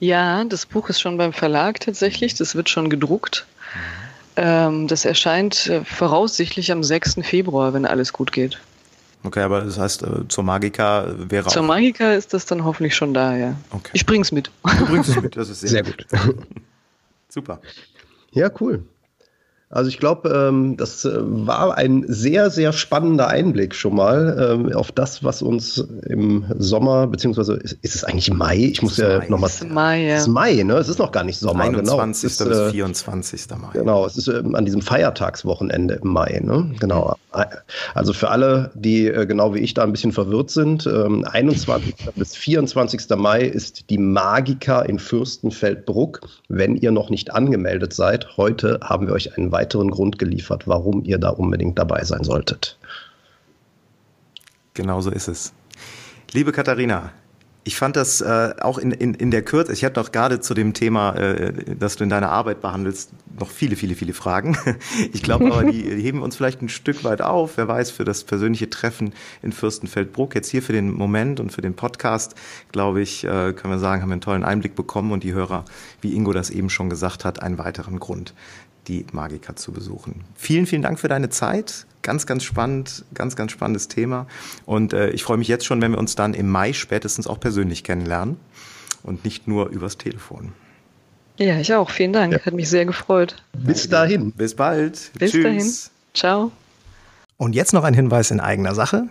Ja, 0.00 0.42
das 0.42 0.66
Buch 0.66 0.88
ist 0.88 1.00
schon 1.00 1.16
beim 1.16 1.32
Verlag 1.32 1.78
tatsächlich. 1.78 2.34
Das 2.34 2.56
wird 2.56 2.68
schon 2.68 2.90
gedruckt. 2.90 3.46
Mhm. 3.72 4.11
Ähm, 4.36 4.88
das 4.88 5.04
erscheint 5.04 5.66
äh, 5.66 5.84
voraussichtlich 5.84 6.72
am 6.72 6.82
6. 6.82 7.16
Februar, 7.22 7.74
wenn 7.74 7.84
alles 7.84 8.12
gut 8.12 8.32
geht. 8.32 8.58
Okay, 9.24 9.40
aber 9.40 9.60
das 9.60 9.78
heißt, 9.78 10.02
äh, 10.02 10.28
zur 10.28 10.44
Magica 10.44 11.06
wäre 11.16 11.48
Zur 11.48 11.62
Magica 11.62 12.12
ist 12.12 12.34
das 12.34 12.46
dann 12.46 12.64
hoffentlich 12.64 12.94
schon 12.94 13.14
da, 13.14 13.36
ja. 13.36 13.54
Okay. 13.70 13.90
Ich 13.92 14.04
bring's 14.04 14.32
mit. 14.32 14.50
Du 14.78 14.86
bringst 14.86 15.10
es 15.10 15.20
mit, 15.20 15.36
das 15.36 15.48
ist 15.48 15.60
sehr, 15.60 15.68
sehr 15.70 15.82
gut. 15.84 16.06
gut. 16.08 16.46
Super. 17.28 17.60
Ja, 18.32 18.50
cool. 18.60 18.84
Also 19.72 19.88
ich 19.88 19.98
glaube, 19.98 20.28
ähm, 20.28 20.76
das 20.76 21.06
äh, 21.06 21.12
war 21.18 21.78
ein 21.78 22.04
sehr, 22.06 22.50
sehr 22.50 22.74
spannender 22.74 23.28
Einblick 23.28 23.74
schon 23.74 23.94
mal 23.94 24.50
ähm, 24.52 24.72
auf 24.74 24.92
das, 24.92 25.24
was 25.24 25.40
uns 25.40 25.78
im 26.06 26.44
Sommer, 26.58 27.06
beziehungsweise 27.06 27.54
ist, 27.54 27.78
ist 27.80 27.94
es 27.94 28.04
eigentlich 28.04 28.30
Mai? 28.30 28.58
Ich 28.58 28.82
muss 28.82 28.98
ja 28.98 29.24
nochmal. 29.28 29.48
Es 29.48 29.62
ist 29.62 29.70
Mai, 29.70 30.04
ja. 30.04 30.16
Es 30.16 30.22
ist 30.22 30.28
Mai, 30.28 30.62
ne? 30.62 30.74
Es 30.74 30.88
ist 30.90 30.98
noch 30.98 31.10
gar 31.10 31.24
nicht 31.24 31.38
Sommer, 31.38 31.64
21. 31.64 32.38
genau. 32.38 32.50
bis 32.50 32.72
24. 32.72 33.46
Mai. 33.50 33.68
Genau, 33.72 34.04
es 34.04 34.18
ist 34.18 34.28
ähm, 34.28 34.54
an 34.54 34.66
diesem 34.66 34.82
Feiertagswochenende 34.82 36.00
im 36.02 36.10
Mai, 36.10 36.42
ne? 36.44 36.70
Genau. 36.78 37.16
Also 37.94 38.12
für 38.12 38.28
alle, 38.28 38.72
die 38.74 39.06
äh, 39.06 39.24
genau 39.24 39.54
wie 39.54 39.60
ich 39.60 39.72
da 39.72 39.84
ein 39.84 39.92
bisschen 39.92 40.12
verwirrt 40.12 40.50
sind, 40.50 40.86
21. 40.86 41.94
bis 42.14 42.36
24. 42.36 43.08
Mai 43.16 43.40
ist 43.40 43.88
die 43.88 43.96
Magica 43.96 44.82
in 44.82 44.98
Fürstenfeldbruck. 44.98 46.20
Wenn 46.48 46.76
ihr 46.76 46.90
noch 46.90 47.08
nicht 47.08 47.32
angemeldet 47.32 47.94
seid, 47.94 48.36
heute 48.36 48.80
haben 48.82 49.06
wir 49.06 49.14
euch 49.14 49.38
einen 49.38 49.50
weiteren 49.50 49.61
weiteren 49.62 49.90
Grund 49.90 50.18
geliefert, 50.18 50.66
warum 50.66 51.04
ihr 51.04 51.18
da 51.18 51.30
unbedingt 51.30 51.78
dabei 51.78 52.04
sein 52.04 52.24
solltet. 52.24 52.78
Genauso 54.74 55.10
ist 55.10 55.28
es. 55.28 55.52
Liebe 56.32 56.50
Katharina, 56.50 57.12
ich 57.64 57.76
fand 57.76 57.94
das 57.94 58.20
äh, 58.20 58.54
auch 58.60 58.78
in, 58.78 58.90
in, 58.90 59.14
in 59.14 59.30
der 59.30 59.42
Kürze, 59.42 59.72
ich 59.72 59.84
hatte 59.84 60.00
noch 60.00 60.10
gerade 60.10 60.40
zu 60.40 60.52
dem 60.52 60.74
Thema, 60.74 61.14
äh, 61.14 61.76
das 61.78 61.94
du 61.94 62.02
in 62.02 62.10
deiner 62.10 62.30
Arbeit 62.30 62.60
behandelst, 62.60 63.12
noch 63.38 63.50
viele, 63.50 63.76
viele, 63.76 63.94
viele 63.94 64.14
Fragen. 64.14 64.56
Ich 65.12 65.22
glaube 65.22 65.52
aber, 65.52 65.70
die, 65.70 65.82
die 65.82 66.02
heben 66.02 66.22
uns 66.22 66.36
vielleicht 66.36 66.62
ein 66.62 66.68
Stück 66.68 67.04
weit 67.04 67.22
auf. 67.22 67.56
Wer 67.56 67.68
weiß, 67.68 67.90
für 67.90 68.04
das 68.04 68.24
persönliche 68.24 68.68
Treffen 68.68 69.12
in 69.42 69.52
Fürstenfeldbruck, 69.52 70.34
jetzt 70.34 70.48
hier 70.48 70.62
für 70.62 70.72
den 70.72 70.92
Moment 70.92 71.38
und 71.38 71.52
für 71.52 71.60
den 71.60 71.74
Podcast, 71.74 72.34
glaube 72.72 73.00
ich, 73.00 73.24
äh, 73.24 73.52
können 73.52 73.74
wir 73.74 73.78
sagen, 73.78 74.02
haben 74.02 74.08
wir 74.08 74.14
einen 74.14 74.20
tollen 74.22 74.44
Einblick 74.44 74.74
bekommen 74.74 75.12
und 75.12 75.22
die 75.22 75.32
Hörer, 75.32 75.64
wie 76.00 76.14
Ingo 76.14 76.32
das 76.32 76.50
eben 76.50 76.70
schon 76.70 76.90
gesagt 76.90 77.24
hat, 77.24 77.42
einen 77.42 77.58
weiteren 77.58 78.00
Grund, 78.00 78.34
die 78.88 79.06
Magica 79.12 79.56
zu 79.56 79.72
besuchen. 79.72 80.24
Vielen, 80.34 80.66
vielen 80.66 80.82
Dank 80.82 80.98
für 80.98 81.08
deine 81.08 81.30
Zeit. 81.30 81.86
Ganz, 82.02 82.26
ganz 82.26 82.42
spannend, 82.42 83.04
ganz, 83.14 83.36
ganz 83.36 83.52
spannendes 83.52 83.88
Thema. 83.88 84.26
Und 84.66 84.92
äh, 84.92 85.10
ich 85.10 85.22
freue 85.22 85.36
mich 85.36 85.48
jetzt 85.48 85.64
schon, 85.64 85.80
wenn 85.80 85.92
wir 85.92 85.98
uns 85.98 86.16
dann 86.16 86.34
im 86.34 86.48
Mai 86.48 86.72
spätestens 86.72 87.26
auch 87.26 87.38
persönlich 87.38 87.84
kennenlernen 87.84 88.38
und 89.02 89.24
nicht 89.24 89.46
nur 89.46 89.68
übers 89.68 89.98
Telefon. 89.98 90.52
Ja, 91.38 91.58
ich 91.58 91.72
auch. 91.74 91.90
Vielen 91.90 92.12
Dank. 92.12 92.32
Ja. 92.32 92.40
Hat 92.40 92.54
mich 92.54 92.68
sehr 92.68 92.84
gefreut. 92.84 93.42
Bis 93.52 93.88
dahin. 93.88 94.32
Bis 94.32 94.54
bald. 94.54 95.12
Bis 95.18 95.32
Tschüss. 95.32 95.42
dahin. 95.44 95.72
Ciao. 96.14 96.52
Und 97.36 97.54
jetzt 97.54 97.72
noch 97.72 97.84
ein 97.84 97.94
Hinweis 97.94 98.30
in 98.30 98.40
eigener 98.40 98.74
Sache. 98.74 99.08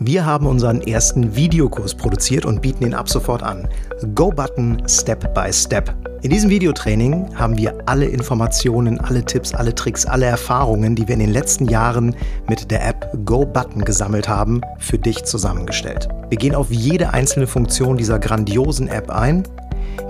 Wir 0.00 0.26
haben 0.26 0.48
unseren 0.48 0.80
ersten 0.80 1.36
Videokurs 1.36 1.94
produziert 1.94 2.44
und 2.44 2.60
bieten 2.60 2.84
ihn 2.84 2.94
ab 2.94 3.08
sofort 3.08 3.44
an. 3.44 3.68
Go 4.16 4.28
Button 4.28 4.82
Step 4.88 5.32
by 5.34 5.52
Step. 5.52 5.94
In 6.22 6.30
diesem 6.30 6.50
Videotraining 6.50 7.28
haben 7.36 7.56
wir 7.56 7.78
alle 7.86 8.06
Informationen, 8.06 8.98
alle 8.98 9.24
Tipps, 9.24 9.54
alle 9.54 9.72
Tricks, 9.72 10.04
alle 10.04 10.26
Erfahrungen, 10.26 10.96
die 10.96 11.06
wir 11.06 11.14
in 11.14 11.20
den 11.20 11.30
letzten 11.30 11.68
Jahren 11.68 12.16
mit 12.48 12.72
der 12.72 12.84
App 12.84 13.08
Go 13.24 13.46
Button 13.46 13.84
gesammelt 13.84 14.28
haben, 14.28 14.62
für 14.78 14.98
dich 14.98 15.22
zusammengestellt. 15.22 16.08
Wir 16.28 16.38
gehen 16.38 16.56
auf 16.56 16.72
jede 16.72 17.10
einzelne 17.10 17.46
Funktion 17.46 17.96
dieser 17.96 18.18
grandiosen 18.18 18.88
App 18.88 19.10
ein. 19.10 19.44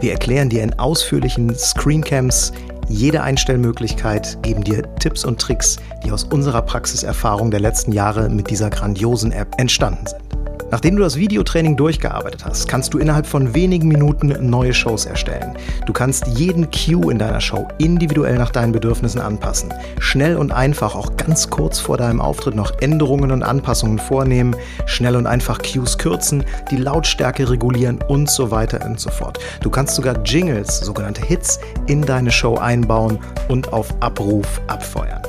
Wir 0.01 0.13
erklären 0.13 0.49
dir 0.49 0.63
in 0.63 0.79
ausführlichen 0.79 1.55
Screencams 1.55 2.53
jede 2.89 3.23
Einstellmöglichkeit, 3.23 4.39
geben 4.43 4.65
dir 4.65 4.83
Tipps 4.97 5.25
und 5.25 5.41
Tricks, 5.41 5.79
die 6.05 6.11
aus 6.11 6.25
unserer 6.25 6.63
Praxiserfahrung 6.63 7.51
der 7.51 7.61
letzten 7.61 7.93
Jahre 7.93 8.29
mit 8.29 8.51
dieser 8.51 8.71
grandiosen 8.71 9.33
App 9.33 9.55
entstanden 9.59 10.07
sind. 10.07 10.34
Nachdem 10.75 10.97
du 10.97 11.05
das 11.05 11.15
Videotraining 11.15 11.77
durchgearbeitet 11.77 12.45
hast, 12.45 12.67
kannst 12.67 12.93
du 12.93 12.99
innerhalb 12.99 13.29
von 13.29 13.55
wenigen 13.55 13.87
Minuten 13.87 14.35
neue 14.51 14.75
Shows 14.75 15.07
erstellen. 15.07 15.57
Du 15.87 15.93
kannst 15.93 16.27
jeden 16.27 16.69
Cue 16.73 17.13
in 17.13 17.19
deiner 17.21 17.41
Show 17.41 17.69
individuell 17.79 18.37
nach 18.39 18.51
deinen 18.51 18.73
Bedürfnissen 18.73 19.21
anpassen. 19.21 19.73
Schnell 20.01 20.37
und 20.37 20.51
einfach, 20.51 20.97
auch 20.97 21.17
ganz 21.17 21.49
kurz 21.49 21.79
vor 21.79 21.97
deinem 21.97 22.21
Auftritt 22.21 22.57
noch 22.57 22.73
Änderungen 22.81 23.31
und 23.31 23.45
Anpassungen 23.45 24.01
vornehmen, 24.01 24.57
schnell 24.87 25.15
und 25.15 25.29
einfach 25.29 25.61
Cues 25.63 25.97
kürzen, 25.97 26.43
die 26.73 26.77
Lautstärke 26.77 27.49
regulieren 27.49 28.01
und 28.09 28.29
so 28.29 28.51
weiter 28.51 28.85
und 28.85 28.99
so 28.99 29.11
fort. 29.11 29.39
Du 29.63 29.71
kannst 29.71 29.95
sogar 29.95 30.25
Jingles, 30.25 30.81
sogenannte 30.81 31.25
Hits, 31.25 31.61
in 31.87 32.03
deine 32.03 32.33
Show 32.33 32.57
einbauen 32.57 33.21
und 33.47 33.73
auf 33.73 33.95
Abruf 34.01 34.61
abfeuern. 34.67 35.23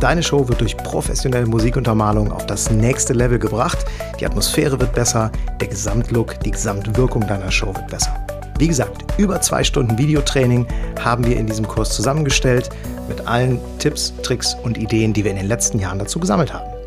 Deine 0.00 0.22
Show 0.22 0.48
wird 0.48 0.60
durch 0.60 0.76
professionelle 0.76 1.46
Musikuntermalung 1.46 2.30
auf 2.30 2.46
das 2.46 2.70
nächste 2.70 3.14
Level 3.14 3.40
gebracht. 3.40 3.78
Die 4.20 4.26
Atmosphäre 4.26 4.78
wird 4.78 4.92
besser, 4.92 5.32
der 5.60 5.66
Gesamtlook, 5.66 6.38
die 6.40 6.52
Gesamtwirkung 6.52 7.26
deiner 7.26 7.50
Show 7.50 7.74
wird 7.74 7.88
besser. 7.88 8.14
Wie 8.60 8.68
gesagt, 8.68 9.04
über 9.18 9.40
zwei 9.40 9.64
Stunden 9.64 9.98
Videotraining 9.98 10.66
haben 11.00 11.26
wir 11.26 11.36
in 11.36 11.46
diesem 11.46 11.66
Kurs 11.66 11.90
zusammengestellt 11.96 12.70
mit 13.08 13.26
allen 13.26 13.58
Tipps, 13.80 14.12
Tricks 14.22 14.56
und 14.62 14.78
Ideen, 14.78 15.12
die 15.12 15.24
wir 15.24 15.32
in 15.32 15.36
den 15.36 15.48
letzten 15.48 15.80
Jahren 15.80 15.98
dazu 15.98 16.20
gesammelt 16.20 16.52
haben. 16.54 16.77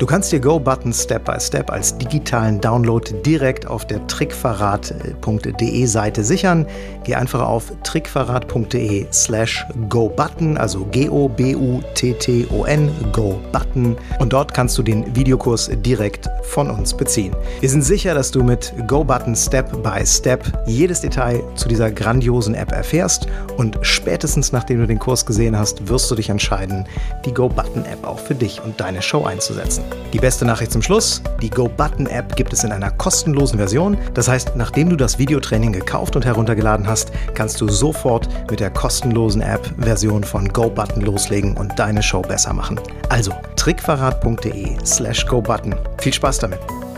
Du 0.00 0.06
kannst 0.06 0.32
dir 0.32 0.40
GoButton 0.40 0.94
Step 0.94 1.26
by 1.26 1.38
Step 1.38 1.70
als 1.70 1.98
digitalen 1.98 2.58
Download 2.58 3.06
direkt 3.20 3.66
auf 3.66 3.86
der 3.86 4.06
trickverrat.de 4.06 5.84
Seite 5.84 6.24
sichern. 6.24 6.66
Geh 7.04 7.16
einfach 7.16 7.42
auf 7.42 7.70
trickverrat.de 7.82 9.08
slash 9.12 9.66
GoButton, 9.90 10.56
also 10.56 10.86
G-O-B-U-T-T-O-N, 10.86 12.90
GoButton. 13.12 13.96
Und 14.18 14.32
dort 14.32 14.54
kannst 14.54 14.78
du 14.78 14.82
den 14.82 15.14
Videokurs 15.14 15.70
direkt 15.70 16.30
von 16.44 16.70
uns 16.70 16.94
beziehen. 16.94 17.36
Wir 17.60 17.68
sind 17.68 17.82
sicher, 17.82 18.14
dass 18.14 18.30
du 18.30 18.42
mit 18.42 18.72
GoButton 18.86 19.36
Step 19.36 19.82
by 19.82 20.06
Step 20.06 20.50
jedes 20.66 21.02
Detail 21.02 21.42
zu 21.56 21.68
dieser 21.68 21.90
grandiosen 21.90 22.54
App 22.54 22.72
erfährst 22.72 23.26
und 23.58 23.78
spätestens 23.82 24.50
nachdem 24.50 24.80
du 24.80 24.86
den 24.86 24.98
Kurs 24.98 25.26
gesehen 25.26 25.58
hast, 25.58 25.88
wirst 25.88 26.10
du 26.10 26.14
dich 26.14 26.30
entscheiden, 26.30 26.86
die 27.26 27.34
GoButton-App 27.34 28.06
auch 28.06 28.18
für 28.18 28.34
dich 28.34 28.62
und 28.64 28.80
deine 28.80 29.02
Show 29.02 29.24
einzusetzen. 29.24 29.89
Die 30.12 30.18
beste 30.18 30.44
Nachricht 30.44 30.72
zum 30.72 30.82
Schluss, 30.82 31.22
die 31.40 31.50
GoButton-App 31.50 32.34
gibt 32.34 32.52
es 32.52 32.64
in 32.64 32.72
einer 32.72 32.90
kostenlosen 32.90 33.58
Version. 33.58 33.96
Das 34.14 34.28
heißt, 34.28 34.56
nachdem 34.56 34.90
du 34.90 34.96
das 34.96 35.18
Videotraining 35.18 35.72
gekauft 35.72 36.16
und 36.16 36.24
heruntergeladen 36.24 36.88
hast, 36.88 37.12
kannst 37.34 37.60
du 37.60 37.68
sofort 37.68 38.28
mit 38.50 38.58
der 38.60 38.70
kostenlosen 38.70 39.40
App-Version 39.40 40.24
von 40.24 40.48
GoButton 40.48 41.02
loslegen 41.02 41.56
und 41.56 41.78
deine 41.78 42.02
Show 42.02 42.22
besser 42.22 42.52
machen. 42.52 42.80
Also 43.08 43.32
trickverrat.de 43.56 44.76
slash 44.84 45.26
GoButton. 45.26 45.76
Viel 45.98 46.12
Spaß 46.12 46.38
damit! 46.38 46.89